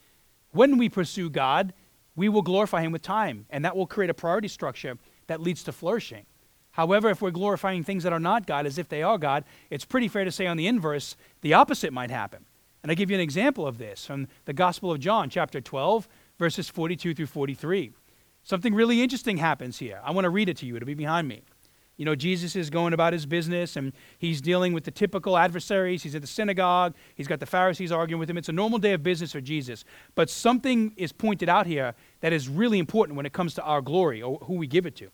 When 0.51 0.79
we 0.79 0.89
pursue 0.89 1.31
God, 1.31 1.75
we 2.17 2.29
will 2.29 2.43
glorify 2.43 2.83
Him 2.83 2.93
with 2.93 3.03
time, 3.03 3.47
and 3.51 3.65
that 3.65 3.77
will 3.77 3.87
create 3.87 4.11
a 4.11 4.15
priority 4.15 4.49
structure 4.49 4.97
that 5.27 5.41
leads 5.41 5.63
to 5.65 5.73
flourishing. 5.73 6.27
However, 6.73 7.09
if 7.11 7.23
we're 7.23 7.31
glorifying 7.31 7.85
things 7.85 8.03
that 8.03 8.13
are 8.13 8.21
not 8.21 8.47
God 8.47 8.67
as 8.67 8.79
if 8.79 8.89
they 8.89 9.03
are 9.03 9.19
God, 9.19 9.45
it's 9.71 9.85
pretty 9.85 10.09
fair 10.09 10.25
to 10.25 10.33
say 10.33 10.47
on 10.47 10.57
the 10.57 10.67
inverse, 10.67 11.17
the 11.41 11.55
opposite 11.55 11.93
might 11.93 12.11
happen. 12.11 12.47
And 12.83 12.91
I 12.91 12.95
give 12.95 13.11
you 13.11 13.17
an 13.17 13.21
example 13.23 13.67
of 13.67 13.79
this 13.79 14.05
from 14.05 14.27
the 14.45 14.53
Gospel 14.53 14.91
of 14.91 15.01
John, 15.01 15.31
chapter 15.31 15.61
12, 15.61 16.09
verses 16.39 16.69
42 16.69 17.15
through 17.15 17.27
43. 17.27 17.93
Something 18.43 18.75
really 18.75 19.03
interesting 19.03 19.39
happens 19.39 19.79
here. 19.79 20.01
I 20.05 20.11
want 20.11 20.25
to 20.25 20.31
read 20.31 20.49
it 20.49 20.57
to 20.59 20.67
you. 20.67 20.77
It'll 20.77 20.87
be 20.87 20.95
behind 20.95 21.29
me. 21.29 21.43
You 21.97 22.05
know, 22.05 22.17
Jesus 22.17 22.57
is 22.57 22.71
going 22.71 22.93
about 22.93 23.13
his 23.13 23.25
business 23.25 23.77
and 23.77 23.93
he's 24.19 24.41
dealing 24.41 24.73
with 24.73 24.85
the 24.85 24.91
typical 24.91 25.39
adversaries. 25.39 26.03
He's 26.03 26.15
at 26.15 26.23
the 26.23 26.27
synagogue. 26.27 26.95
He's 27.15 27.29
got 27.29 27.39
the 27.39 27.47
Pharisees 27.47 27.93
arguing 27.93 28.19
with 28.19 28.29
him. 28.29 28.37
It's 28.37 28.49
a 28.49 28.53
normal 28.53 28.79
day 28.79 28.93
of 28.93 29.03
business 29.03 29.31
for 29.33 29.41
Jesus. 29.41 29.85
But 30.17 30.29
something 30.29 30.93
is 30.97 31.13
pointed 31.13 31.49
out 31.49 31.67
here 31.67 31.95
that 32.21 32.33
is 32.33 32.49
really 32.49 32.81
important 32.81 33.17
when 33.17 33.27
it 33.27 33.33
comes 33.33 33.55
to 33.55 33.63
our 33.63 33.81
glory 33.81 34.21
or 34.21 34.39
who 34.39 34.55
we 34.55 34.67
give 34.67 34.87
it 34.87 34.97
to. 34.97 35.11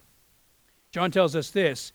John 0.90 1.10
tells 1.10 1.36
us 1.36 1.50
this 1.50 1.92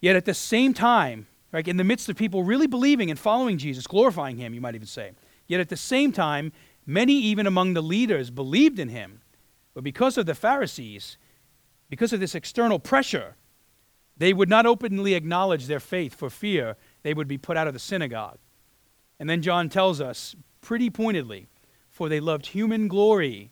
Yet 0.00 0.16
at 0.16 0.24
the 0.24 0.34
same 0.34 0.74
time, 0.74 1.26
right, 1.52 1.66
in 1.66 1.76
the 1.76 1.84
midst 1.84 2.08
of 2.08 2.16
people 2.16 2.42
really 2.42 2.66
believing 2.66 3.10
and 3.10 3.18
following 3.18 3.58
Jesus, 3.58 3.86
glorifying 3.86 4.36
him, 4.36 4.54
you 4.54 4.60
might 4.60 4.74
even 4.74 4.86
say, 4.86 5.12
yet 5.46 5.60
at 5.60 5.68
the 5.68 5.76
same 5.76 6.12
time, 6.12 6.52
many 6.86 7.14
even 7.14 7.46
among 7.46 7.74
the 7.74 7.82
leaders 7.82 8.30
believed 8.30 8.78
in 8.78 8.88
him. 8.88 9.20
But 9.74 9.84
because 9.84 10.16
of 10.16 10.26
the 10.26 10.34
Pharisees, 10.34 11.18
because 11.88 12.12
of 12.12 12.20
this 12.20 12.34
external 12.34 12.78
pressure, 12.78 13.36
they 14.20 14.34
would 14.34 14.50
not 14.50 14.66
openly 14.66 15.14
acknowledge 15.14 15.66
their 15.66 15.80
faith 15.80 16.14
for 16.14 16.28
fear 16.28 16.76
they 17.02 17.14
would 17.14 17.26
be 17.26 17.38
put 17.38 17.56
out 17.56 17.66
of 17.66 17.72
the 17.72 17.78
synagogue. 17.80 18.36
And 19.18 19.28
then 19.28 19.40
John 19.40 19.70
tells 19.70 19.98
us 19.98 20.36
pretty 20.60 20.90
pointedly, 20.90 21.48
for 21.88 22.08
they 22.08 22.20
loved 22.20 22.46
human 22.46 22.86
glory 22.86 23.50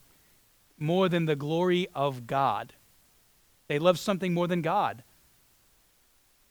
more 0.79 1.09
than 1.09 1.25
the 1.25 1.37
glory 1.37 1.89
of 1.95 2.27
God. 2.27 2.75
They 3.67 3.79
loved 3.79 3.99
something 3.99 4.35
more 4.35 4.47
than 4.47 4.61
God. 4.61 5.03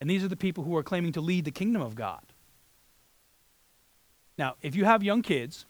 And 0.01 0.09
these 0.09 0.23
are 0.23 0.27
the 0.27 0.35
people 0.35 0.63
who 0.63 0.75
are 0.75 0.83
claiming 0.83 1.11
to 1.11 1.21
lead 1.21 1.45
the 1.45 1.51
kingdom 1.51 1.83
of 1.83 1.93
God. 1.93 2.33
Now, 4.35 4.55
if 4.63 4.75
you 4.75 4.85
have 4.85 5.03
young 5.03 5.21
kids 5.21 5.67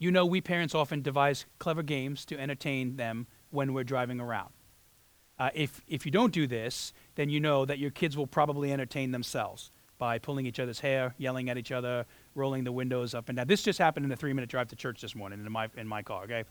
you 0.00 0.10
know 0.10 0.24
we 0.24 0.40
parents 0.40 0.74
often 0.74 1.02
devise 1.02 1.44
clever 1.58 1.82
games 1.82 2.24
to 2.24 2.40
entertain 2.40 2.96
them 2.96 3.26
when 3.50 3.74
we're 3.74 3.84
driving 3.84 4.18
around. 4.18 4.50
Uh, 5.40 5.48
if, 5.54 5.80
if 5.88 6.04
you 6.04 6.12
don't 6.12 6.34
do 6.34 6.46
this, 6.46 6.92
then 7.14 7.30
you 7.30 7.40
know 7.40 7.64
that 7.64 7.78
your 7.78 7.90
kids 7.90 8.14
will 8.14 8.26
probably 8.26 8.72
entertain 8.72 9.10
themselves 9.10 9.70
by 9.96 10.18
pulling 10.18 10.44
each 10.44 10.60
other's 10.60 10.80
hair, 10.80 11.14
yelling 11.16 11.48
at 11.48 11.56
each 11.56 11.72
other, 11.72 12.04
rolling 12.34 12.62
the 12.62 12.72
windows 12.72 13.14
up 13.14 13.30
and 13.30 13.36
down. 13.36 13.46
This 13.46 13.62
just 13.62 13.78
happened 13.78 14.04
in 14.04 14.10
the 14.10 14.16
three 14.16 14.34
minute 14.34 14.50
drive 14.50 14.68
to 14.68 14.76
church 14.76 15.00
this 15.00 15.14
morning 15.16 15.44
in 15.44 15.50
my, 15.50 15.68
in 15.78 15.88
my 15.88 16.02
car, 16.02 16.24
okay? 16.24 16.44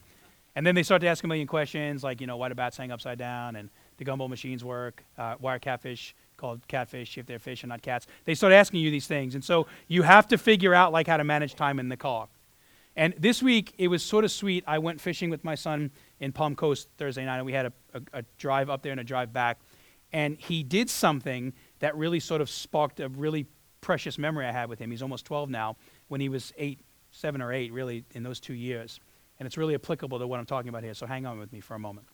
And 0.56 0.66
then 0.66 0.74
they 0.74 0.82
start 0.82 1.02
to 1.02 1.08
ask 1.08 1.24
a 1.24 1.28
million 1.28 1.46
questions 1.46 2.04
like, 2.04 2.20
you 2.20 2.26
know, 2.26 2.38
why 2.38 2.50
do 2.50 2.56
bats 2.56 2.78
hang 2.78 2.92
upside 2.92 3.20
down 3.20 3.56
and 3.58 3.70
the 3.98 4.06
gumball 4.06 4.28
machines 4.28 4.66
work? 4.66 5.06
Uh, 5.20 5.36
why 5.40 5.56
are 5.56 5.60
catfish 5.60 6.16
called 6.38 6.68
catfish 6.68 7.16
if 7.20 7.28
they're 7.28 7.38
fish 7.38 7.62
and 7.62 7.70
not 7.70 7.84
cats? 7.84 8.08
They 8.26 8.34
start 8.34 8.54
asking 8.54 8.82
you 8.82 8.90
these 8.90 9.06
things. 9.06 9.36
And 9.36 9.44
so 9.44 9.68
you 9.88 10.02
have 10.02 10.28
to 10.30 10.38
figure 10.40 10.74
out 10.74 10.92
like 10.92 11.06
how 11.06 11.18
to 11.18 11.24
manage 11.24 11.54
time 11.54 11.80
in 11.80 11.90
the 11.90 11.98
car. 11.98 12.28
And 13.00 13.14
this 13.18 13.42
week, 13.42 13.74
it 13.78 13.88
was 13.88 14.04
sort 14.04 14.26
of 14.26 14.32
sweet. 14.32 14.66
I 14.68 14.78
went 14.78 15.00
fishing 15.00 15.30
with 15.30 15.46
my 15.46 15.56
son 15.56 15.90
in 16.20 16.34
Palm 16.34 16.54
Coast 16.54 16.90
Thursday 16.98 17.24
night, 17.24 17.38
and 17.38 17.46
we 17.46 17.54
had 17.54 17.68
a, 17.68 17.74
a, 17.94 18.02
a 18.16 18.22
drive 18.38 18.70
up 18.70 18.82
there 18.82 18.92
and 18.92 19.00
a 19.00 19.06
drive 19.06 19.32
back. 19.32 19.62
And 20.12 20.38
he 20.38 20.64
did 20.64 20.90
something 20.90 21.54
that 21.80 21.96
really 21.96 22.20
sort 22.20 22.42
of 22.42 22.50
sparked 22.50 23.00
a 23.00 23.08
really 23.08 23.46
precious 23.80 24.18
memory 24.18 24.46
I 24.46 24.52
had 24.52 24.68
with 24.68 24.80
him. 24.80 24.92
He's 24.92 25.02
almost 25.02 25.24
12 25.24 25.50
now. 25.50 25.78
When 26.10 26.20
he 26.20 26.28
was 26.28 26.52
eight, 26.58 26.82
seven 27.10 27.42
or 27.42 27.54
eight, 27.54 27.72
really, 27.72 28.04
in 28.16 28.24
those 28.24 28.42
two 28.42 28.54
years. 28.54 29.00
And 29.40 29.48
it's 29.48 29.56
really 29.56 29.76
applicable 29.76 30.20
to 30.20 30.28
what 30.28 30.38
I'm 30.38 30.46
talking 30.46 30.68
about 30.68 30.84
here, 30.84 30.94
so 30.94 31.06
hang 31.06 31.26
on 31.26 31.40
with 31.40 31.54
me 31.54 31.62
for 31.62 31.76
a 31.76 31.80
moment. 31.80 32.06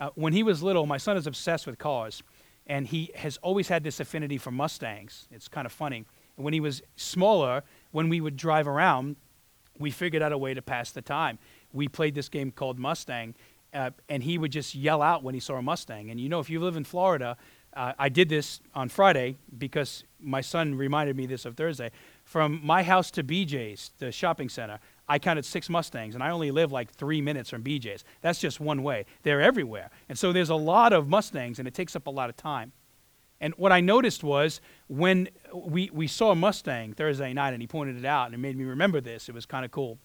Uh, 0.00 0.10
when 0.16 0.32
he 0.32 0.42
was 0.42 0.64
little, 0.64 0.84
my 0.84 0.98
son 0.98 1.16
is 1.16 1.28
obsessed 1.28 1.64
with 1.64 1.78
cars, 1.78 2.24
and 2.66 2.88
he 2.88 3.12
has 3.14 3.36
always 3.36 3.68
had 3.68 3.84
this 3.84 4.00
affinity 4.00 4.38
for 4.38 4.50
Mustangs. 4.50 5.28
It's 5.30 5.46
kind 5.46 5.64
of 5.64 5.70
funny. 5.70 6.06
When 6.34 6.52
he 6.52 6.58
was 6.58 6.82
smaller, 6.96 7.62
when 7.92 8.08
we 8.08 8.20
would 8.20 8.36
drive 8.36 8.66
around, 8.66 9.14
we 9.78 9.90
figured 9.90 10.22
out 10.22 10.32
a 10.32 10.38
way 10.38 10.54
to 10.54 10.62
pass 10.62 10.92
the 10.92 11.02
time. 11.02 11.38
We 11.72 11.88
played 11.88 12.14
this 12.14 12.28
game 12.28 12.50
called 12.50 12.78
Mustang, 12.78 13.34
uh, 13.72 13.90
and 14.08 14.22
he 14.22 14.38
would 14.38 14.52
just 14.52 14.74
yell 14.74 15.02
out 15.02 15.22
when 15.22 15.34
he 15.34 15.40
saw 15.40 15.56
a 15.56 15.62
Mustang. 15.62 16.10
And 16.10 16.20
you 16.20 16.28
know, 16.28 16.40
if 16.40 16.48
you 16.48 16.60
live 16.60 16.76
in 16.76 16.84
Florida, 16.84 17.36
uh, 17.76 17.92
I 17.98 18.08
did 18.08 18.28
this 18.28 18.60
on 18.74 18.88
Friday 18.88 19.36
because 19.58 20.04
my 20.20 20.40
son 20.40 20.76
reminded 20.76 21.16
me 21.16 21.26
this 21.26 21.44
of 21.44 21.56
Thursday. 21.56 21.90
From 22.24 22.60
my 22.64 22.82
house 22.82 23.10
to 23.12 23.24
BJ's, 23.24 23.90
the 23.98 24.12
shopping 24.12 24.48
center, 24.48 24.78
I 25.08 25.18
counted 25.18 25.44
six 25.44 25.68
Mustangs, 25.68 26.14
and 26.14 26.22
I 26.22 26.30
only 26.30 26.50
live 26.50 26.72
like 26.72 26.90
three 26.90 27.20
minutes 27.20 27.50
from 27.50 27.62
BJ's. 27.62 28.04
That's 28.22 28.38
just 28.38 28.60
one 28.60 28.82
way. 28.82 29.04
They're 29.22 29.42
everywhere. 29.42 29.90
And 30.08 30.18
so 30.18 30.32
there's 30.32 30.50
a 30.50 30.54
lot 30.54 30.92
of 30.92 31.08
Mustangs, 31.08 31.58
and 31.58 31.68
it 31.68 31.74
takes 31.74 31.96
up 31.96 32.06
a 32.06 32.10
lot 32.10 32.30
of 32.30 32.36
time. 32.36 32.72
And 33.40 33.52
what 33.56 33.72
I 33.72 33.80
noticed 33.80 34.24
was 34.24 34.60
when 34.86 35.28
we, 35.52 35.90
we 35.92 36.06
saw 36.06 36.30
a 36.30 36.34
Mustang 36.34 36.94
Thursday 36.94 37.32
night, 37.32 37.52
and 37.52 37.62
he 37.62 37.66
pointed 37.66 37.96
it 37.96 38.04
out, 38.04 38.26
and 38.26 38.34
it 38.34 38.38
made 38.38 38.56
me 38.56 38.64
remember 38.64 39.00
this. 39.00 39.28
It 39.28 39.34
was 39.34 39.46
kind 39.46 39.64
of 39.64 39.70
cool. 39.70 39.98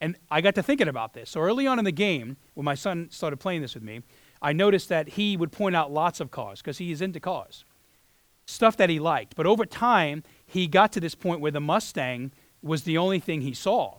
And 0.00 0.16
I 0.30 0.40
got 0.40 0.54
to 0.56 0.62
thinking 0.62 0.88
about 0.88 1.14
this. 1.14 1.30
So 1.30 1.40
early 1.40 1.66
on 1.66 1.78
in 1.78 1.84
the 1.84 1.92
game, 1.92 2.36
when 2.54 2.64
my 2.64 2.74
son 2.74 3.08
started 3.10 3.38
playing 3.38 3.62
this 3.62 3.74
with 3.74 3.82
me, 3.82 4.02
I 4.42 4.52
noticed 4.52 4.88
that 4.90 5.10
he 5.10 5.36
would 5.36 5.52
point 5.52 5.74
out 5.74 5.92
lots 5.92 6.20
of 6.20 6.30
cars 6.30 6.60
because 6.60 6.78
he 6.78 6.92
is 6.92 7.00
into 7.00 7.20
cars, 7.20 7.64
stuff 8.46 8.76
that 8.76 8.90
he 8.90 8.98
liked. 8.98 9.36
But 9.36 9.46
over 9.46 9.64
time, 9.64 10.22
he 10.44 10.66
got 10.66 10.92
to 10.92 11.00
this 11.00 11.14
point 11.14 11.40
where 11.40 11.52
the 11.52 11.60
Mustang 11.60 12.32
was 12.62 12.82
the 12.82 12.98
only 12.98 13.20
thing 13.20 13.40
he 13.40 13.54
saw. 13.54 13.98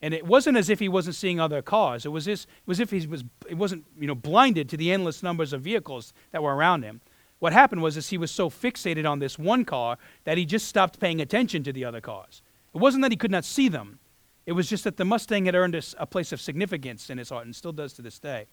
And 0.00 0.14
it 0.14 0.24
wasn't 0.24 0.56
as 0.56 0.70
if 0.70 0.78
he 0.78 0.88
wasn't 0.88 1.16
seeing 1.16 1.40
other 1.40 1.60
cars. 1.60 2.06
It 2.06 2.10
was, 2.10 2.28
as, 2.28 2.42
it 2.42 2.66
was 2.66 2.78
if 2.78 2.90
he 2.90 3.04
was, 3.06 3.24
it 3.48 3.56
wasn't 3.56 3.84
you 3.98 4.06
know, 4.06 4.14
blinded 4.14 4.68
to 4.68 4.76
the 4.76 4.92
endless 4.92 5.24
numbers 5.24 5.52
of 5.52 5.62
vehicles 5.62 6.12
that 6.30 6.42
were 6.42 6.54
around 6.54 6.84
him. 6.84 7.00
What 7.38 7.52
happened 7.52 7.82
was 7.82 7.96
is 7.96 8.08
he 8.08 8.18
was 8.18 8.30
so 8.30 8.50
fixated 8.50 9.08
on 9.08 9.18
this 9.18 9.38
one 9.38 9.64
car 9.64 9.96
that 10.24 10.38
he 10.38 10.44
just 10.44 10.66
stopped 10.66 10.98
paying 10.98 11.20
attention 11.20 11.62
to 11.64 11.72
the 11.72 11.84
other 11.84 12.00
cars. 12.00 12.42
It 12.74 12.78
wasn't 12.78 13.02
that 13.02 13.12
he 13.12 13.16
could 13.16 13.30
not 13.30 13.44
see 13.44 13.68
them. 13.68 14.00
It 14.46 14.52
was 14.52 14.68
just 14.68 14.84
that 14.84 14.96
the 14.96 15.04
Mustang 15.04 15.44
had 15.44 15.54
earned 15.54 15.74
a, 15.74 15.82
a 15.98 16.06
place 16.06 16.32
of 16.32 16.40
significance 16.40 17.10
in 17.10 17.18
his 17.18 17.28
heart 17.28 17.44
and 17.44 17.54
still 17.54 17.72
does 17.72 17.92
to 17.94 18.02
this 18.02 18.18
day. 18.18 18.46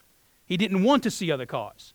He 0.46 0.58
didn't 0.58 0.84
want 0.84 1.04
to 1.04 1.12
see 1.12 1.32
other 1.32 1.46
cars. 1.46 1.94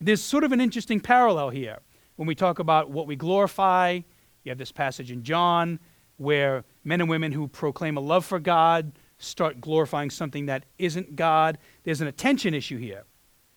There's 0.00 0.22
sort 0.22 0.44
of 0.44 0.52
an 0.52 0.60
interesting 0.60 1.00
parallel 1.00 1.50
here 1.50 1.80
when 2.16 2.26
we 2.26 2.34
talk 2.34 2.58
about 2.58 2.90
what 2.90 3.06
we 3.06 3.16
glorify. 3.16 4.00
You 4.44 4.50
have 4.50 4.58
this 4.58 4.72
passage 4.72 5.10
in 5.10 5.22
John 5.22 5.78
where 6.16 6.64
men 6.84 7.00
and 7.00 7.10
women 7.10 7.32
who 7.32 7.48
proclaim 7.48 7.96
a 7.96 8.00
love 8.00 8.24
for 8.24 8.38
God 8.38 8.92
start 9.18 9.60
glorifying 9.60 10.10
something 10.10 10.46
that 10.46 10.64
isn't 10.78 11.16
God. 11.16 11.58
There's 11.84 12.00
an 12.00 12.08
attention 12.08 12.54
issue 12.54 12.78
here. 12.78 13.04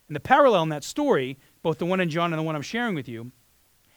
And 0.08 0.16
the 0.16 0.20
parallel 0.20 0.64
in 0.64 0.70
that 0.70 0.84
story, 0.84 1.38
both 1.66 1.80
the 1.80 1.86
one 1.88 2.00
in 2.00 2.12
John 2.12 2.32
and 2.32 2.38
the 2.38 2.44
one 2.44 2.56
I'm 2.56 2.62
sharing 2.62 2.94
with 2.94 3.10
you, 3.10 3.32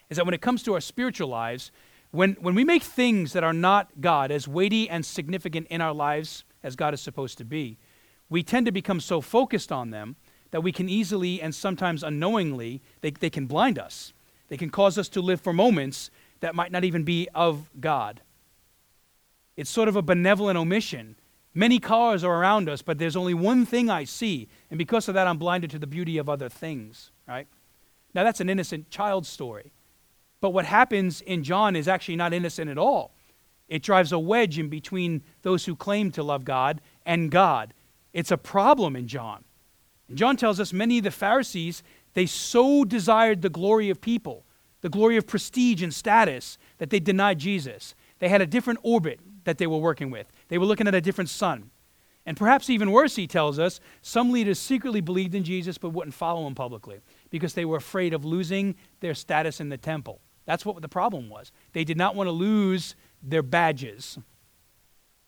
is 0.09 0.17
that 0.17 0.25
when 0.25 0.33
it 0.33 0.41
comes 0.41 0.63
to 0.63 0.73
our 0.73 0.81
spiritual 0.81 1.29
lives, 1.29 1.71
when, 2.13 2.33
when 2.41 2.55
we 2.55 2.65
make 2.65 2.83
things 2.83 3.35
that 3.35 3.45
are 3.45 3.53
not 3.53 4.01
God 4.01 4.31
as 4.31 4.49
weighty 4.49 4.89
and 4.89 5.05
significant 5.05 5.67
in 5.69 5.83
our 5.83 5.93
lives 5.93 6.45
as 6.63 6.77
God 6.77 6.95
is 6.95 7.03
supposed 7.03 7.37
to 7.37 7.45
be, 7.45 7.77
we 8.31 8.43
tend 8.43 8.65
to 8.65 8.73
become 8.73 9.01
so 9.01 9.21
focused 9.21 9.71
on 9.71 9.91
them 9.91 10.17
that 10.51 10.63
we 10.63 10.73
can 10.73 10.89
easily 10.89 11.43
and 11.43 11.55
sometimes 11.55 12.03
unknowingly, 12.03 12.81
they, 13.03 13.11
they 13.11 13.29
can 13.29 13.45
blind 13.45 13.79
us. 13.79 14.15
They 14.49 14.57
can 14.57 14.71
cause 14.71 14.97
us 14.97 15.11
to 15.11 15.21
live 15.21 15.43
for 15.43 15.53
moments 15.53 16.11
that 16.41 16.55
might 16.55 16.73
not 16.73 16.85
even 16.85 17.05
be 17.05 17.29
of 17.35 17.69
God. 17.79 18.23
It's 19.59 19.69
sort 19.69 19.91
of 19.91 19.97
a 19.97 20.01
benevolent 20.01 20.57
omission. 20.57 21.17
Many 21.53 21.81
cars 21.81 22.25
are 22.25 22.35
around 22.35 22.71
us, 22.71 22.81
but 22.81 22.97
there's 22.97 23.15
only 23.15 23.35
one 23.35 23.67
thing 23.67 23.91
I 23.91 24.05
see, 24.05 24.49
and 24.71 24.79
because 24.79 25.07
of 25.07 25.13
that, 25.17 25.27
I'm 25.27 25.37
blinded 25.37 25.71
to 25.73 25.79
the 25.79 25.87
beauty 25.87 26.17
of 26.17 26.31
other 26.31 26.49
things, 26.49 27.11
right? 27.27 27.47
Now, 28.15 28.25
that's 28.25 28.41
an 28.41 28.49
innocent 28.49 28.91
child 28.91 29.27
story. 29.27 29.73
But 30.41 30.51
what 30.51 30.65
happens 30.65 31.21
in 31.21 31.43
John 31.43 31.77
is 31.77 31.89
actually 31.89 32.17
not 32.17 32.33
innocent 32.33 32.71
at 32.71 32.79
all. 32.79 33.15
It 33.69 33.83
drives 33.83 34.13
a 34.13 34.19
wedge 34.19 34.59
in 34.59 34.69
between 34.69 35.23
those 35.43 35.67
who 35.67 35.77
claim 35.77 36.11
to 36.13 36.23
love 36.23 36.45
God 36.45 36.81
and 37.05 37.31
God. 37.31 37.75
It's 38.13 38.31
a 38.31 38.39
problem 38.39 38.97
in 38.97 39.09
John. 39.09 39.45
And 40.09 40.17
John 40.17 40.37
tells 40.37 40.59
us 40.59 40.73
many 40.73 40.99
of 40.99 41.05
the 41.05 41.11
Pharisees, 41.11 41.83
they 42.15 42.27
so 42.27 42.85
desired 42.85 43.43
the 43.43 43.51
glory 43.51 43.91
of 43.91 44.01
people, 44.01 44.47
the 44.81 44.89
glory 44.89 45.17
of 45.17 45.27
prestige 45.27 45.83
and 45.83 45.93
status, 45.93 46.57
that 46.79 46.91
they 46.91 47.01
denied 47.01 47.39
Jesus. 47.39 47.95
They 48.21 48.29
had 48.29 48.41
a 48.41 48.47
different 48.47 48.81
orbit 48.83 49.21
that 49.45 49.59
they 49.59 49.67
were 49.67 49.79
working 49.79 50.11
with, 50.11 50.27
they 50.49 50.59
were 50.59 50.67
looking 50.67 50.89
at 50.89 50.95
a 50.95 51.01
different 51.01 51.31
sun. 51.31 51.71
And 52.25 52.37
perhaps 52.37 52.69
even 52.69 52.91
worse, 52.91 53.17
he 53.17 53.27
tells 53.27 53.59
us, 53.59 53.81
some 54.03 54.31
leaders 54.31 54.59
secretly 54.59 55.01
believed 55.01 55.35
in 55.35 55.45
Jesus 55.45 55.79
but 55.79 55.91
wouldn't 55.91 56.15
follow 56.15 56.47
him 56.47 56.55
publicly 56.55 57.01
because 57.31 57.55
they 57.55 57.65
were 57.65 57.77
afraid 57.77 58.15
of 58.15 58.25
losing 58.25 58.75
their 59.01 59.15
status 59.15 59.61
in 59.61 59.69
the 59.69 59.77
temple. 59.77 60.21
That's 60.47 60.65
what 60.65 60.81
the 60.81 60.89
problem 60.89 61.29
was. 61.29 61.53
They 61.73 61.85
did 61.85 61.99
not 61.99 62.15
want 62.15 62.27
to 62.27 62.33
lose 62.33 62.95
their 63.23 63.43
badges. 63.43 64.19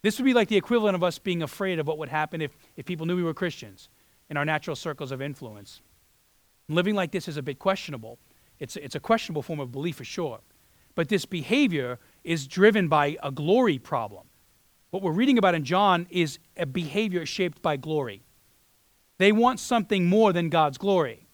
This 0.02 0.18
would 0.18 0.24
be 0.24 0.32
like 0.32 0.48
the 0.48 0.56
equivalent 0.56 0.94
of 0.94 1.02
us 1.02 1.18
being 1.18 1.42
afraid 1.42 1.78
of 1.78 1.86
what 1.86 1.98
would 1.98 2.08
happen 2.08 2.40
if, 2.40 2.56
if 2.76 2.86
people 2.86 3.06
knew 3.06 3.16
we 3.16 3.22
were 3.22 3.34
Christians 3.34 3.88
in 4.30 4.36
our 4.36 4.44
natural 4.44 4.76
circles 4.76 5.12
of 5.12 5.20
influence. 5.20 5.82
Living 6.68 6.94
like 6.94 7.10
this 7.10 7.28
is 7.28 7.36
a 7.36 7.42
bit 7.42 7.58
questionable. 7.58 8.18
It's, 8.58 8.76
it's 8.76 8.94
a 8.94 9.00
questionable 9.00 9.42
form 9.42 9.60
of 9.60 9.72
belief 9.72 9.96
for 9.96 10.04
sure. 10.04 10.40
But 10.94 11.08
this 11.08 11.24
behavior 11.24 11.98
is 12.24 12.46
driven 12.46 12.88
by 12.88 13.16
a 13.22 13.30
glory 13.30 13.78
problem. 13.78 14.26
What 14.90 15.02
we're 15.02 15.12
reading 15.12 15.38
about 15.38 15.54
in 15.54 15.64
John 15.64 16.06
is 16.10 16.38
a 16.56 16.66
behavior 16.66 17.26
shaped 17.26 17.62
by 17.62 17.76
glory. 17.76 18.22
They 19.18 19.32
want 19.32 19.60
something 19.60 20.06
more 20.08 20.32
than 20.32 20.48
God's 20.48 20.78
glory. 20.78 21.26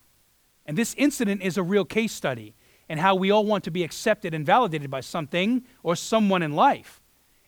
And 0.67 0.77
this 0.77 0.95
incident 0.99 1.43
is 1.43 1.57
a 1.57 1.63
real 1.63 1.85
case 1.85 2.13
study 2.13 2.55
in 2.89 2.99
how 2.99 3.15
we 3.15 3.31
all 3.31 3.45
want 3.45 3.65
to 3.65 3.71
be 3.71 3.85
accepted 3.85 4.35
and 4.35 4.45
validated 4.45 4.91
by 4.91 5.01
something 5.01 5.65
or 5.83 5.97
someone 5.97 6.43
in 6.43 6.53
life. 6.53 7.01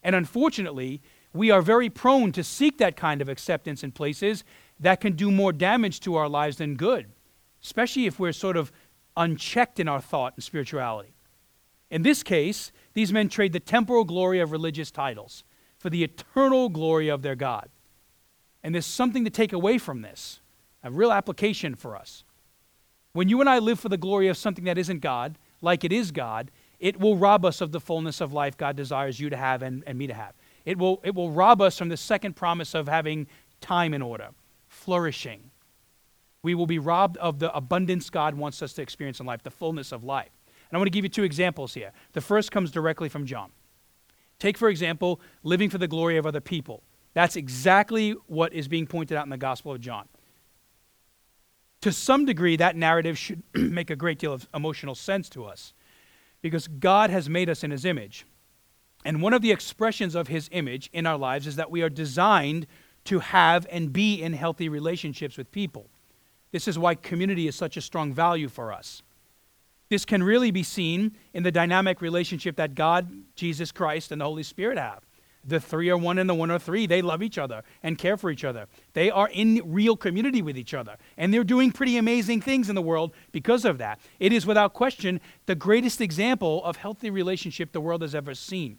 And 0.02 0.14
unfortunately, 0.14 1.02
we 1.32 1.50
are 1.50 1.60
very 1.60 1.90
prone 1.90 2.32
to 2.32 2.42
seek 2.42 2.78
that 2.78 2.96
kind 2.96 3.20
of 3.20 3.28
acceptance 3.28 3.84
in 3.84 3.92
places 3.92 4.44
that 4.80 5.00
can 5.00 5.14
do 5.14 5.30
more 5.30 5.52
damage 5.52 6.00
to 6.00 6.14
our 6.14 6.28
lives 6.28 6.56
than 6.56 6.76
good, 6.76 7.06
especially 7.62 8.06
if 8.06 8.18
we're 8.18 8.32
sort 8.32 8.56
of 8.56 8.72
unchecked 9.16 9.80
in 9.80 9.88
our 9.88 10.00
thought 10.00 10.34
and 10.36 10.44
spirituality. 10.44 11.12
In 11.90 12.02
this 12.02 12.22
case, 12.22 12.70
these 12.94 13.12
men 13.12 13.28
trade 13.28 13.52
the 13.52 13.60
temporal 13.60 14.04
glory 14.04 14.40
of 14.40 14.52
religious 14.52 14.90
titles 14.90 15.44
for 15.78 15.90
the 15.90 16.04
eternal 16.04 16.68
glory 16.68 17.08
of 17.08 17.22
their 17.22 17.36
God. 17.36 17.68
And 18.62 18.74
there's 18.74 18.86
something 18.86 19.24
to 19.24 19.30
take 19.30 19.52
away 19.52 19.78
from 19.78 20.02
this, 20.02 20.40
a 20.82 20.90
real 20.90 21.12
application 21.12 21.74
for 21.74 21.96
us. 21.96 22.24
When 23.12 23.28
you 23.28 23.40
and 23.40 23.48
I 23.48 23.58
live 23.58 23.80
for 23.80 23.88
the 23.88 23.96
glory 23.96 24.28
of 24.28 24.36
something 24.36 24.64
that 24.64 24.78
isn't 24.78 25.00
God, 25.00 25.38
like 25.60 25.84
it 25.84 25.92
is 25.92 26.10
God, 26.10 26.50
it 26.78 27.00
will 27.00 27.16
rob 27.16 27.44
us 27.44 27.60
of 27.60 27.72
the 27.72 27.80
fullness 27.80 28.20
of 28.20 28.32
life 28.32 28.56
God 28.56 28.76
desires 28.76 29.18
you 29.18 29.30
to 29.30 29.36
have 29.36 29.62
and, 29.62 29.82
and 29.86 29.98
me 29.98 30.06
to 30.06 30.14
have. 30.14 30.34
It 30.64 30.78
will, 30.78 31.00
it 31.02 31.14
will 31.14 31.30
rob 31.30 31.60
us 31.60 31.78
from 31.78 31.88
the 31.88 31.96
second 31.96 32.36
promise 32.36 32.74
of 32.74 32.88
having 32.88 33.26
time 33.60 33.94
in 33.94 34.02
order, 34.02 34.28
flourishing. 34.68 35.50
We 36.42 36.54
will 36.54 36.66
be 36.66 36.78
robbed 36.78 37.16
of 37.16 37.38
the 37.40 37.52
abundance 37.54 38.10
God 38.10 38.34
wants 38.34 38.62
us 38.62 38.74
to 38.74 38.82
experience 38.82 39.18
in 39.18 39.26
life, 39.26 39.42
the 39.42 39.50
fullness 39.50 39.90
of 39.90 40.04
life. 40.04 40.30
And 40.46 40.76
I 40.76 40.78
want 40.78 40.86
to 40.86 40.90
give 40.90 41.04
you 41.04 41.08
two 41.08 41.24
examples 41.24 41.74
here. 41.74 41.92
The 42.12 42.20
first 42.20 42.52
comes 42.52 42.70
directly 42.70 43.08
from 43.08 43.26
John. 43.26 43.50
Take, 44.38 44.56
for 44.56 44.68
example, 44.68 45.20
living 45.42 45.70
for 45.70 45.78
the 45.78 45.88
glory 45.88 46.16
of 46.16 46.26
other 46.26 46.40
people. 46.40 46.82
That's 47.14 47.34
exactly 47.34 48.12
what 48.26 48.52
is 48.52 48.68
being 48.68 48.86
pointed 48.86 49.16
out 49.16 49.24
in 49.24 49.30
the 49.30 49.36
Gospel 49.36 49.72
of 49.72 49.80
John. 49.80 50.06
To 51.82 51.92
some 51.92 52.24
degree, 52.24 52.56
that 52.56 52.76
narrative 52.76 53.16
should 53.16 53.42
make 53.54 53.90
a 53.90 53.96
great 53.96 54.18
deal 54.18 54.32
of 54.32 54.48
emotional 54.54 54.94
sense 54.94 55.28
to 55.30 55.44
us 55.44 55.72
because 56.42 56.68
God 56.68 57.10
has 57.10 57.28
made 57.28 57.48
us 57.48 57.64
in 57.64 57.70
his 57.70 57.84
image. 57.84 58.26
And 59.04 59.22
one 59.22 59.32
of 59.32 59.42
the 59.42 59.52
expressions 59.52 60.14
of 60.14 60.28
his 60.28 60.48
image 60.52 60.90
in 60.92 61.06
our 61.06 61.16
lives 61.16 61.46
is 61.46 61.56
that 61.56 61.70
we 61.70 61.82
are 61.82 61.88
designed 61.88 62.66
to 63.04 63.20
have 63.20 63.66
and 63.70 63.92
be 63.92 64.20
in 64.20 64.32
healthy 64.32 64.68
relationships 64.68 65.36
with 65.36 65.50
people. 65.52 65.88
This 66.50 66.68
is 66.68 66.78
why 66.78 66.94
community 66.94 67.46
is 67.46 67.54
such 67.54 67.76
a 67.76 67.80
strong 67.80 68.12
value 68.12 68.48
for 68.48 68.72
us. 68.72 69.02
This 69.88 70.04
can 70.04 70.22
really 70.22 70.50
be 70.50 70.62
seen 70.62 71.16
in 71.32 71.42
the 71.42 71.52
dynamic 71.52 72.02
relationship 72.02 72.56
that 72.56 72.74
God, 72.74 73.08
Jesus 73.34 73.72
Christ, 73.72 74.12
and 74.12 74.20
the 74.20 74.26
Holy 74.26 74.42
Spirit 74.42 74.78
have. 74.78 75.06
The 75.48 75.60
three 75.60 75.88
are 75.88 75.96
one 75.96 76.18
and 76.18 76.28
the 76.28 76.34
one 76.34 76.50
are 76.50 76.58
three. 76.58 76.86
They 76.86 77.00
love 77.00 77.22
each 77.22 77.38
other 77.38 77.62
and 77.82 77.96
care 77.96 78.16
for 78.16 78.30
each 78.30 78.44
other. 78.44 78.66
They 78.92 79.10
are 79.10 79.28
in 79.32 79.62
real 79.64 79.96
community 79.96 80.42
with 80.42 80.58
each 80.58 80.74
other. 80.74 80.96
And 81.16 81.32
they're 81.32 81.44
doing 81.44 81.72
pretty 81.72 81.96
amazing 81.96 82.42
things 82.42 82.68
in 82.68 82.74
the 82.74 82.82
world 82.82 83.12
because 83.32 83.64
of 83.64 83.78
that. 83.78 83.98
It 84.20 84.32
is 84.32 84.44
without 84.44 84.74
question 84.74 85.20
the 85.46 85.54
greatest 85.54 86.00
example 86.00 86.62
of 86.64 86.76
healthy 86.76 87.08
relationship 87.08 87.72
the 87.72 87.80
world 87.80 88.02
has 88.02 88.14
ever 88.14 88.34
seen. 88.34 88.78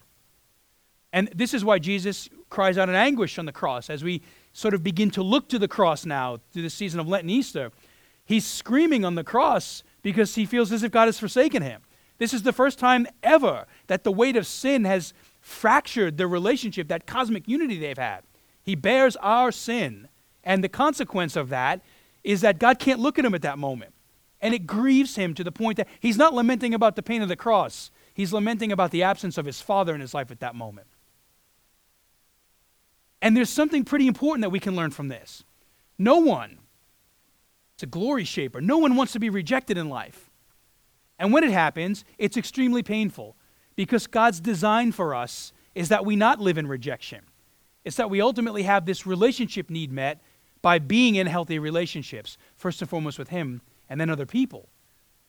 And 1.12 1.30
this 1.34 1.56
is 1.56 1.66
why 1.66 1.80
Jesus 1.80 2.30
cries 2.50 2.78
out 2.78 2.88
in 2.88 2.94
anguish 2.94 3.40
on 3.40 3.46
the 3.46 3.52
cross 3.52 3.90
as 3.90 4.04
we 4.04 4.22
sort 4.54 4.76
of 4.76 4.84
begin 4.84 5.10
to 5.12 5.24
look 5.24 5.50
to 5.50 5.58
the 5.58 5.68
cross 5.68 6.06
now 6.06 6.38
through 6.52 6.62
the 6.62 6.70
season 6.70 7.00
of 7.00 7.08
Lent 7.08 7.24
and 7.24 7.32
Easter. 7.32 7.72
He's 8.26 8.46
screaming 8.46 9.04
on 9.04 9.16
the 9.16 9.24
cross 9.24 9.84
because 10.04 10.36
he 10.36 10.46
feels 10.46 10.72
as 10.72 10.84
if 10.84 10.92
God 10.92 11.08
has 11.08 11.18
forsaken 11.18 11.64
him. 11.64 11.82
This 12.20 12.34
is 12.34 12.44
the 12.44 12.54
first 12.54 12.78
time 12.78 13.08
ever 13.24 13.66
that 13.88 14.04
the 14.04 14.12
weight 14.12 14.36
of 14.36 14.46
sin 14.46 14.86
has 14.86 15.14
fractured 15.50 16.18
the 16.18 16.28
relationship, 16.28 16.88
that 16.88 17.08
cosmic 17.08 17.48
unity 17.48 17.80
they've 17.80 17.98
had. 17.98 18.22
He 18.64 18.76
bears 18.76 19.16
our 19.18 19.52
sin, 19.52 20.08
and 20.44 20.64
the 20.64 20.70
consequence 20.70 21.36
of 21.36 21.50
that 21.50 21.82
is 22.24 22.42
that 22.42 22.60
God 22.60 22.80
can't 22.80 23.00
look 23.00 23.18
at 23.18 23.26
him 23.26 23.34
at 23.34 23.42
that 23.42 23.58
moment. 23.58 23.94
And 24.42 24.54
it 24.54 24.68
grieves 24.68 25.16
him 25.16 25.34
to 25.34 25.44
the 25.44 25.52
point 25.52 25.78
that 25.78 25.88
he's 26.00 26.18
not 26.18 26.34
lamenting 26.34 26.74
about 26.74 26.96
the 26.96 27.04
pain 27.04 27.22
of 27.22 27.30
the 27.30 27.36
cross, 27.36 27.92
he's 28.14 28.32
lamenting 28.32 28.72
about 28.72 28.92
the 28.92 29.04
absence 29.04 29.38
of 29.38 29.46
his 29.46 29.60
father 29.60 29.96
in 29.96 30.02
his 30.02 30.14
life 30.14 30.32
at 30.32 30.40
that 30.40 30.56
moment. 30.56 30.88
And 33.22 33.36
there's 33.36 33.50
something 33.50 33.84
pretty 33.84 34.08
important 34.08 34.44
that 34.44 34.52
we 34.52 34.60
can 34.60 34.76
learn 34.76 34.92
from 34.92 35.10
this. 35.10 35.44
No 35.98 36.18
one, 36.18 36.60
it's 37.74 37.84
a 37.84 37.88
glory 37.88 38.24
shaper, 38.24 38.62
no 38.62 38.78
one 38.78 38.96
wants 38.96 39.14
to 39.14 39.20
be 39.20 39.30
rejected 39.30 39.78
in 39.78 39.90
life. 39.90 40.30
And 41.18 41.34
when 41.34 41.44
it 41.44 41.52
happens, 41.52 42.06
it's 42.18 42.38
extremely 42.38 42.84
painful 42.84 43.36
because 43.80 44.08
God's 44.08 44.42
design 44.42 44.92
for 44.92 45.16
us 45.16 45.54
is 45.74 45.88
that 45.88 46.06
we 46.06 46.18
not 46.18 46.42
live 46.42 46.58
in 46.58 46.68
rejection. 46.68 47.22
It's 47.86 47.96
that 47.96 48.10
we 48.10 48.20
ultimately 48.20 48.64
have 48.64 48.86
this 48.86 49.06
relationship 49.06 49.70
need 49.70 49.90
met 49.90 50.22
by 50.62 50.80
being 50.80 51.16
in 51.16 51.28
healthy 51.28 51.60
relationships, 51.60 52.38
first 52.58 52.82
and 52.82 52.90
foremost 52.90 53.18
with 53.18 53.30
Him 53.30 53.62
and 53.88 54.02
then 54.02 54.10
other 54.10 54.26
people. 54.26 54.68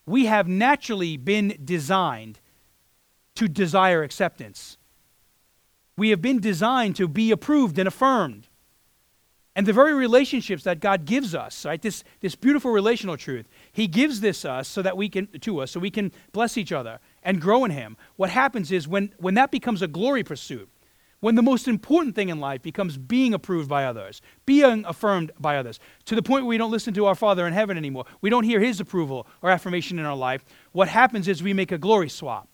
We 0.04 0.26
have 0.26 0.48
naturally 0.48 1.16
been 1.16 1.60
designed 1.64 2.40
to 3.36 3.46
desire 3.46 4.02
acceptance. 4.02 4.78
We 5.96 6.10
have 6.10 6.20
been 6.20 6.40
designed 6.40 6.96
to 6.96 7.06
be 7.06 7.30
approved 7.30 7.78
and 7.78 7.86
affirmed. 7.86 8.48
And 9.54 9.64
the 9.64 9.72
very 9.72 9.94
relationships 9.94 10.64
that 10.64 10.80
God 10.80 11.04
gives 11.04 11.36
us, 11.36 11.64
right, 11.64 11.80
this, 11.80 12.02
this 12.18 12.34
beautiful 12.34 12.72
relational 12.72 13.16
truth, 13.16 13.46
He 13.70 13.86
gives 13.86 14.20
this 14.20 14.44
us 14.44 14.66
so 14.66 14.82
that 14.82 14.96
we 14.96 15.08
can 15.08 15.28
to 15.28 15.60
us, 15.60 15.70
so 15.70 15.78
we 15.78 15.92
can 15.92 16.10
bless 16.32 16.58
each 16.58 16.72
other 16.72 16.98
and 17.22 17.40
grow 17.40 17.64
in 17.64 17.70
Him. 17.70 17.96
What 18.16 18.30
happens 18.30 18.72
is 18.72 18.88
when, 18.88 19.12
when 19.18 19.34
that 19.34 19.50
becomes 19.50 19.82
a 19.82 19.88
glory 19.88 20.22
pursuit, 20.22 20.68
when 21.20 21.34
the 21.34 21.42
most 21.42 21.68
important 21.68 22.14
thing 22.14 22.30
in 22.30 22.40
life 22.40 22.62
becomes 22.62 22.96
being 22.96 23.34
approved 23.34 23.68
by 23.68 23.84
others, 23.84 24.22
being 24.46 24.84
affirmed 24.86 25.32
by 25.38 25.58
others, 25.58 25.78
to 26.06 26.14
the 26.14 26.22
point 26.22 26.44
where 26.44 26.48
we 26.50 26.58
don't 26.58 26.70
listen 26.70 26.94
to 26.94 27.06
our 27.06 27.14
Father 27.14 27.46
in 27.46 27.52
heaven 27.52 27.76
anymore, 27.76 28.06
we 28.20 28.30
don't 28.30 28.44
hear 28.44 28.60
His 28.60 28.80
approval 28.80 29.26
or 29.42 29.50
affirmation 29.50 29.98
in 29.98 30.06
our 30.06 30.16
life, 30.16 30.44
what 30.72 30.88
happens 30.88 31.28
is 31.28 31.42
we 31.42 31.52
make 31.52 31.72
a 31.72 31.78
glory 31.78 32.08
swap. 32.08 32.48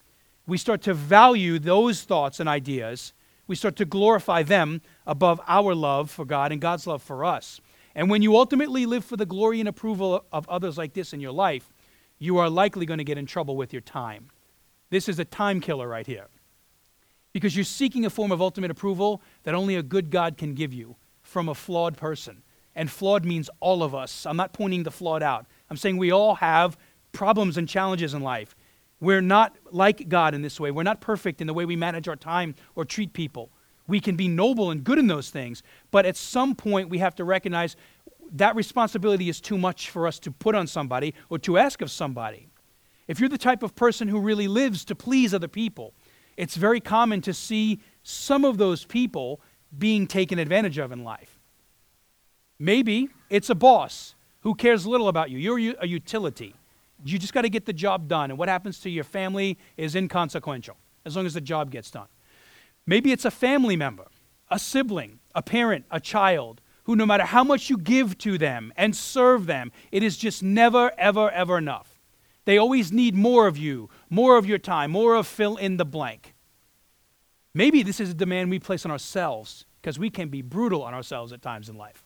We 0.47 0.59
start 0.59 0.83
to 0.83 0.95
value 0.95 1.59
those 1.59 2.03
thoughts 2.03 2.41
and 2.41 2.49
ideas 2.49 3.13
we 3.47 3.55
start 3.55 3.77
to 3.77 3.85
glorify 3.85 4.43
them 4.43 4.83
above 5.07 5.41
our 5.47 5.75
love 5.75 6.11
for 6.11 6.25
God 6.25 6.53
and 6.53 6.61
God's 6.61 6.87
love 6.87 7.03
for 7.03 7.25
us. 7.25 7.61
And 7.95 8.11
when 8.11 8.23
you 8.23 8.37
ultimately 8.37 8.87
live 8.87 9.05
for 9.05 9.17
the 9.17 9.27
glory 9.27 9.61
and 9.61 9.69
approval 9.69 10.25
of 10.33 10.49
others 10.49 10.77
like 10.77 10.93
this 10.93 11.13
in 11.13 11.21
your 11.21 11.33
life, 11.33 11.73
you 12.19 12.39
are 12.39 12.51
likely 12.51 12.87
going 12.87 12.99
to 12.99 13.05
get 13.05 13.19
in 13.19 13.27
trouble 13.27 13.57
with 13.57 13.73
your 13.73 13.83
time. 13.83 14.31
This 14.91 15.09
is 15.09 15.19
a 15.19 15.25
time 15.25 15.61
killer 15.61 15.89
right 15.89 16.07
here. 16.07 16.29
Because 17.33 17.55
you're 17.55 17.65
seeking 17.65 18.07
a 18.07 18.11
form 18.11 18.33
of 18.33 18.41
ultimate 18.41 18.71
approval 18.71 19.23
that 19.43 19.55
only 19.55 19.77
a 19.77 19.83
good 19.83 20.11
God 20.11 20.39
can 20.39 20.55
give 20.55 20.73
you 20.73 20.97
from 21.23 21.49
a 21.49 21.55
flawed 21.55 21.97
person. 21.97 22.43
And 22.75 22.91
flawed 22.91 23.25
means 23.25 23.51
all 23.61 23.83
of 23.83 23.95
us. 23.95 24.27
I'm 24.27 24.37
not 24.37 24.53
pointing 24.53 24.83
the 24.83 24.91
flawed 24.91 25.23
out. 25.23 25.47
I'm 25.71 25.77
saying 25.77 25.97
we 25.97 26.13
all 26.13 26.37
have 26.37 26.79
problems 27.13 27.57
and 27.57 27.69
challenges 27.69 28.15
in 28.15 28.23
life. 28.23 28.55
We're 29.01 29.23
not 29.23 29.57
like 29.71 30.09
God 30.09 30.35
in 30.35 30.43
this 30.43 30.59
way. 30.59 30.71
We're 30.71 30.83
not 30.83 31.01
perfect 31.01 31.41
in 31.41 31.47
the 31.47 31.55
way 31.55 31.65
we 31.65 31.77
manage 31.77 32.09
our 32.09 32.17
time 32.17 32.55
or 32.75 32.85
treat 32.85 33.13
people. 33.13 33.51
We 33.87 34.01
can 34.01 34.17
be 34.17 34.29
noble 34.29 34.71
and 34.71 34.83
good 34.83 34.99
in 34.99 35.07
those 35.07 35.31
things, 35.31 35.63
but 35.91 36.07
at 36.07 36.17
some 36.17 36.55
point 36.55 36.89
we 36.89 36.99
have 36.99 37.15
to 37.17 37.25
recognize 37.25 37.77
that 38.33 38.57
responsibility 38.57 39.29
is 39.29 39.41
too 39.41 39.59
much 39.59 39.91
for 39.91 40.07
us 40.07 40.19
to 40.21 40.31
put 40.31 40.55
on 40.55 40.67
somebody 40.67 41.15
or 41.31 41.39
to 41.41 41.59
ask 41.59 41.83
of 41.83 41.91
somebody. 41.91 42.49
If 43.09 43.21
you're 43.21 43.29
the 43.29 43.39
type 43.39 43.63
of 43.63 43.75
person 43.75 44.09
who 44.09 44.21
really 44.21 44.49
lives 44.49 44.85
to 44.87 44.95
please 44.95 45.33
other 45.33 45.49
people, 45.49 45.95
it's 46.37 46.57
very 46.57 46.81
common 46.81 47.21
to 47.23 47.33
see 47.33 47.81
some 48.03 48.45
of 48.45 48.59
those 48.59 48.85
people 48.85 49.41
being 49.77 50.07
taken 50.07 50.39
advantage 50.39 50.79
of 50.79 50.93
in 50.93 51.05
life. 51.05 51.39
Maybe 52.59 53.09
it's 53.31 53.51
a 53.51 53.55
boss 53.55 54.15
who 54.41 54.55
cares 54.55 54.87
little 54.87 55.09
about 55.09 55.31
you. 55.31 55.39
You're 55.39 55.77
a 55.81 55.87
utility. 55.87 56.55
You 57.05 57.19
just 57.19 57.33
got 57.33 57.43
to 57.43 57.49
get 57.49 57.67
the 57.67 57.73
job 57.73 58.09
done, 58.09 58.31
and 58.31 58.39
what 58.39 58.49
happens 58.49 58.81
to 58.81 58.91
your 58.91 59.05
family 59.05 59.59
is 59.77 59.95
inconsequential 59.95 60.77
as 61.05 61.17
long 61.17 61.27
as 61.27 61.35
the 61.35 61.41
job 61.41 61.71
gets 61.71 61.91
done. 61.91 62.09
Maybe 62.87 63.13
it's 63.13 63.25
a 63.25 63.31
family 63.31 63.77
member, 63.77 64.07
a 64.51 64.59
sibling, 64.59 65.19
a 65.35 65.43
parent, 65.43 65.85
a 65.91 66.01
child 66.01 66.61
who, 66.85 66.97
no 66.97 67.05
matter 67.05 67.25
how 67.25 67.45
much 67.45 67.69
you 67.69 67.77
give 67.77 68.17
to 68.19 68.39
them 68.39 68.73
and 68.77 68.95
serve 68.95 69.47
them, 69.47 69.73
it 69.91 70.03
is 70.03 70.17
just 70.17 70.43
never, 70.43 70.93
ever, 70.97 71.31
ever 71.31 71.59
enough. 71.59 71.96
They 72.47 72.57
always 72.57 72.91
need 72.91 73.15
more 73.15 73.47
of 73.47 73.59
you, 73.59 73.91
more 74.09 74.39
of 74.39 74.47
your 74.47 74.59
time, 74.59 74.93
more 74.93 75.15
of 75.15 75.27
fill 75.27 75.57
in 75.57 75.77
the 75.77 75.85
blank. 75.85 76.35
Maybe 77.53 77.83
this 77.83 78.01
is 78.01 78.11
a 78.11 78.15
demand 78.15 78.51
we 78.51 78.59
place 78.59 78.85
on 78.85 78.91
ourselves 78.91 79.67
because 79.81 79.99
we 79.99 80.09
can 80.09 80.31
be 80.31 80.41
brutal 80.41 80.83
on 80.83 80.95
ourselves 80.95 81.33
at 81.33 81.43
times 81.43 81.69
in 81.69 81.77
life. 81.77 82.03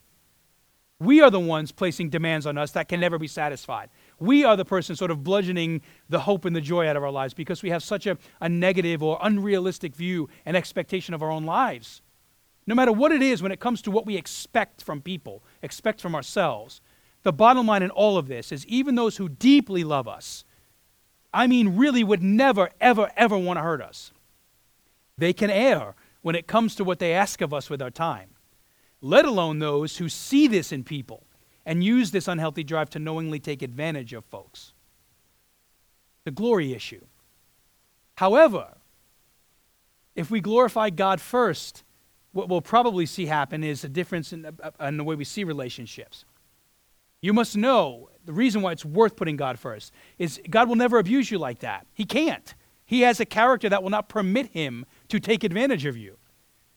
We 0.99 1.23
are 1.23 1.31
the 1.31 1.41
ones 1.41 1.73
placing 1.73 2.11
demands 2.11 2.47
on 2.47 2.59
us 2.59 2.73
that 2.73 2.89
can 2.89 3.01
never 3.01 3.19
be 3.19 3.29
satisfied 3.29 3.91
we 4.21 4.45
are 4.45 4.57
the 4.57 4.65
person 4.65 4.95
sort 4.95 5.11
of 5.11 5.25
bludgeoning 5.25 5.81
the 6.09 6.21
hope 6.21 6.45
and 6.45 6.55
the 6.55 6.61
joy 6.61 6.87
out 6.87 6.97
of 6.97 7.03
our 7.03 7.11
lives 7.11 7.35
because 7.35 7.63
we 7.63 7.71
have 7.71 7.83
such 7.83 8.07
a, 8.07 8.19
a 8.41 8.49
negative 8.49 9.03
or 9.03 9.19
unrealistic 9.23 9.97
view 9.97 10.29
and 10.45 10.57
expectation 10.57 11.15
of 11.15 11.23
our 11.23 11.31
own 11.31 11.45
lives. 11.45 12.03
No 12.67 12.75
matter 12.75 12.93
what 12.93 13.11
it 13.11 13.23
is 13.23 13.43
when 13.43 13.51
it 13.51 13.59
comes 13.59 13.83
to 13.83 13.91
what 13.91 14.07
we 14.07 14.17
expect 14.17 14.85
from 14.85 15.01
people, 15.01 15.43
expect 15.63 16.01
from 16.01 16.15
ourselves, 16.15 16.83
the 17.23 17.33
bottom 17.33 17.67
line 17.67 17.83
in 17.83 17.91
all 17.91 18.17
of 18.17 18.29
this 18.29 18.53
is 18.53 18.67
even 18.67 18.95
those 18.95 19.17
who 19.17 19.29
deeply 19.29 19.85
love 19.85 20.09
us, 20.09 20.45
I 21.33 21.47
mean, 21.47 21.77
really 21.77 22.03
would 22.03 22.23
never, 22.23 22.71
ever, 22.81 23.11
ever 23.17 23.39
want 23.39 23.59
to 23.59 23.63
hurt 23.63 23.83
us, 23.83 24.13
they 25.17 25.33
can 25.33 25.51
err 25.51 25.95
when 26.23 26.35
it 26.35 26.47
comes 26.47 26.75
to 26.75 26.85
what 26.85 26.99
they 26.99 27.13
ask 27.13 27.41
of 27.41 27.55
us 27.55 27.71
with 27.71 27.81
our 27.81 27.91
time, 27.91 28.31
let 29.01 29.25
alone 29.25 29.59
those 29.59 29.97
who 29.99 30.09
see 30.09 30.47
this 30.47 30.73
in 30.73 30.85
people 30.85 31.25
and 31.65 31.85
use 31.85 32.11
this 32.11 32.29
unhealthy 32.29 32.65
drive 32.65 32.91
to 32.91 32.99
knowingly 32.99 33.39
take 33.39 33.63
advantage 33.63 34.13
of 34.13 34.25
folks. 34.25 34.73
The 36.25 36.31
glory 36.31 36.73
issue. 36.73 37.05
However, 38.17 38.77
if 40.15 40.31
we 40.31 40.41
glorify 40.41 40.91
God 40.91 41.21
first, 41.21 41.85
what 42.33 42.49
we'll 42.49 42.61
probably 42.61 43.07
see 43.07 43.27
happen 43.27 43.65
is 43.65 43.85
a 43.85 43.89
difference 43.89 44.33
in, 44.33 44.45
uh, 44.47 44.71
in, 44.81 44.97
the 44.97 45.05
way 45.05 45.15
we 45.15 45.25
see 45.25 45.45
relationships. 45.45 46.25
You 47.21 47.33
must 47.33 47.57
know 47.57 48.09
the 48.25 48.33
reason 48.33 48.63
why 48.63 48.73
it's 48.73 48.85
worth 48.85 49.17
putting 49.17 49.37
God 49.37 49.59
first 49.59 49.93
is 50.19 50.41
God 50.49 50.69
will 50.69 50.77
never 50.77 50.99
abuse 50.99 51.31
you 51.31 51.39
like 51.39 51.61
that. 51.61 51.87
He 51.93 52.05
can't. 52.05 52.55
He 52.85 53.03
has 53.03 53.21
a 53.21 53.25
character 53.25 53.69
that 53.69 53.83
will 53.83 53.91
not 53.91 54.09
permit 54.09 54.49
him 54.49 54.85
to 55.09 55.21
take 55.21 55.45
advantage 55.45 55.87
of 55.87 55.97
you. 55.97 56.17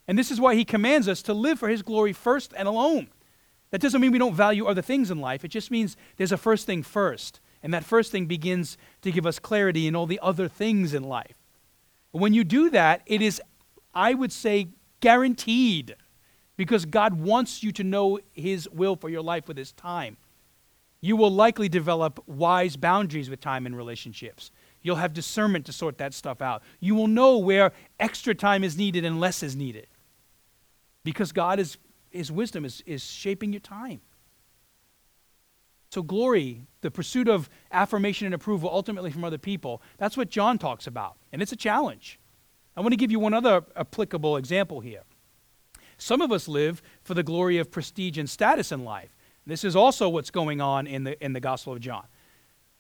And 0.08 0.18
this 0.18 0.32
is 0.32 0.40
why 0.40 0.56
he 0.56 0.66
commands 0.66 1.08
us 1.08 1.22
to 1.24 1.34
live 1.34 1.60
for 1.60 1.70
his 1.70 1.82
glory 1.82 2.14
first 2.14 2.54
and 2.56 2.68
alone. 2.68 3.08
That 3.72 3.82
doesn't 3.82 4.02
mean 4.02 4.12
we 4.12 4.20
don't 4.20 4.36
value 4.36 4.68
other 4.68 4.82
things 4.82 5.10
in 5.10 5.20
life. 5.20 5.44
It 5.44 5.48
just 5.48 5.72
means 5.72 5.98
there's 6.18 6.32
a 6.32 6.38
first 6.38 6.66
thing 6.66 6.84
first. 6.84 7.40
And 7.64 7.74
that 7.74 7.86
first 7.86 8.12
thing 8.12 8.26
begins 8.26 8.78
to 9.02 9.12
give 9.12 9.26
us 9.26 9.40
clarity 9.40 9.88
in 9.88 9.96
all 9.96 10.06
the 10.06 10.20
other 10.22 10.48
things 10.48 10.94
in 10.94 11.04
life. 11.04 11.36
When 12.12 12.34
you 12.34 12.44
do 12.44 12.70
that, 12.70 13.02
it 13.06 13.22
is, 13.22 13.42
I 13.96 14.14
would 14.14 14.32
say, 14.32 14.68
guaranteed 15.00 15.96
because 16.58 16.86
God 16.86 17.14
wants 17.16 17.64
you 17.64 17.72
to 17.72 17.84
know 17.84 18.20
His 18.34 18.70
will 18.70 18.96
for 18.96 19.10
your 19.10 19.24
life 19.24 19.48
with 19.48 19.58
His 19.58 19.72
time. 19.72 20.18
You 21.04 21.18
will 21.18 21.32
likely 21.32 21.68
develop 21.68 22.24
wise 22.28 22.78
boundaries 22.78 23.30
with 23.30 23.42
time 23.42 23.66
in 23.66 23.76
relationships. 23.76 24.52
You'll 24.82 24.96
have 24.96 25.12
discernment 25.12 25.66
to 25.66 25.74
sort 25.74 25.98
that 25.98 26.14
stuff 26.14 26.42
out. 26.42 26.64
You 26.80 26.96
will 26.96 27.10
know 27.10 27.40
where 27.40 27.74
extra 28.00 28.34
time 28.34 28.64
is 28.64 28.78
needed 28.78 29.04
and 29.04 29.20
less 29.20 29.44
is 29.44 29.54
needed 29.54 29.88
because 31.04 31.34
God 31.34 31.60
is 31.60 31.78
his 32.10 32.32
wisdom 32.32 32.64
is, 32.64 32.82
is 32.86 33.04
shaping 33.04 33.52
your 33.52 33.60
time. 33.60 34.00
So, 35.90 36.02
glory, 36.02 36.68
the 36.80 36.90
pursuit 36.90 37.28
of 37.28 37.50
affirmation 37.70 38.26
and 38.26 38.34
approval 38.34 38.70
ultimately 38.72 39.12
from 39.12 39.26
other 39.26 39.38
people, 39.38 39.82
that's 39.98 40.16
what 40.16 40.30
John 40.30 40.58
talks 40.58 40.88
about. 40.88 41.18
And 41.34 41.42
it's 41.42 41.52
a 41.52 41.58
challenge. 41.58 42.18
I 42.78 42.82
want 42.82 42.94
to 42.94 42.98
give 42.98 43.12
you 43.12 43.20
one 43.20 43.34
other 43.34 43.66
applicable 43.76 44.38
example 44.38 44.80
here. 44.80 45.02
Some 45.98 46.22
of 46.22 46.32
us 46.32 46.48
live 46.48 46.82
for 47.02 47.14
the 47.14 47.24
glory 47.24 47.58
of 47.58 47.72
prestige 47.72 48.18
and 48.18 48.30
status 48.30 48.72
in 48.72 48.86
life. 48.86 49.14
This 49.46 49.64
is 49.64 49.76
also 49.76 50.08
what's 50.10 50.32
going 50.32 50.62
on 50.62 50.88
in 50.88 51.04
the, 51.04 51.24
in 51.24 51.34
the 51.34 51.40
Gospel 51.40 51.74
of 51.74 51.80
John. 51.80 52.06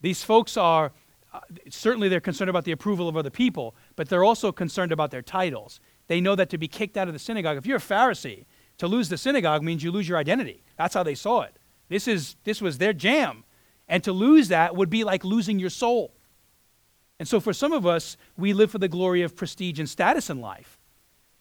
These 0.01 0.23
folks 0.23 0.57
are, 0.57 0.91
uh, 1.33 1.39
certainly 1.69 2.09
they're 2.09 2.21
concerned 2.21 2.49
about 2.49 2.65
the 2.65 2.71
approval 2.71 3.09
of 3.09 3.17
other 3.17 3.29
people, 3.29 3.75
but 3.95 4.09
they're 4.09 4.23
also 4.23 4.51
concerned 4.51 4.91
about 4.91 5.11
their 5.11 5.21
titles. 5.21 5.79
They 6.07 6.21
know 6.21 6.35
that 6.35 6.49
to 6.49 6.57
be 6.57 6.67
kicked 6.67 6.97
out 6.97 7.07
of 7.07 7.13
the 7.13 7.19
synagogue, 7.19 7.57
if 7.57 7.65
you're 7.65 7.77
a 7.77 7.81
Pharisee, 7.81 8.45
to 8.77 8.87
lose 8.87 9.09
the 9.09 9.17
synagogue 9.17 9.63
means 9.63 9.83
you 9.83 9.91
lose 9.91 10.07
your 10.07 10.17
identity. 10.17 10.63
That's 10.77 10.93
how 10.93 11.03
they 11.03 11.15
saw 11.15 11.41
it. 11.41 11.57
This, 11.89 12.07
is, 12.07 12.35
this 12.43 12.61
was 12.61 12.77
their 12.77 12.93
jam. 12.93 13.43
And 13.87 14.03
to 14.03 14.11
lose 14.11 14.47
that 14.47 14.75
would 14.75 14.89
be 14.89 15.03
like 15.03 15.23
losing 15.23 15.59
your 15.59 15.69
soul. 15.69 16.13
And 17.19 17.27
so 17.27 17.39
for 17.39 17.53
some 17.53 17.71
of 17.71 17.85
us, 17.85 18.17
we 18.37 18.53
live 18.53 18.71
for 18.71 18.79
the 18.79 18.87
glory 18.87 19.21
of 19.21 19.35
prestige 19.35 19.79
and 19.79 19.89
status 19.89 20.29
in 20.29 20.41
life. 20.41 20.79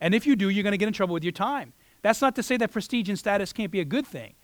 And 0.00 0.14
if 0.14 0.26
you 0.26 0.36
do, 0.36 0.48
you're 0.48 0.62
going 0.62 0.72
to 0.72 0.78
get 0.78 0.88
in 0.88 0.92
trouble 0.92 1.14
with 1.14 1.24
your 1.24 1.32
time. 1.32 1.72
That's 2.02 2.20
not 2.20 2.34
to 2.36 2.42
say 2.42 2.56
that 2.58 2.72
prestige 2.72 3.08
and 3.08 3.18
status 3.18 3.52
can't 3.52 3.70
be 3.70 3.80
a 3.80 3.84
good 3.84 4.06
thing. 4.06 4.34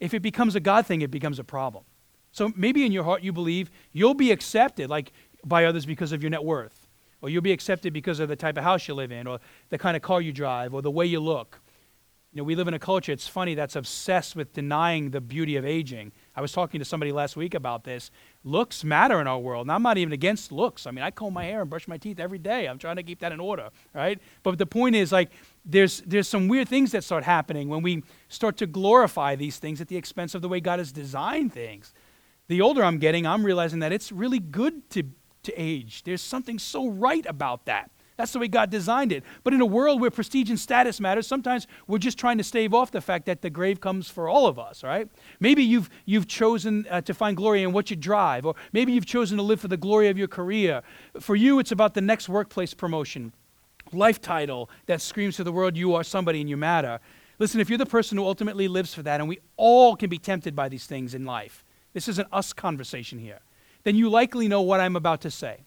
If 0.00 0.14
it 0.14 0.20
becomes 0.20 0.56
a 0.56 0.60
God 0.60 0.86
thing, 0.86 1.02
it 1.02 1.10
becomes 1.10 1.38
a 1.38 1.44
problem. 1.44 1.84
So 2.32 2.52
maybe 2.56 2.84
in 2.84 2.92
your 2.92 3.04
heart 3.04 3.22
you 3.22 3.32
believe 3.32 3.70
you'll 3.92 4.14
be 4.14 4.32
accepted 4.32 4.90
like 4.90 5.12
by 5.44 5.64
others 5.64 5.86
because 5.86 6.12
of 6.12 6.22
your 6.22 6.30
net 6.30 6.44
worth, 6.44 6.88
or 7.22 7.28
you'll 7.28 7.42
be 7.42 7.52
accepted 7.52 7.92
because 7.92 8.20
of 8.20 8.28
the 8.28 8.36
type 8.36 8.56
of 8.56 8.64
house 8.64 8.88
you 8.88 8.94
live 8.94 9.12
in, 9.12 9.26
or 9.26 9.38
the 9.68 9.78
kind 9.78 9.96
of 9.96 10.02
car 10.02 10.20
you 10.20 10.32
drive, 10.32 10.74
or 10.74 10.82
the 10.82 10.90
way 10.90 11.06
you 11.06 11.20
look, 11.20 11.60
you 12.32 12.40
know, 12.40 12.44
we 12.44 12.54
live 12.54 12.68
in 12.68 12.74
a 12.74 12.78
culture, 12.78 13.10
it's 13.10 13.26
funny, 13.26 13.56
that's 13.56 13.74
obsessed 13.74 14.36
with 14.36 14.52
denying 14.52 15.10
the 15.10 15.20
beauty 15.20 15.56
of 15.56 15.64
aging. 15.64 16.12
I 16.36 16.40
was 16.40 16.52
talking 16.52 16.78
to 16.78 16.84
somebody 16.84 17.10
last 17.10 17.36
week 17.36 17.54
about 17.54 17.82
this. 17.82 18.12
Looks 18.44 18.84
matter 18.84 19.20
in 19.20 19.26
our 19.26 19.38
world. 19.38 19.64
And 19.66 19.72
I'm 19.72 19.82
not 19.82 19.98
even 19.98 20.12
against 20.12 20.52
looks. 20.52 20.86
I 20.86 20.92
mean, 20.92 21.02
I 21.02 21.10
comb 21.10 21.34
my 21.34 21.44
hair 21.44 21.60
and 21.60 21.68
brush 21.68 21.88
my 21.88 21.96
teeth 21.96 22.20
every 22.20 22.38
day. 22.38 22.68
I'm 22.68 22.78
trying 22.78 22.96
to 22.96 23.02
keep 23.02 23.18
that 23.18 23.32
in 23.32 23.40
order, 23.40 23.70
right? 23.94 24.20
But 24.44 24.58
the 24.58 24.66
point 24.66 24.94
is, 24.94 25.10
like, 25.10 25.32
there's, 25.64 26.00
there's 26.02 26.28
some 26.28 26.48
weird 26.48 26.68
things 26.68 26.92
that 26.92 27.04
start 27.04 27.24
happening 27.24 27.68
when 27.68 27.82
we 27.82 28.02
start 28.28 28.56
to 28.58 28.66
glorify 28.66 29.36
these 29.36 29.58
things 29.58 29.80
at 29.80 29.88
the 29.88 29.96
expense 29.96 30.34
of 30.34 30.42
the 30.42 30.48
way 30.48 30.60
God 30.60 30.78
has 30.78 30.92
designed 30.92 31.52
things. 31.52 31.92
The 32.48 32.60
older 32.60 32.82
I'm 32.82 32.98
getting, 32.98 33.26
I'm 33.26 33.44
realizing 33.44 33.80
that 33.80 33.92
it's 33.92 34.10
really 34.10 34.38
good 34.38 34.88
to, 34.90 35.04
to 35.44 35.52
age. 35.56 36.02
There's 36.02 36.22
something 36.22 36.58
so 36.58 36.88
right 36.88 37.24
about 37.26 37.66
that. 37.66 37.90
That's 38.20 38.34
the 38.34 38.38
way 38.38 38.48
God 38.48 38.68
designed 38.68 39.12
it. 39.12 39.24
But 39.44 39.54
in 39.54 39.62
a 39.62 39.66
world 39.66 39.98
where 39.98 40.10
prestige 40.10 40.50
and 40.50 40.60
status 40.60 41.00
matters, 41.00 41.26
sometimes 41.26 41.66
we're 41.86 41.96
just 41.96 42.18
trying 42.18 42.36
to 42.36 42.44
stave 42.44 42.74
off 42.74 42.90
the 42.90 43.00
fact 43.00 43.24
that 43.24 43.40
the 43.40 43.48
grave 43.48 43.80
comes 43.80 44.10
for 44.10 44.28
all 44.28 44.46
of 44.46 44.58
us, 44.58 44.84
right? 44.84 45.08
Maybe 45.40 45.62
you've, 45.62 45.88
you've 46.04 46.26
chosen 46.26 46.86
uh, 46.90 47.00
to 47.00 47.14
find 47.14 47.34
glory 47.34 47.62
in 47.62 47.72
what 47.72 47.88
you 47.88 47.96
drive, 47.96 48.44
or 48.44 48.56
maybe 48.74 48.92
you've 48.92 49.06
chosen 49.06 49.38
to 49.38 49.42
live 49.42 49.58
for 49.58 49.68
the 49.68 49.78
glory 49.78 50.08
of 50.08 50.18
your 50.18 50.28
career. 50.28 50.82
For 51.18 51.34
you, 51.34 51.60
it's 51.60 51.72
about 51.72 51.94
the 51.94 52.02
next 52.02 52.28
workplace 52.28 52.74
promotion, 52.74 53.32
life 53.92 54.20
title 54.20 54.70
that 54.86 55.00
screams 55.00 55.36
to 55.36 55.44
the 55.44 55.52
world, 55.52 55.76
you 55.76 55.94
are 55.94 56.04
somebody 56.04 56.40
and 56.40 56.48
you 56.50 56.56
matter. 56.56 57.00
Listen, 57.38 57.60
if 57.60 57.68
you're 57.68 57.78
the 57.78 57.86
person 57.86 58.18
who 58.18 58.24
ultimately 58.24 58.68
lives 58.68 58.92
for 58.92 59.02
that, 59.02 59.20
and 59.20 59.28
we 59.28 59.38
all 59.56 59.96
can 59.96 60.10
be 60.10 60.18
tempted 60.18 60.54
by 60.54 60.68
these 60.68 60.86
things 60.86 61.14
in 61.14 61.24
life, 61.24 61.64
this 61.92 62.06
is 62.06 62.18
an 62.18 62.26
us 62.32 62.52
conversation 62.52 63.18
here, 63.18 63.40
then 63.82 63.96
you 63.96 64.10
likely 64.10 64.46
know 64.46 64.62
what 64.62 64.80
I'm 64.80 64.96
about 64.96 65.22
to 65.22 65.30
say. 65.30 65.64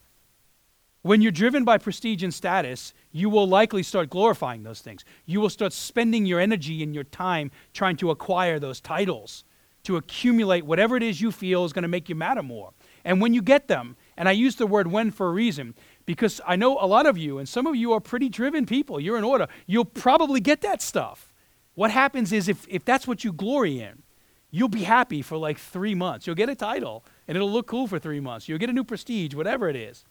When 1.02 1.22
you're 1.22 1.32
driven 1.34 1.66
by 1.66 1.80
prestige 1.80 2.24
and 2.24 2.34
status, 2.34 2.94
you 3.12 3.30
will 3.30 3.48
likely 3.48 3.84
start 3.84 4.10
glorifying 4.10 4.64
those 4.64 4.80
things. 4.80 5.04
You 5.26 5.42
will 5.42 5.50
start 5.50 5.74
spending 5.74 6.26
your 6.26 6.40
energy 6.40 6.82
and 6.82 6.96
your 6.96 7.04
time 7.04 7.52
trying 7.74 7.98
to 7.98 8.12
acquire 8.12 8.58
those 8.58 8.80
titles, 8.80 9.44
to 9.84 9.98
accumulate 9.98 10.66
whatever 10.66 10.96
it 10.96 11.04
is 11.04 11.20
you 11.20 11.32
feel 11.32 11.66
is 11.66 11.74
going 11.74 11.82
to 11.82 11.90
make 11.90 12.08
you 12.08 12.16
matter 12.16 12.42
more. 12.42 12.72
And 13.04 13.20
when 13.20 13.34
you 13.34 13.42
get 13.42 13.68
them, 13.68 13.98
and 14.16 14.30
I 14.30 14.32
use 14.32 14.56
the 14.56 14.66
word 14.66 14.88
when 14.88 15.12
for 15.12 15.28
a 15.28 15.34
reason, 15.34 15.76
because 16.06 16.42
I 16.46 16.56
know 16.56 16.78
a 16.80 16.88
lot 16.88 17.06
of 17.06 17.18
you, 17.18 17.38
and 17.38 17.48
some 17.48 17.68
of 17.68 17.76
you 17.76 17.94
are 17.94 18.00
pretty 18.00 18.30
driven 18.30 18.66
people, 18.66 19.00
you're 19.00 19.18
in 19.18 19.24
order, 19.24 19.48
you'll 19.68 19.86
probably 19.86 20.39
get 20.39 20.62
that 20.62 20.82
stuff. 20.82 21.32
What 21.76 21.92
happens 21.92 22.32
is 22.32 22.48
if, 22.48 22.66
if 22.70 22.86
that's 22.86 23.08
what 23.08 23.24
you 23.24 23.32
glory 23.34 23.80
in, 23.80 24.04
you'll 24.52 24.70
be 24.70 24.84
happy 24.84 25.22
for 25.22 25.38
like 25.38 25.58
three 25.58 25.96
months. 25.96 26.28
You'll 26.28 26.36
get 26.36 26.50
a 26.50 26.56
title, 26.56 27.04
and 27.28 27.36
it'll 27.36 27.52
look 27.52 27.68
cool 27.68 27.88
for 27.88 28.00
three 28.00 28.20
months. 28.20 28.48
You'll 28.48 28.60
get 28.60 28.70
a 28.70 28.74
new 28.74 28.84
prestige, 28.84 29.34
whatever 29.34 29.70
it 29.70 29.76
is 29.76 30.06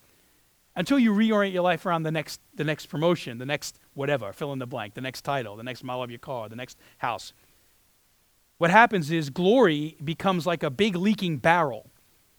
until 0.74 0.98
you 0.98 1.12
reorient 1.12 1.52
your 1.52 1.62
life 1.62 1.84
around 1.84 2.02
the 2.02 2.10
next, 2.10 2.40
the 2.54 2.64
next 2.64 2.86
promotion, 2.86 3.38
the 3.38 3.46
next 3.46 3.78
whatever, 3.94 4.32
fill 4.32 4.52
in 4.52 4.58
the 4.58 4.66
blank, 4.66 4.94
the 4.94 5.00
next 5.00 5.22
title, 5.22 5.56
the 5.56 5.62
next 5.62 5.84
model 5.84 6.02
of 6.02 6.10
your 6.10 6.18
car, 6.18 6.48
the 6.48 6.56
next 6.56 6.78
house. 6.98 7.32
What 8.58 8.70
happens 8.70 9.10
is 9.10 9.28
glory 9.28 9.96
becomes 10.02 10.46
like 10.46 10.62
a 10.62 10.70
big 10.70 10.96
leaking 10.96 11.38
barrel. 11.38 11.90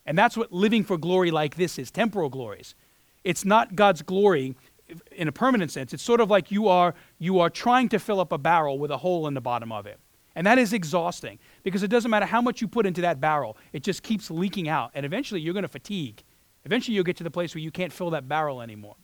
And 0.06 0.18
that's 0.18 0.36
what 0.36 0.52
living 0.52 0.84
for 0.84 0.98
glory 0.98 1.32
like 1.32 1.56
this 1.56 1.78
is 1.78 1.92
temporal 1.92 2.30
glories. 2.30 2.76
It's 3.24 3.46
not 3.46 3.76
God's 3.76 4.02
glory 4.02 4.56
in 5.12 5.28
a 5.28 5.32
permanent 5.32 5.72
sense. 5.72 5.94
It's 5.94 6.04
sort 6.04 6.22
of 6.22 6.30
like 6.30 6.52
you 6.52 6.68
are, 6.68 6.94
you 7.20 7.40
are 7.40 7.50
trying 7.50 7.90
to 7.90 8.00
fill 8.00 8.20
up 8.20 8.32
a 8.32 8.38
barrel 8.38 8.78
with 8.78 8.92
a 8.92 8.98
hole 8.98 9.28
in 9.28 9.34
the 9.34 9.42
bottom 9.42 9.72
of 9.72 9.86
it. 9.86 10.00
And 10.36 10.48
that 10.48 10.58
is 10.58 10.74
exhausting 10.74 11.40
because 11.64 11.84
it 11.84 11.90
doesn't 11.90 12.10
matter 12.10 12.26
how 12.26 12.42
much 12.42 12.60
you 12.60 12.68
put 12.68 12.86
into 12.86 13.02
that 13.02 13.22
barrel, 13.22 13.56
it 13.72 13.84
just 13.84 14.04
keeps 14.04 14.32
leaking 14.32 14.68
out. 14.68 14.92
And 14.94 15.06
eventually 15.06 15.42
you're 15.42 15.54
going 15.54 15.64
to 15.64 15.70
fatigue 15.70 16.24
Eventually, 16.66 16.96
you'll 16.96 17.04
get 17.04 17.18
to 17.18 17.24
the 17.24 17.32
place 17.32 17.54
where 17.54 17.62
you 17.62 17.72
can't 17.72 17.92
fill 17.92 18.10
that 18.12 18.28
barrel 18.28 18.62
anymore. 18.62 18.96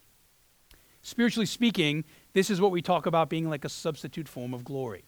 Spiritually 1.01 1.45
speaking, 1.45 2.03
this 2.33 2.49
is 2.49 2.61
what 2.61 2.71
we 2.71 2.81
talk 2.81 3.05
about 3.05 3.29
being 3.29 3.49
like 3.49 3.65
a 3.65 3.69
substitute 3.69 4.27
form 4.27 4.53
of 4.53 4.63
glory. 4.63 5.03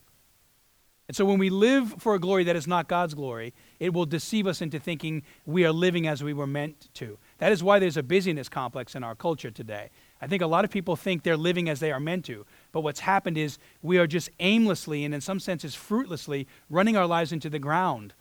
And 1.07 1.15
so, 1.15 1.25
when 1.25 1.39
we 1.39 1.49
live 1.49 1.95
for 1.97 2.15
a 2.15 2.19
glory 2.19 2.43
that 2.45 2.55
is 2.55 2.67
not 2.67 2.87
God's 2.87 3.13
glory, 3.13 3.53
it 3.79 3.93
will 3.93 4.05
deceive 4.05 4.47
us 4.47 4.61
into 4.61 4.79
thinking 4.79 5.23
we 5.45 5.65
are 5.65 5.71
living 5.71 6.07
as 6.07 6.23
we 6.23 6.33
were 6.33 6.47
meant 6.47 6.89
to. 6.95 7.17
That 7.41 7.51
is 7.51 7.63
why 7.63 7.79
there's 7.79 7.97
a 7.97 8.03
busyness 8.03 8.49
complex 8.49 8.93
in 8.93 9.03
our 9.03 9.15
culture 9.15 9.49
today. 9.49 9.89
I 10.21 10.27
think 10.27 10.43
a 10.43 10.47
lot 10.47 10.63
of 10.63 10.69
people 10.69 10.95
think 10.95 11.23
they're 11.23 11.35
living 11.35 11.69
as 11.69 11.79
they 11.79 11.91
are 11.91 11.99
meant 11.99 12.23
to. 12.25 12.45
But 12.71 12.81
what's 12.81 12.99
happened 12.99 13.35
is 13.35 13.57
we 13.81 13.97
are 13.97 14.05
just 14.05 14.29
aimlessly 14.39 15.03
and, 15.03 15.11
in 15.11 15.21
some 15.21 15.39
senses, 15.39 15.73
fruitlessly 15.73 16.47
running 16.69 16.95
our 16.95 17.07
lives 17.07 17.31
into 17.31 17.49
the 17.49 17.57
ground 17.57 18.13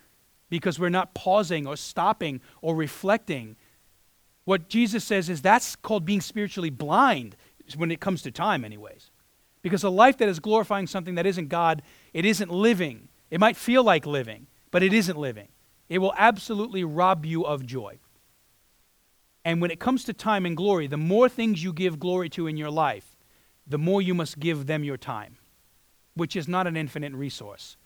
because 0.49 0.79
we're 0.79 0.89
not 0.89 1.13
pausing 1.13 1.67
or 1.67 1.75
stopping 1.75 2.41
or 2.63 2.75
reflecting 2.75 3.57
what 4.45 4.69
Jesus 4.69 5.03
says 5.03 5.29
is 5.29 5.43
that's 5.43 5.75
called 5.75 6.03
being 6.03 6.19
spiritually 6.19 6.71
blind 6.71 7.35
when 7.77 7.91
it 7.91 7.99
comes 7.99 8.23
to 8.23 8.31
time, 8.31 8.65
anyways. 8.65 9.11
Because 9.61 9.83
a 9.83 9.91
life 9.91 10.17
that 10.17 10.29
is 10.29 10.39
glorifying 10.39 10.87
something 10.87 11.13
that 11.13 11.27
isn't 11.27 11.47
God, 11.47 11.83
it 12.11 12.25
isn't 12.25 12.49
living. 12.49 13.07
It 13.29 13.39
might 13.39 13.55
feel 13.55 13.83
like 13.83 14.07
living, 14.07 14.47
but 14.71 14.81
it 14.81 14.93
isn't 14.93 15.15
living. 15.15 15.49
It 15.89 15.99
will 15.99 16.15
absolutely 16.17 16.83
rob 16.83 17.23
you 17.23 17.43
of 17.43 17.67
joy. 17.67 17.99
And 19.43 19.61
when 19.61 19.71
it 19.71 19.79
comes 19.79 20.03
to 20.05 20.13
time 20.13 20.45
and 20.45 20.55
glory, 20.55 20.87
the 20.87 20.97
more 20.97 21.27
things 21.27 21.63
you 21.63 21.73
give 21.73 21.99
glory 21.99 22.29
to 22.29 22.47
in 22.47 22.57
your 22.57 22.69
life, 22.69 23.15
the 23.65 23.77
more 23.77 24.01
you 24.01 24.13
must 24.13 24.39
give 24.39 24.67
them 24.67 24.83
your 24.83 24.97
time, 24.97 25.37
which 26.13 26.35
is 26.35 26.47
not 26.47 26.67
an 26.67 26.77
infinite 26.77 27.13
resource. 27.13 27.77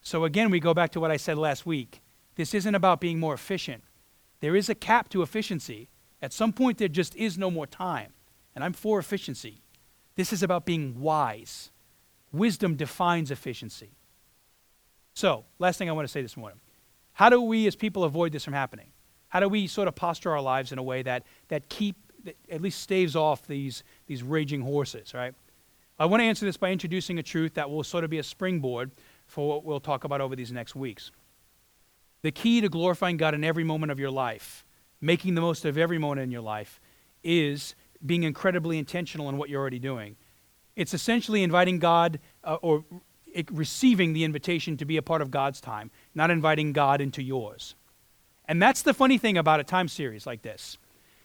So 0.00 0.24
again, 0.24 0.50
we 0.50 0.60
go 0.60 0.74
back 0.74 0.92
to 0.92 1.00
what 1.00 1.10
I 1.10 1.16
said 1.16 1.38
last 1.38 1.66
week. 1.66 2.00
This 2.36 2.54
isn't 2.54 2.74
about 2.74 3.00
being 3.00 3.18
more 3.18 3.34
efficient. 3.34 3.84
There 4.40 4.56
is 4.56 4.68
a 4.68 4.74
cap 4.74 5.08
to 5.10 5.22
efficiency, 5.22 5.88
at 6.24 6.32
some 6.32 6.54
point, 6.54 6.78
there 6.78 6.88
just 6.88 7.14
is 7.16 7.36
no 7.36 7.50
more 7.50 7.66
time. 7.66 8.14
And 8.54 8.64
I'm 8.64 8.72
for 8.72 8.98
efficiency. 8.98 9.60
This 10.14 10.32
is 10.32 10.42
about 10.42 10.64
being 10.64 10.98
wise. 10.98 11.70
Wisdom 12.32 12.76
defines 12.76 13.30
efficiency. 13.30 13.90
So, 15.12 15.44
last 15.58 15.76
thing 15.76 15.90
I 15.90 15.92
want 15.92 16.08
to 16.08 16.12
say 16.12 16.22
this 16.22 16.34
morning 16.34 16.60
how 17.12 17.28
do 17.28 17.42
we 17.42 17.66
as 17.66 17.76
people 17.76 18.04
avoid 18.04 18.32
this 18.32 18.42
from 18.42 18.54
happening? 18.54 18.93
How 19.34 19.40
do 19.40 19.48
we 19.48 19.66
sort 19.66 19.88
of 19.88 19.96
posture 19.96 20.30
our 20.30 20.40
lives 20.40 20.70
in 20.70 20.78
a 20.78 20.82
way 20.82 21.02
that, 21.02 21.24
that 21.48 21.68
keep, 21.68 21.96
that 22.22 22.36
at 22.48 22.60
least 22.60 22.80
staves 22.80 23.16
off 23.16 23.48
these, 23.48 23.82
these 24.06 24.22
raging 24.22 24.60
horses, 24.60 25.12
right? 25.12 25.34
I 25.98 26.06
want 26.06 26.20
to 26.20 26.24
answer 26.24 26.46
this 26.46 26.56
by 26.56 26.70
introducing 26.70 27.18
a 27.18 27.22
truth 27.24 27.54
that 27.54 27.68
will 27.68 27.82
sort 27.82 28.04
of 28.04 28.10
be 28.10 28.18
a 28.18 28.22
springboard 28.22 28.92
for 29.26 29.48
what 29.48 29.64
we'll 29.64 29.80
talk 29.80 30.04
about 30.04 30.20
over 30.20 30.36
these 30.36 30.52
next 30.52 30.76
weeks. 30.76 31.10
The 32.22 32.30
key 32.30 32.60
to 32.60 32.68
glorifying 32.68 33.16
God 33.16 33.34
in 33.34 33.42
every 33.42 33.64
moment 33.64 33.90
of 33.90 33.98
your 33.98 34.12
life 34.12 34.64
making 35.00 35.34
the 35.34 35.40
most 35.40 35.64
of 35.64 35.76
every 35.76 35.98
moment 35.98 36.22
in 36.22 36.30
your 36.30 36.40
life 36.40 36.80
is 37.24 37.74
being 38.06 38.22
incredibly 38.22 38.78
intentional 38.78 39.28
in 39.28 39.36
what 39.36 39.48
you're 39.48 39.60
already 39.60 39.80
doing. 39.80 40.14
It's 40.76 40.94
essentially 40.94 41.42
inviting 41.42 41.80
God 41.80 42.20
uh, 42.44 42.54
or 42.62 42.84
receiving 43.50 44.12
the 44.12 44.22
invitation 44.22 44.76
to 44.76 44.84
be 44.84 44.96
a 44.96 45.02
part 45.02 45.22
of 45.22 45.32
God's 45.32 45.60
time, 45.60 45.90
not 46.14 46.30
inviting 46.30 46.72
God 46.72 47.00
into 47.00 47.20
yours. 47.20 47.74
And 48.46 48.62
that's 48.62 48.82
the 48.82 48.94
funny 48.94 49.18
thing 49.18 49.38
about 49.38 49.60
a 49.60 49.64
time 49.64 49.88
series 49.88 50.26
like 50.26 50.42
this. 50.42 50.78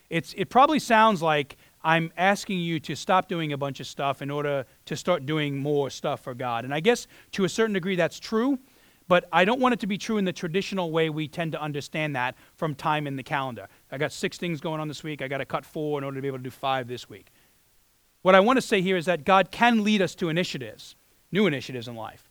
It's, 0.09 0.33
it 0.33 0.49
probably 0.49 0.79
sounds 0.79 1.21
like 1.21 1.57
I'm 1.83 2.11
asking 2.17 2.59
you 2.59 2.79
to 2.81 2.95
stop 2.95 3.27
doing 3.27 3.53
a 3.53 3.57
bunch 3.57 3.79
of 3.79 3.87
stuff 3.87 4.21
in 4.21 4.31
order 4.31 4.65
to 4.85 4.95
start 4.95 5.25
doing 5.25 5.57
more 5.57 5.89
stuff 5.89 6.21
for 6.21 6.33
God. 6.33 6.65
And 6.65 6.73
I 6.73 6.79
guess 6.79 7.07
to 7.33 7.45
a 7.45 7.49
certain 7.49 7.73
degree 7.73 7.95
that's 7.95 8.19
true, 8.19 8.57
but 9.07 9.27
I 9.31 9.45
don't 9.45 9.59
want 9.59 9.73
it 9.73 9.79
to 9.81 9.87
be 9.87 9.97
true 9.97 10.17
in 10.17 10.25
the 10.25 10.33
traditional 10.33 10.91
way 10.91 11.09
we 11.09 11.27
tend 11.27 11.51
to 11.53 11.61
understand 11.61 12.15
that 12.15 12.35
from 12.55 12.75
time 12.75 13.07
in 13.07 13.15
the 13.15 13.23
calendar. 13.23 13.67
I 13.91 13.97
got 13.97 14.11
six 14.11 14.37
things 14.37 14.61
going 14.61 14.79
on 14.79 14.87
this 14.87 15.03
week. 15.03 15.21
I 15.21 15.27
got 15.27 15.39
to 15.39 15.45
cut 15.45 15.65
four 15.65 15.99
in 15.99 16.03
order 16.03 16.15
to 16.15 16.21
be 16.21 16.27
able 16.27 16.37
to 16.37 16.43
do 16.43 16.49
five 16.49 16.87
this 16.87 17.09
week. 17.09 17.31
What 18.21 18.35
I 18.35 18.39
want 18.39 18.57
to 18.57 18.61
say 18.61 18.81
here 18.81 18.97
is 18.97 19.05
that 19.05 19.23
God 19.23 19.51
can 19.51 19.83
lead 19.83 20.01
us 20.01 20.15
to 20.15 20.29
initiatives, 20.29 20.95
new 21.31 21.47
initiatives 21.47 21.87
in 21.87 21.95
life. 21.95 22.29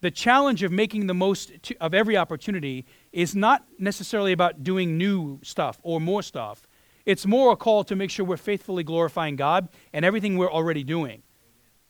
The 0.00 0.10
challenge 0.10 0.62
of 0.62 0.72
making 0.72 1.08
the 1.08 1.14
most 1.14 1.52
of 1.80 1.92
every 1.92 2.16
opportunity 2.16 2.86
is 3.18 3.34
not 3.34 3.64
necessarily 3.80 4.30
about 4.30 4.62
doing 4.62 4.96
new 4.96 5.40
stuff 5.42 5.80
or 5.82 6.00
more 6.00 6.22
stuff. 6.22 6.68
It's 7.04 7.26
more 7.26 7.50
a 7.50 7.56
call 7.56 7.82
to 7.82 7.96
make 7.96 8.12
sure 8.12 8.24
we're 8.24 8.36
faithfully 8.36 8.84
glorifying 8.84 9.34
God 9.34 9.70
and 9.92 10.04
everything 10.04 10.36
we're 10.36 10.52
already 10.52 10.84
doing. 10.84 11.24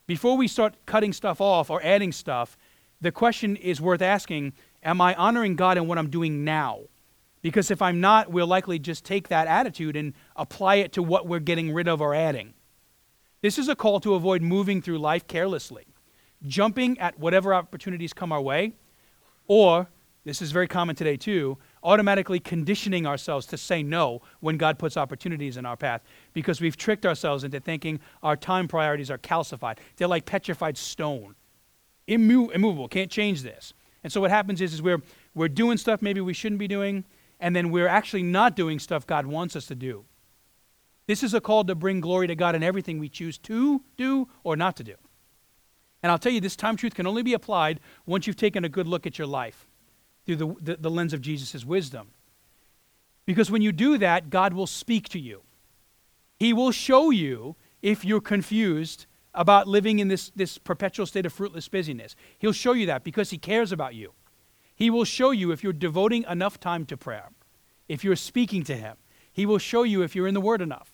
Before 0.07 0.39
we 0.39 0.49
start 0.49 0.75
cutting 0.87 1.13
stuff 1.13 1.39
off 1.39 1.69
or 1.69 1.85
adding 1.85 2.13
stuff, 2.13 2.57
the 3.03 3.13
question 3.13 3.57
is 3.57 3.79
worth 3.79 4.01
asking 4.01 4.55
Am 4.83 5.03
I 5.03 5.15
honoring 5.17 5.55
God 5.55 5.77
in 5.77 5.87
what 5.87 5.99
I'm 5.99 6.09
doing 6.09 6.45
now? 6.45 6.85
Because 7.43 7.71
if 7.71 7.83
I'm 7.83 8.01
not, 8.01 8.31
we'll 8.31 8.47
likely 8.47 8.79
just 8.79 9.05
take 9.05 9.29
that 9.29 9.47
attitude 9.47 9.97
and 9.97 10.15
apply 10.35 10.77
it 10.77 10.93
to 10.95 11.03
what 11.03 11.27
we're 11.27 11.41
getting 11.41 11.75
rid 11.75 11.89
of 11.89 12.01
or 12.01 12.15
adding. 12.15 12.55
This 13.43 13.59
is 13.59 13.69
a 13.69 13.77
call 13.77 14.01
to 14.01 14.15
avoid 14.15 14.41
moving 14.41 14.81
through 14.81 14.99
life 14.99 15.27
carelessly, 15.27 15.89
jumping 16.47 16.99
at 16.99 17.19
whatever 17.19 17.53
opportunities 17.53 18.15
come 18.15 18.33
our 18.33 18.41
way, 18.41 18.73
or, 19.47 19.89
this 20.29 20.43
is 20.43 20.53
very 20.53 20.67
common 20.67 20.95
today 20.95 21.17
too, 21.17 21.57
automatically 21.83 22.41
conditioning 22.41 23.07
ourselves 23.07 23.47
to 23.47 23.57
say 23.57 23.83
no 23.83 24.21
when 24.41 24.57
God 24.57 24.79
puts 24.79 24.97
opportunities 24.97 25.57
in 25.57 25.65
our 25.65 25.77
path 25.77 26.03
because 26.33 26.61
we've 26.61 26.77
tricked 26.77 27.07
ourselves 27.07 27.45
into 27.45 27.61
thinking 27.61 28.01
our 28.23 28.37
time 28.37 28.69
priorities 28.69 29.11
are 29.11 29.19
calcified. 29.19 29.79
They're 29.97 30.09
like 30.09 30.27
petrified 30.27 30.77
stone, 30.77 31.35
Immo- 32.07 32.49
immovable, 32.49 32.89
can't 32.89 33.11
change 33.11 33.43
this. 33.43 33.73
And 34.03 34.13
so 34.13 34.21
what 34.21 34.31
happens 34.31 34.61
is, 34.61 34.75
is 34.75 34.83
we're, 34.83 35.03
we're 35.35 35.49
doing 35.49 35.79
stuff 35.79 36.03
maybe 36.03 36.21
we 36.21 36.35
shouldn't 36.35 36.59
be 36.59 36.69
doing, 36.69 37.05
and 37.41 37.55
then 37.55 37.71
we're 37.71 37.89
actually 37.89 38.23
not 38.23 38.57
doing 38.57 38.79
stuff 38.79 39.07
God 39.07 39.25
wants 39.27 39.57
us 39.57 39.67
to 39.67 39.75
do. 39.75 40.05
This 41.07 41.23
is 41.23 41.33
a 41.33 41.41
call 41.41 41.65
to 41.65 41.75
bring 41.75 42.01
glory 42.01 42.27
to 42.27 42.35
God 42.35 42.55
in 42.55 42.63
everything 42.63 42.99
we 42.99 43.09
choose 43.09 43.39
to 43.39 43.83
do 43.97 44.29
or 44.45 44.57
not 44.57 44.77
to 44.77 44.85
do. 44.85 44.95
And 46.03 46.13
I'll 46.13 46.19
tell 46.19 46.33
you, 46.33 46.41
this 46.41 46.55
time 46.57 46.77
truth 46.77 46.95
can 46.95 47.07
only 47.07 47.23
be 47.23 47.35
applied 47.35 47.81
once 48.05 48.27
you've 48.27 48.37
taken 48.37 48.65
a 48.65 48.69
good 48.69 48.87
look 48.87 49.07
at 49.07 49.19
your 49.19 49.27
life 49.27 49.68
through 50.29 50.37
the, 50.37 50.55
the, 50.61 50.77
the 50.77 50.91
lens 50.91 51.15
of 51.15 51.23
Jesus' 51.23 51.65
wisdom. 51.65 52.09
Because 53.25 53.51
when 53.51 53.63
you 53.63 53.73
do 53.73 53.97
that, 53.97 54.29
God 54.29 54.53
will 54.53 54.67
speak 54.67 55.09
to 55.09 55.19
you. 55.19 55.41
He 56.39 56.53
will 56.53 56.71
show 56.71 57.09
you 57.09 57.57
if 57.81 58.05
you're 58.05 58.21
confused 58.21 59.07
about 59.33 59.67
living 59.67 60.01
in 60.01 60.09
this, 60.09 60.31
this 60.37 60.59
perpetual 60.59 61.07
state 61.07 61.25
of 61.25 61.33
fruitless 61.33 61.67
busyness. 61.69 62.15
He'll 62.39 62.53
show 62.53 62.73
you 62.73 62.85
that 62.85 63.05
because 63.05 63.31
He 63.31 63.39
cares 63.39 63.73
about 63.73 63.95
you. 63.95 64.13
He 64.75 64.91
will 64.91 65.07
show 65.07 65.31
you 65.31 65.51
if 65.51 65.65
you're 65.65 65.73
devoting 65.73 66.27
enough 66.29 66.61
time 66.61 66.85
to 66.87 66.97
prayer, 66.99 67.31
if 67.89 68.05
you're 68.05 68.15
speaking 68.15 68.65
to 68.65 68.77
Him. 68.77 68.97
He 69.33 69.47
will 69.47 69.57
show 69.57 69.83
you 69.83 70.03
if 70.03 70.15
you're 70.15 70.29
in 70.29 70.35
the 70.35 70.43
Word 70.43 70.61
enough. 70.61 70.91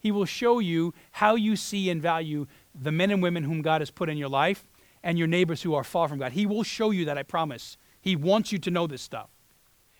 He 0.00 0.10
will 0.10 0.24
show 0.24 0.60
you 0.60 0.94
how 1.10 1.34
you 1.34 1.56
see 1.56 1.90
and 1.90 2.00
value 2.00 2.46
the 2.74 2.92
men 2.92 3.10
and 3.10 3.22
women 3.22 3.42
whom 3.42 3.60
God 3.60 3.82
has 3.82 3.90
put 3.90 4.08
in 4.08 4.16
your 4.16 4.30
life 4.30 4.66
and 5.02 5.18
your 5.18 5.28
neighbors 5.28 5.60
who 5.60 5.74
are 5.74 5.84
far 5.84 6.08
from 6.08 6.18
God. 6.18 6.32
He 6.32 6.46
will 6.46 6.62
show 6.62 6.90
you 6.90 7.04
that, 7.04 7.18
I 7.18 7.22
promise. 7.22 7.76
He 8.00 8.16
wants 8.16 8.52
you 8.52 8.58
to 8.58 8.70
know 8.70 8.86
this 8.86 9.02
stuff. 9.02 9.30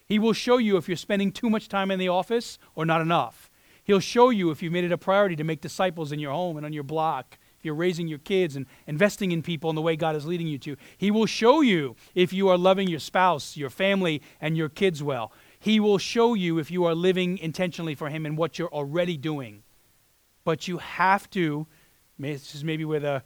He 0.07 0.19
will 0.19 0.33
show 0.33 0.57
you 0.57 0.77
if 0.77 0.89
you're 0.89 0.97
spending 0.97 1.31
too 1.31 1.51
much 1.51 1.69
time 1.69 1.91
in 1.91 1.99
the 1.99 2.09
office 2.09 2.59
or 2.75 2.87
not 2.87 3.01
enough. 3.01 3.51
He'll 3.85 4.01
show 4.01 4.31
you 4.31 4.51
if 4.51 4.63
you've 4.63 4.73
made 4.73 4.85
it 4.85 4.93
a 4.93 4.99
priority 4.99 5.37
to 5.37 5.45
make 5.45 5.61
disciples 5.61 6.13
in 6.13 6.19
your 6.19 6.33
home 6.33 6.57
and 6.57 6.67
on 6.67 6.73
your 6.73 6.83
block, 6.83 7.39
if 7.59 7.65
you're 7.65 7.75
raising 7.75 8.07
your 8.07 8.19
kids 8.19 8.55
and 8.55 8.67
investing 8.87 9.33
in 9.33 9.43
people 9.43 9.69
in 9.71 9.77
the 9.77 9.83
way 9.83 9.97
God 9.97 10.15
is 10.15 10.27
leading 10.27 10.47
you 10.47 10.59
to. 10.59 10.77
He 10.97 11.11
will 11.11 11.27
show 11.27 11.61
you 11.61 11.97
if 12.15 12.33
you 12.33 12.49
are 12.49 12.59
loving 12.59 12.89
your 12.89 13.01
spouse, 13.01 13.57
your 13.57 13.71
family, 13.71 14.23
and 14.41 14.57
your 14.57 14.69
kids 14.69 15.03
well. 15.03 15.33
He 15.59 15.81
will 15.81 15.99
show 15.99 16.35
you 16.35 16.59
if 16.59 16.71
you 16.71 16.85
are 16.85 16.95
living 16.95 17.39
intentionally 17.39 17.95
for 17.95 18.11
Him 18.11 18.25
and 18.25 18.37
what 18.37 18.59
you're 18.59 18.73
already 18.73 19.17
doing. 19.17 19.63
But 20.45 20.69
you 20.69 20.79
have 20.79 21.29
to, 21.31 21.67
this 22.19 22.55
is 22.55 22.63
maybe 22.63 22.85
where 22.85 23.01
the, 23.01 23.23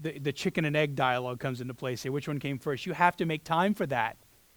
the, 0.00 0.18
the 0.18 0.32
chicken 0.32 0.64
and 0.64 0.76
egg 0.76 0.94
dialogue 0.94 1.40
comes 1.40 1.60
into 1.60 1.74
place 1.74 2.02
here. 2.02 2.12
Which 2.12 2.28
one 2.28 2.38
came 2.38 2.58
first? 2.58 2.86
You 2.86 2.92
have 2.92 3.16
to 3.16 3.26
make 3.26 3.44
time 3.44 3.74
for 3.74 3.86
that. 3.86 4.16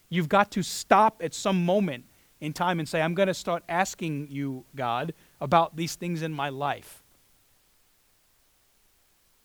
You've 0.10 0.30
got 0.30 0.52
to 0.52 0.64
stop 0.64 1.22
at 1.24 1.34
some 1.34 1.66
moment 1.66 2.06
in 2.42 2.54
time 2.54 2.80
and 2.80 2.88
say, 2.88 3.02
I'm 3.02 3.14
going 3.14 3.28
to 3.28 3.34
start 3.34 3.64
asking 3.70 4.28
you, 4.30 4.66
God, 4.76 5.14
about 5.42 5.76
these 5.76 5.96
things 5.96 6.22
in 6.22 6.34
my 6.34 6.50
life. 6.50 7.04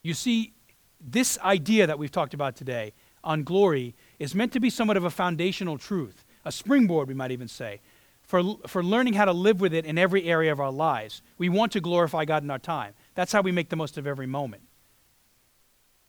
You 0.02 0.14
see, 0.14 0.52
this 1.00 1.38
idea 1.40 1.86
that 1.86 1.98
we've 1.98 2.10
talked 2.10 2.34
about 2.34 2.56
today 2.56 2.92
on 3.22 3.42
glory 3.42 3.94
is 4.18 4.34
meant 4.34 4.52
to 4.52 4.60
be 4.60 4.70
somewhat 4.70 4.96
of 4.96 5.04
a 5.04 5.10
foundational 5.10 5.78
truth, 5.78 6.24
a 6.44 6.52
springboard, 6.52 7.08
we 7.08 7.14
might 7.14 7.30
even 7.30 7.48
say, 7.48 7.80
for, 8.22 8.56
for 8.66 8.82
learning 8.82 9.14
how 9.14 9.24
to 9.24 9.32
live 9.32 9.60
with 9.60 9.74
it 9.74 9.84
in 9.84 9.98
every 9.98 10.24
area 10.24 10.52
of 10.52 10.60
our 10.60 10.72
lives. 10.72 11.22
We 11.36 11.48
want 11.48 11.72
to 11.72 11.80
glorify 11.80 12.24
God 12.24 12.42
in 12.42 12.50
our 12.50 12.58
time. 12.58 12.94
That's 13.14 13.32
how 13.32 13.42
we 13.42 13.52
make 13.52 13.68
the 13.68 13.76
most 13.76 13.98
of 13.98 14.06
every 14.06 14.26
moment. 14.26 14.62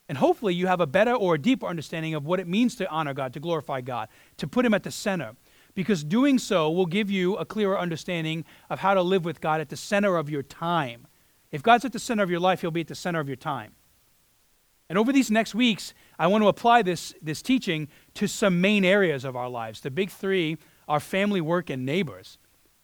And 0.07 0.17
hopefully, 0.17 0.53
you 0.53 0.67
have 0.67 0.81
a 0.81 0.87
better 0.87 1.13
or 1.13 1.35
a 1.35 1.39
deeper 1.39 1.65
understanding 1.65 2.13
of 2.13 2.25
what 2.25 2.39
it 2.39 2.47
means 2.47 2.75
to 2.75 2.89
honor 2.89 3.13
God, 3.13 3.33
to 3.33 3.39
glorify 3.39 3.81
God, 3.81 4.07
to 4.37 4.47
put 4.47 4.65
Him 4.65 4.73
at 4.73 4.83
the 4.83 4.91
center. 4.91 5.35
Because 5.73 6.03
doing 6.03 6.37
so 6.39 6.69
will 6.71 6.85
give 6.85 7.11
you 7.11 7.35
a 7.35 7.45
clearer 7.45 7.77
understanding 7.77 8.45
of 8.69 8.79
how 8.79 8.93
to 8.93 9.01
live 9.01 9.25
with 9.25 9.41
God 9.41 9.59
at 9.59 9.69
the 9.69 9.75
center 9.75 10.15
of 10.17 10.29
your 10.29 10.43
time. 10.43 11.07
If 11.51 11.63
God's 11.63 11.85
at 11.85 11.91
the 11.91 11.99
center 11.99 12.23
of 12.23 12.29
your 12.29 12.39
life, 12.39 12.61
He'll 12.61 12.71
be 12.71 12.81
at 12.81 12.87
the 12.87 12.95
center 12.95 13.19
of 13.19 13.27
your 13.27 13.35
time. 13.35 13.73
And 14.87 14.97
over 14.97 15.11
these 15.11 15.31
next 15.31 15.55
weeks, 15.55 15.93
I 16.19 16.27
want 16.27 16.43
to 16.43 16.47
apply 16.47 16.83
this, 16.83 17.13
this 17.21 17.41
teaching 17.41 17.87
to 18.13 18.27
some 18.27 18.61
main 18.61 18.85
areas 18.85 19.25
of 19.25 19.35
our 19.35 19.49
lives. 19.49 19.81
The 19.81 19.89
big 19.89 20.11
three 20.11 20.57
are 20.87 20.99
family, 20.99 21.41
work, 21.41 21.69
and 21.69 21.85
neighbors. 21.85 22.37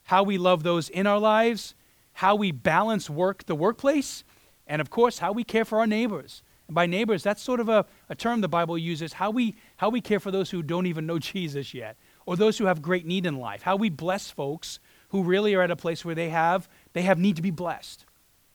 How 0.06 0.24
we 0.24 0.38
love 0.40 0.64
those 0.64 0.90
in 0.90 1.06
our 1.06 1.20
lives, 1.20 1.76
how 2.14 2.36
we 2.36 2.52
balance 2.52 3.10
work, 3.10 3.46
the 3.46 3.56
workplace, 3.56 4.24
and 4.66 4.82
of 4.82 4.90
course, 4.90 5.20
how 5.20 5.32
we 5.32 5.44
care 5.44 5.64
for 5.64 5.80
our 5.80 5.88
neighbors. 5.88 6.42
By 6.72 6.86
neighbors, 6.86 7.22
that's 7.22 7.44
sort 7.44 7.60
of 7.60 7.68
a, 7.68 7.86
a 8.10 8.16
term 8.16 8.40
the 8.40 8.48
Bible 8.48 8.78
uses 8.78 9.14
how 9.14 9.30
we, 9.30 9.56
how 9.78 9.90
we 9.90 10.00
care 10.00 10.22
for 10.22 10.32
those 10.32 10.50
who 10.52 10.64
don't 10.64 10.86
even 10.86 11.06
know 11.06 11.20
Jesus 11.20 11.74
yet, 11.74 11.98
or 12.26 12.38
those 12.38 12.58
who 12.58 12.66
have 12.66 12.82
great 12.82 13.06
need 13.06 13.26
in 13.26 13.38
life, 13.38 13.62
how 13.62 13.76
we 13.76 13.90
bless 13.90 14.32
folks 14.32 14.80
who 15.10 15.24
really 15.24 15.54
are 15.54 15.62
at 15.62 15.72
a 15.72 15.76
place 15.76 16.06
where 16.06 16.16
they 16.16 16.30
have, 16.30 16.70
they 16.94 17.02
have 17.02 17.20
need 17.20 17.36
to 17.36 17.42
be 17.42 17.52
blessed. 17.52 18.06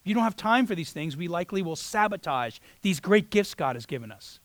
If 0.00 0.08
you 0.08 0.14
don't 0.14 0.24
have 0.24 0.36
time 0.36 0.66
for 0.66 0.74
these 0.74 0.92
things, 0.92 1.16
we 1.16 1.28
likely 1.28 1.62
will 1.62 1.76
sabotage 1.76 2.58
these 2.80 3.00
great 3.00 3.30
gifts 3.30 3.54
God 3.54 3.76
has 3.76 3.84
given 3.84 4.10
us. 4.10 4.40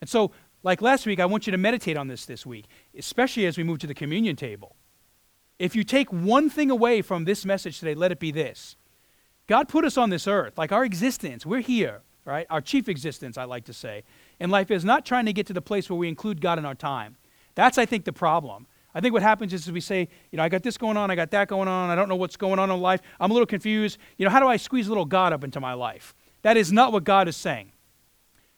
And 0.00 0.10
so, 0.10 0.32
like 0.62 0.82
last 0.82 1.06
week, 1.06 1.20
I 1.20 1.26
want 1.26 1.46
you 1.46 1.52
to 1.52 1.58
meditate 1.58 1.96
on 1.96 2.08
this 2.08 2.26
this 2.26 2.44
week, 2.44 2.66
especially 2.96 3.46
as 3.46 3.56
we 3.56 3.64
move 3.64 3.78
to 3.78 3.86
the 3.86 3.94
communion 3.94 4.36
table. 4.36 4.76
If 5.58 5.74
you 5.74 5.84
take 5.84 6.12
one 6.12 6.50
thing 6.50 6.70
away 6.70 7.00
from 7.02 7.24
this 7.24 7.46
message 7.46 7.78
today, 7.78 7.94
let 7.94 8.12
it 8.12 8.20
be 8.20 8.30
this 8.30 8.76
God 9.46 9.68
put 9.68 9.84
us 9.84 9.96
on 9.96 10.10
this 10.10 10.26
earth, 10.26 10.58
like 10.58 10.72
our 10.72 10.84
existence, 10.84 11.46
we're 11.46 11.60
here 11.60 12.02
right? 12.26 12.46
Our 12.50 12.60
chief 12.60 12.88
existence, 12.88 13.38
I 13.38 13.44
like 13.44 13.64
to 13.66 13.72
say, 13.72 14.02
in 14.40 14.50
life 14.50 14.70
is 14.70 14.84
not 14.84 15.06
trying 15.06 15.24
to 15.26 15.32
get 15.32 15.46
to 15.46 15.52
the 15.52 15.62
place 15.62 15.88
where 15.88 15.96
we 15.96 16.08
include 16.08 16.40
God 16.40 16.58
in 16.58 16.66
our 16.66 16.74
time. 16.74 17.16
That's, 17.54 17.78
I 17.78 17.86
think, 17.86 18.04
the 18.04 18.12
problem. 18.12 18.66
I 18.94 19.00
think 19.00 19.12
what 19.12 19.22
happens 19.22 19.52
is 19.52 19.70
we 19.70 19.80
say, 19.80 20.08
you 20.30 20.36
know, 20.36 20.42
I 20.42 20.48
got 20.48 20.62
this 20.62 20.76
going 20.76 20.96
on, 20.96 21.10
I 21.10 21.14
got 21.14 21.30
that 21.30 21.48
going 21.48 21.68
on, 21.68 21.88
I 21.88 21.94
don't 21.94 22.08
know 22.08 22.16
what's 22.16 22.36
going 22.36 22.58
on 22.58 22.70
in 22.70 22.80
life, 22.80 23.00
I'm 23.20 23.30
a 23.30 23.34
little 23.34 23.46
confused. 23.46 23.98
You 24.18 24.24
know, 24.24 24.30
how 24.30 24.40
do 24.40 24.48
I 24.48 24.56
squeeze 24.56 24.86
a 24.86 24.90
little 24.90 25.04
God 25.04 25.32
up 25.32 25.44
into 25.44 25.60
my 25.60 25.74
life? 25.74 26.14
That 26.42 26.56
is 26.56 26.72
not 26.72 26.92
what 26.92 27.04
God 27.04 27.28
is 27.28 27.36
saying. 27.36 27.72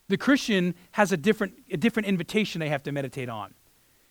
The 0.09 0.17
Christian 0.17 0.75
has 0.93 1.13
a 1.13 1.17
different, 1.17 1.55
a 1.71 1.77
different 1.77 2.09
invitation 2.09 2.61
they 2.61 2.71
have 2.71 2.83
to 2.85 2.93
meditate 2.93 3.29
on. 3.29 3.55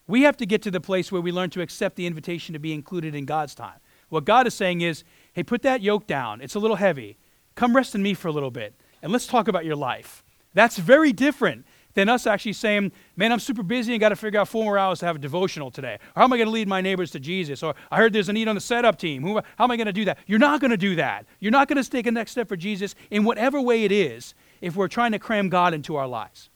We 0.05 0.21
have 0.21 0.37
to 0.37 0.45
get 0.45 0.61
to 0.63 0.71
the 0.71 0.79
place 0.79 1.11
where 1.11 1.21
we 1.21 1.31
learn 1.31 1.49
to 1.51 1.61
accept 1.61 1.95
the 1.95 2.05
invitation 2.05 2.53
to 2.53 2.59
be 2.59 2.73
included 2.73 3.15
in 3.15 3.25
God's 3.25 3.55
time. 3.55 3.79
What 4.09 4.23
God 4.23 4.47
is 4.47 4.53
saying 4.53 4.81
is, 4.81 5.03
hey, 5.33 5.43
put 5.43 5.63
that 5.63 5.81
yoke 5.81 6.07
down. 6.07 6.41
It's 6.41 6.55
a 6.55 6.59
little 6.59 6.77
heavy. 6.77 7.17
Come 7.55 7.75
rest 7.75 7.95
in 7.95 8.03
me 8.03 8.13
for 8.13 8.27
a 8.27 8.31
little 8.31 8.51
bit 8.51 8.75
and 9.01 9.11
let's 9.11 9.27
talk 9.27 9.47
about 9.47 9.65
your 9.65 9.75
life. 9.75 10.23
That's 10.53 10.77
very 10.77 11.13
different 11.13 11.65
than 11.93 12.09
us 12.09 12.27
actually 12.27 12.53
saying, 12.53 12.91
man, 13.15 13.31
I'm 13.31 13.39
super 13.39 13.63
busy 13.63 13.93
and 13.93 13.99
got 13.99 14.09
to 14.09 14.15
figure 14.15 14.39
out 14.39 14.47
four 14.47 14.63
more 14.63 14.77
hours 14.77 14.99
to 14.99 15.07
have 15.07 15.15
a 15.15 15.19
devotional 15.19 15.71
today. 15.71 15.95
Or 15.95 16.19
how 16.19 16.23
am 16.25 16.33
I 16.33 16.37
going 16.37 16.47
to 16.47 16.51
lead 16.51 16.67
my 16.67 16.79
neighbors 16.79 17.09
to 17.11 17.19
Jesus? 17.19 17.63
Or 17.63 17.73
I 17.89 17.97
heard 17.97 18.13
there's 18.13 18.29
a 18.29 18.33
need 18.33 18.47
on 18.47 18.53
the 18.53 18.61
setup 18.61 18.99
team. 18.99 19.23
Who, 19.23 19.41
how 19.57 19.63
am 19.63 19.71
I 19.71 19.77
going 19.77 19.87
to 19.87 19.93
do 19.93 20.05
that? 20.05 20.19
You're 20.27 20.37
not 20.37 20.61
going 20.61 20.71
to 20.71 20.77
do 20.77 20.95
that. 20.95 21.25
You're 21.39 21.51
not 21.51 21.67
going 21.67 21.81
to 21.81 21.89
take 21.89 22.05
a 22.05 22.11
next 22.11 22.31
step 22.31 22.47
for 22.47 22.55
Jesus 22.55 22.93
in 23.09 23.23
whatever 23.23 23.59
way 23.59 23.83
it 23.83 23.91
is 23.91 24.35
if 24.61 24.75
we're 24.75 24.87
trying 24.87 25.11
to 25.13 25.19
cram 25.19 25.49
God 25.49 25.73
into 25.73 25.95
our 25.95 26.07
lives. 26.07 26.51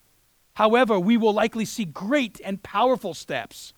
However, 0.53 0.99
we 0.99 1.17
will 1.17 1.33
likely 1.33 1.65
see 1.65 1.85
great 1.85 2.39
and 2.45 2.61
powerful 2.61 3.15
steps 3.15 3.73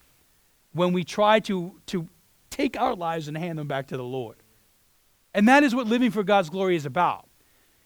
when 0.73 0.91
we 0.91 1.05
try 1.05 1.39
to, 1.41 1.79
to 1.87 2.09
take 2.49 2.77
our 2.77 2.93
lives 2.93 3.29
and 3.29 3.37
hand 3.37 3.57
them 3.57 3.67
back 3.67 3.87
to 3.87 3.95
the 3.95 4.03
Lord. 4.03 4.35
And 5.33 5.47
that 5.47 5.63
is 5.63 5.73
what 5.73 5.87
living 5.87 6.11
for 6.11 6.23
God's 6.23 6.49
glory 6.49 6.75
is 6.75 6.85
about. 6.85 7.27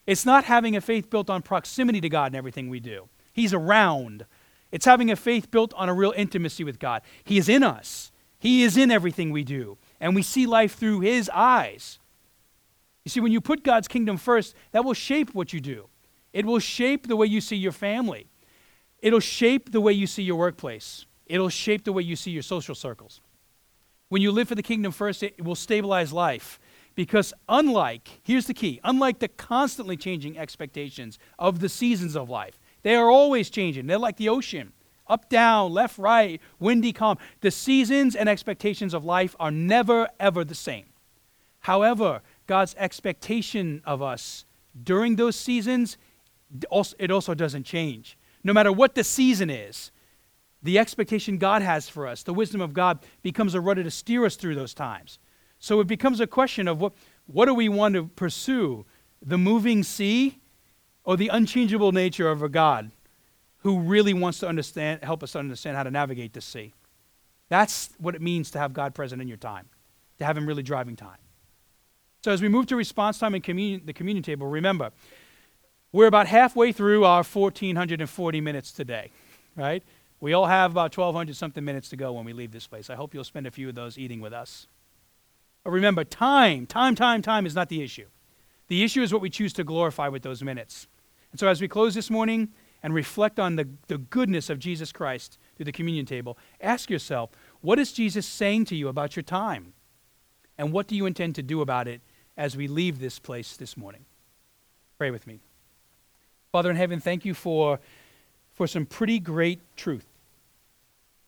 It's 0.08 0.26
not 0.26 0.46
having 0.46 0.76
a 0.76 0.82
faith 0.82 1.10
built 1.10 1.30
on 1.30 1.42
proximity 1.42 2.02
to 2.02 2.10
God 2.10 2.32
in 2.32 2.38
everything 2.38 2.70
we 2.70 2.80
do. 2.80 3.10
He's 3.34 3.54
around. 3.54 4.26
It's 4.72 4.86
having 4.86 5.12
a 5.12 5.16
faith 5.16 5.52
built 5.52 5.74
on 5.76 5.90
a 5.90 5.94
real 5.94 6.14
intimacy 6.16 6.64
with 6.64 6.80
God. 6.80 7.02
He 7.24 7.38
is 7.38 7.50
in 7.50 7.62
us, 7.62 8.12
He 8.40 8.64
is 8.64 8.78
in 8.78 8.90
everything 8.90 9.32
we 9.32 9.44
do. 9.44 9.78
And 10.00 10.16
we 10.16 10.24
see 10.24 10.48
life 10.48 10.76
through 10.76 11.02
His 11.02 11.30
eyes. 11.34 12.00
You 13.04 13.10
see, 13.10 13.20
when 13.20 13.32
you 13.32 13.42
put 13.42 13.64
God's 13.64 13.88
kingdom 13.88 14.18
first, 14.18 14.56
that 14.72 14.84
will 14.84 14.94
shape 14.94 15.34
what 15.34 15.54
you 15.54 15.62
do. 15.62 15.88
It 16.34 16.46
will 16.46 16.60
shape 16.60 17.08
the 17.08 17.16
way 17.16 17.26
you 17.26 17.40
see 17.40 17.56
your 17.56 17.72
family. 17.72 18.28
It'll 19.00 19.20
shape 19.20 19.72
the 19.72 19.82
way 19.82 19.94
you 19.94 20.08
see 20.08 20.24
your 20.24 20.36
workplace. 20.38 21.06
It'll 21.26 21.50
shape 21.50 21.84
the 21.84 21.94
way 21.94 22.04
you 22.04 22.16
see 22.16 22.32
your 22.32 22.44
social 22.44 22.76
circles. 22.76 23.22
When 24.10 24.22
you 24.22 24.32
live 24.32 24.48
for 24.48 24.56
the 24.56 24.64
kingdom 24.64 24.92
first, 24.92 25.24
it 25.24 25.44
will 25.44 25.56
stabilize 25.56 26.14
life. 26.14 26.60
Because 26.98 27.32
unlike, 27.48 28.10
here's 28.24 28.48
the 28.48 28.56
key, 28.56 28.80
unlike 28.84 29.20
the 29.20 29.28
constantly 29.28 29.96
changing 29.96 30.36
expectations 30.36 31.20
of 31.38 31.60
the 31.60 31.70
seasons 31.70 32.16
of 32.16 32.28
life, 32.28 32.60
they 32.82 32.96
are 32.96 33.12
always 33.12 33.52
changing. 33.52 33.86
They're 33.86 34.00
like 34.00 34.18
the 34.18 34.30
ocean 34.30 34.74
up, 35.08 35.30
down, 35.30 35.72
left, 35.72 36.00
right, 36.00 36.42
windy, 36.60 36.92
calm. 36.92 37.20
The 37.42 37.52
seasons 37.52 38.16
and 38.16 38.28
expectations 38.28 38.96
of 38.96 39.06
life 39.06 39.36
are 39.40 39.52
never, 39.52 40.10
ever 40.20 40.44
the 40.44 40.56
same. 40.56 40.88
However, 41.60 42.22
God's 42.48 42.74
expectation 42.80 43.84
of 43.86 44.02
us 44.02 44.46
during 44.84 45.18
those 45.18 45.36
seasons, 45.36 45.98
it 46.98 47.12
also 47.12 47.36
doesn't 47.36 47.64
change. 47.64 48.18
No 48.44 48.54
matter 48.54 48.72
what 48.72 48.96
the 48.96 49.04
season 49.04 49.52
is, 49.52 49.92
the 50.64 50.80
expectation 50.80 51.38
God 51.38 51.62
has 51.62 51.88
for 51.88 52.08
us, 52.08 52.24
the 52.24 52.34
wisdom 52.34 52.60
of 52.60 52.74
God, 52.74 53.00
becomes 53.22 53.54
a 53.54 53.62
rudder 53.62 53.84
to 53.84 53.92
steer 53.92 54.26
us 54.26 54.36
through 54.36 54.56
those 54.56 54.74
times. 54.74 55.20
So 55.60 55.80
it 55.80 55.88
becomes 55.88 56.20
a 56.20 56.28
question 56.28 56.68
of 56.68 56.80
what, 56.80 56.94
what 57.26 57.46
do 57.46 57.54
we 57.54 57.70
want 57.70 57.96
to 57.96 58.06
pursue? 58.08 58.86
The 59.22 59.38
moving 59.38 59.84
sea 59.84 60.40
or 61.04 61.18
the 61.18 61.30
unchangeable 61.30 61.92
nature 61.92 62.30
of 62.30 62.44
a 62.44 62.50
God 62.50 62.92
who 63.60 63.80
really 63.80 64.14
wants 64.14 64.40
to 64.40 64.48
understand, 64.48 65.04
help 65.04 65.24
us 65.24 65.36
understand 65.36 65.78
how 65.78 65.84
to 65.84 65.92
navigate 65.92 66.34
the 66.34 66.42
sea? 66.42 66.74
That's 67.50 67.90
what 67.98 68.16
it 68.16 68.22
means 68.22 68.52
to 68.52 68.60
have 68.60 68.74
God 68.74 68.94
present 68.94 69.22
in 69.22 69.28
your 69.28 69.38
time, 69.38 69.68
to 70.20 70.26
have 70.26 70.38
Him 70.38 70.46
really 70.46 70.64
driving 70.64 70.96
time. 70.96 71.18
So 72.24 72.32
as 72.32 72.42
we 72.42 72.50
move 72.50 72.66
to 72.68 72.76
response 72.76 73.20
time 73.20 73.34
and 73.34 73.44
communion, 73.44 73.82
the 73.86 73.94
communion 73.94 74.24
table, 74.24 74.48
remember, 74.48 74.92
we're 75.92 76.08
about 76.08 76.28
halfway 76.28 76.72
through 76.72 77.06
our 77.06 77.24
1,440 77.24 78.42
minutes 78.42 78.72
today, 78.72 79.12
right? 79.56 79.84
We 80.20 80.34
all 80.34 80.46
have 80.46 80.72
about 80.72 80.96
1,200 80.96 81.36
something 81.36 81.64
minutes 81.64 81.90
to 81.90 81.96
go 81.96 82.14
when 82.14 82.26
we 82.26 82.34
leave 82.34 82.52
this 82.52 82.68
place. 82.68 82.90
I 82.90 82.96
hope 82.96 83.14
you'll 83.14 83.24
spend 83.24 83.48
a 83.48 83.52
few 83.52 83.70
of 83.70 83.76
those 83.76 83.98
eating 83.98 84.20
with 84.20 84.34
us. 84.34 84.68
Remember, 85.72 86.04
time, 86.04 86.66
time, 86.66 86.96
time, 86.96 87.22
time 87.22 87.46
is 87.46 87.56
not 87.56 87.70
the 87.70 87.84
issue. 87.84 88.08
The 88.68 88.84
issue 88.84 89.02
is 89.02 89.12
what 89.12 89.22
we 89.22 89.30
choose 89.30 89.54
to 89.54 89.64
glorify 89.64 90.08
with 90.08 90.24
those 90.24 90.44
minutes. 90.44 90.88
And 91.32 91.40
so 91.40 91.48
as 91.48 91.62
we 91.62 91.68
close 91.68 91.94
this 91.94 92.10
morning 92.10 92.50
and 92.84 92.94
reflect 92.94 93.40
on 93.40 93.56
the, 93.56 93.68
the 93.88 93.98
goodness 93.98 94.50
of 94.50 94.60
Jesus 94.60 94.92
Christ 94.92 95.38
through 95.56 95.66
the 95.66 95.72
communion 95.72 96.06
table, 96.06 96.38
ask 96.62 96.90
yourself, 96.90 97.32
what 97.62 97.80
is 97.80 97.92
Jesus 97.92 98.26
saying 98.26 98.66
to 98.66 98.76
you 98.76 98.88
about 98.88 99.16
your 99.16 99.24
time? 99.24 99.74
And 100.58 100.72
what 100.72 100.88
do 100.88 100.96
you 100.96 101.06
intend 101.06 101.36
to 101.36 101.44
do 101.44 101.62
about 101.62 101.88
it 101.88 102.02
as 102.38 102.56
we 102.56 102.68
leave 102.68 103.00
this 103.00 103.20
place 103.20 103.58
this 103.58 103.78
morning? 103.78 104.06
Pray 104.98 105.12
with 105.12 105.28
me. 105.28 105.40
Father 106.52 106.70
in 106.70 106.76
heaven, 106.76 107.00
thank 107.00 107.26
you 107.26 107.34
for, 107.34 107.80
for 108.54 108.68
some 108.68 108.86
pretty 108.86 109.20
great 109.20 109.62
truth. 109.76 110.06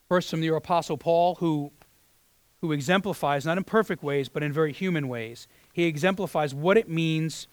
First, 0.07 0.31
from 0.31 0.41
your 0.41 0.57
Apostle 0.57 0.97
Paul, 0.97 1.35
who, 1.35 1.71
who 2.61 2.71
exemplifies, 2.71 3.45
not 3.45 3.57
in 3.57 3.63
perfect 3.63 4.03
ways, 4.03 4.29
but 4.29 4.43
in 4.43 4.51
very 4.51 4.73
human 4.73 5.07
ways, 5.07 5.47
he 5.73 5.85
exemplifies 5.85 6.53
what 6.53 6.77
it 6.77 6.89
means 6.89 7.47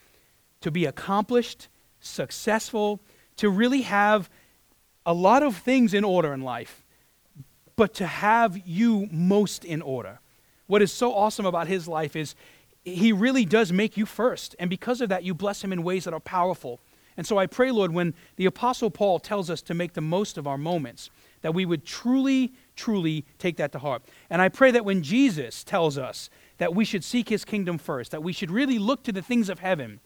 to 0.61 0.71
be 0.71 0.85
accomplished, 0.85 1.69
successful, 2.01 3.01
to 3.37 3.49
really 3.49 3.83
have 3.83 4.29
a 5.05 5.15
lot 5.15 5.43
of 5.43 5.57
things 5.57 5.95
in 5.95 6.05
order 6.05 6.33
in 6.33 6.41
life, 6.41 6.85
but 7.77 7.95
to 7.95 8.07
have 8.07 8.59
you 8.67 9.09
most 9.13 9.65
in 9.65 9.81
order. 9.81 10.19
What 10.67 10.83
is 10.83 10.93
so 10.93 11.15
awesome 11.15 11.47
about 11.47 11.69
his 11.69 11.87
life 11.87 12.17
is 12.17 12.35
he 12.85 13.13
really 13.13 13.45
does 13.45 13.73
make 13.73 13.97
you 13.97 14.07
first. 14.07 14.57
And 14.59 14.71
because 14.71 15.01
of 15.01 15.09
that, 15.11 15.25
you 15.25 15.35
bless 15.35 15.63
him 15.63 15.73
in 15.73 15.83
ways 15.83 16.05
that 16.05 16.15
are 16.15 16.21
powerful. 16.21 16.81
And 17.17 17.27
so 17.27 17.39
I 17.39 17.47
pray, 17.47 17.71
Lord, 17.71 17.93
when 17.93 18.15
the 18.37 18.47
Apostle 18.47 18.91
Paul 18.91 19.19
tells 19.19 19.51
us 19.51 19.63
to 19.63 19.75
make 19.75 19.95
the 19.95 20.01
most 20.01 20.37
of 20.39 20.47
our 20.47 20.59
moments, 20.59 21.11
that 21.43 21.55
we 21.55 21.65
would 21.65 21.85
truly, 21.85 22.53
truly 22.77 23.24
take 23.39 23.57
that 23.57 23.72
to 23.72 23.79
heart. 23.79 24.03
And 24.31 24.41
I 24.41 24.49
pray 24.49 24.70
that 24.70 24.85
when 24.85 25.03
Jesus 25.03 25.64
tells 25.64 25.99
us 25.99 26.31
that 26.59 26.74
we 26.74 26.85
should 26.85 27.03
seek 27.03 27.29
his 27.29 27.45
kingdom 27.45 27.79
first, 27.79 28.11
that 28.12 28.22
we 28.22 28.33
should 28.33 28.51
really 28.51 28.79
look 28.79 29.03
to 29.05 29.12
the 29.12 29.22
things 29.22 29.49
of 29.49 29.59
heaven 29.59 30.01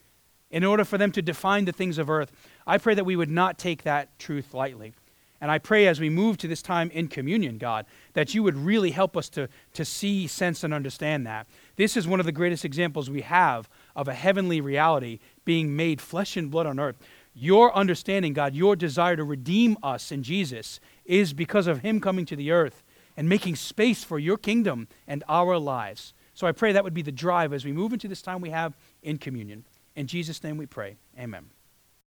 in 0.51 0.65
order 0.65 0.85
for 0.85 0.99
them 0.99 1.13
to 1.13 1.23
define 1.23 1.65
the 1.65 1.73
things 1.73 1.99
of 1.99 2.11
earth, 2.11 2.33
I 2.67 2.79
pray 2.79 2.95
that 2.95 3.05
we 3.05 3.17
would 3.17 3.31
not 3.31 3.59
take 3.59 3.83
that 3.83 4.19
truth 4.19 4.55
lightly. 4.55 4.95
And 5.41 5.51
I 5.51 5.59
pray 5.59 5.87
as 5.87 5.99
we 5.99 6.11
move 6.11 6.37
to 6.39 6.49
this 6.49 6.61
time 6.61 6.91
in 6.91 7.09
communion, 7.09 7.57
God, 7.57 7.87
that 8.13 8.35
you 8.35 8.43
would 8.43 8.57
really 8.57 8.91
help 8.91 9.17
us 9.17 9.31
to, 9.31 9.49
to 9.73 9.85
see, 9.87 10.27
sense, 10.27 10.65
and 10.65 10.75
understand 10.75 11.27
that. 11.27 11.47
This 11.77 11.97
is 11.97 12.07
one 12.07 12.21
of 12.21 12.27
the 12.27 12.33
greatest 12.33 12.65
examples 12.65 13.09
we 13.09 13.23
have 13.23 13.69
of 13.97 14.07
a 14.07 14.13
heavenly 14.13 14.61
reality 14.61 15.19
being 15.47 15.75
made 15.75 16.01
flesh 16.01 16.37
and 16.37 16.51
blood 16.51 16.67
on 16.67 16.79
earth. 16.79 16.97
Your 17.33 17.75
understanding, 17.75 18.35
God, 18.35 18.55
your 18.55 18.77
desire 18.77 19.17
to 19.17 19.25
redeem 19.25 19.79
us 19.83 20.13
in 20.13 20.23
Jesus 20.23 20.79
is 21.05 21.33
because 21.33 21.67
of 21.67 21.81
Him 21.81 22.01
coming 22.01 22.27
to 22.27 22.37
the 22.37 22.51
earth 22.51 22.83
and 23.17 23.29
making 23.29 23.57
space 23.57 24.05
for 24.05 24.19
your 24.19 24.37
kingdom 24.37 24.89
and 25.07 25.25
our 25.29 25.59
lives. 25.59 26.15
So 26.35 26.47
I 26.47 26.53
pray 26.53 26.73
that 26.73 26.85
would 26.85 26.95
be 26.95 27.03
the 27.03 27.13
drive 27.13 27.53
as 27.53 27.65
we 27.65 27.73
move 27.73 27.93
into 27.93 28.09
this 28.09 28.23
time 28.23 28.41
we 28.41 28.51
have 28.51 28.77
in 29.03 29.19
communion. 29.19 29.65
In 29.97 30.07
Jesus' 30.07 30.43
name 30.43 30.57
we 30.57 30.67
pray. 30.67 30.97
Amen. 31.19 31.51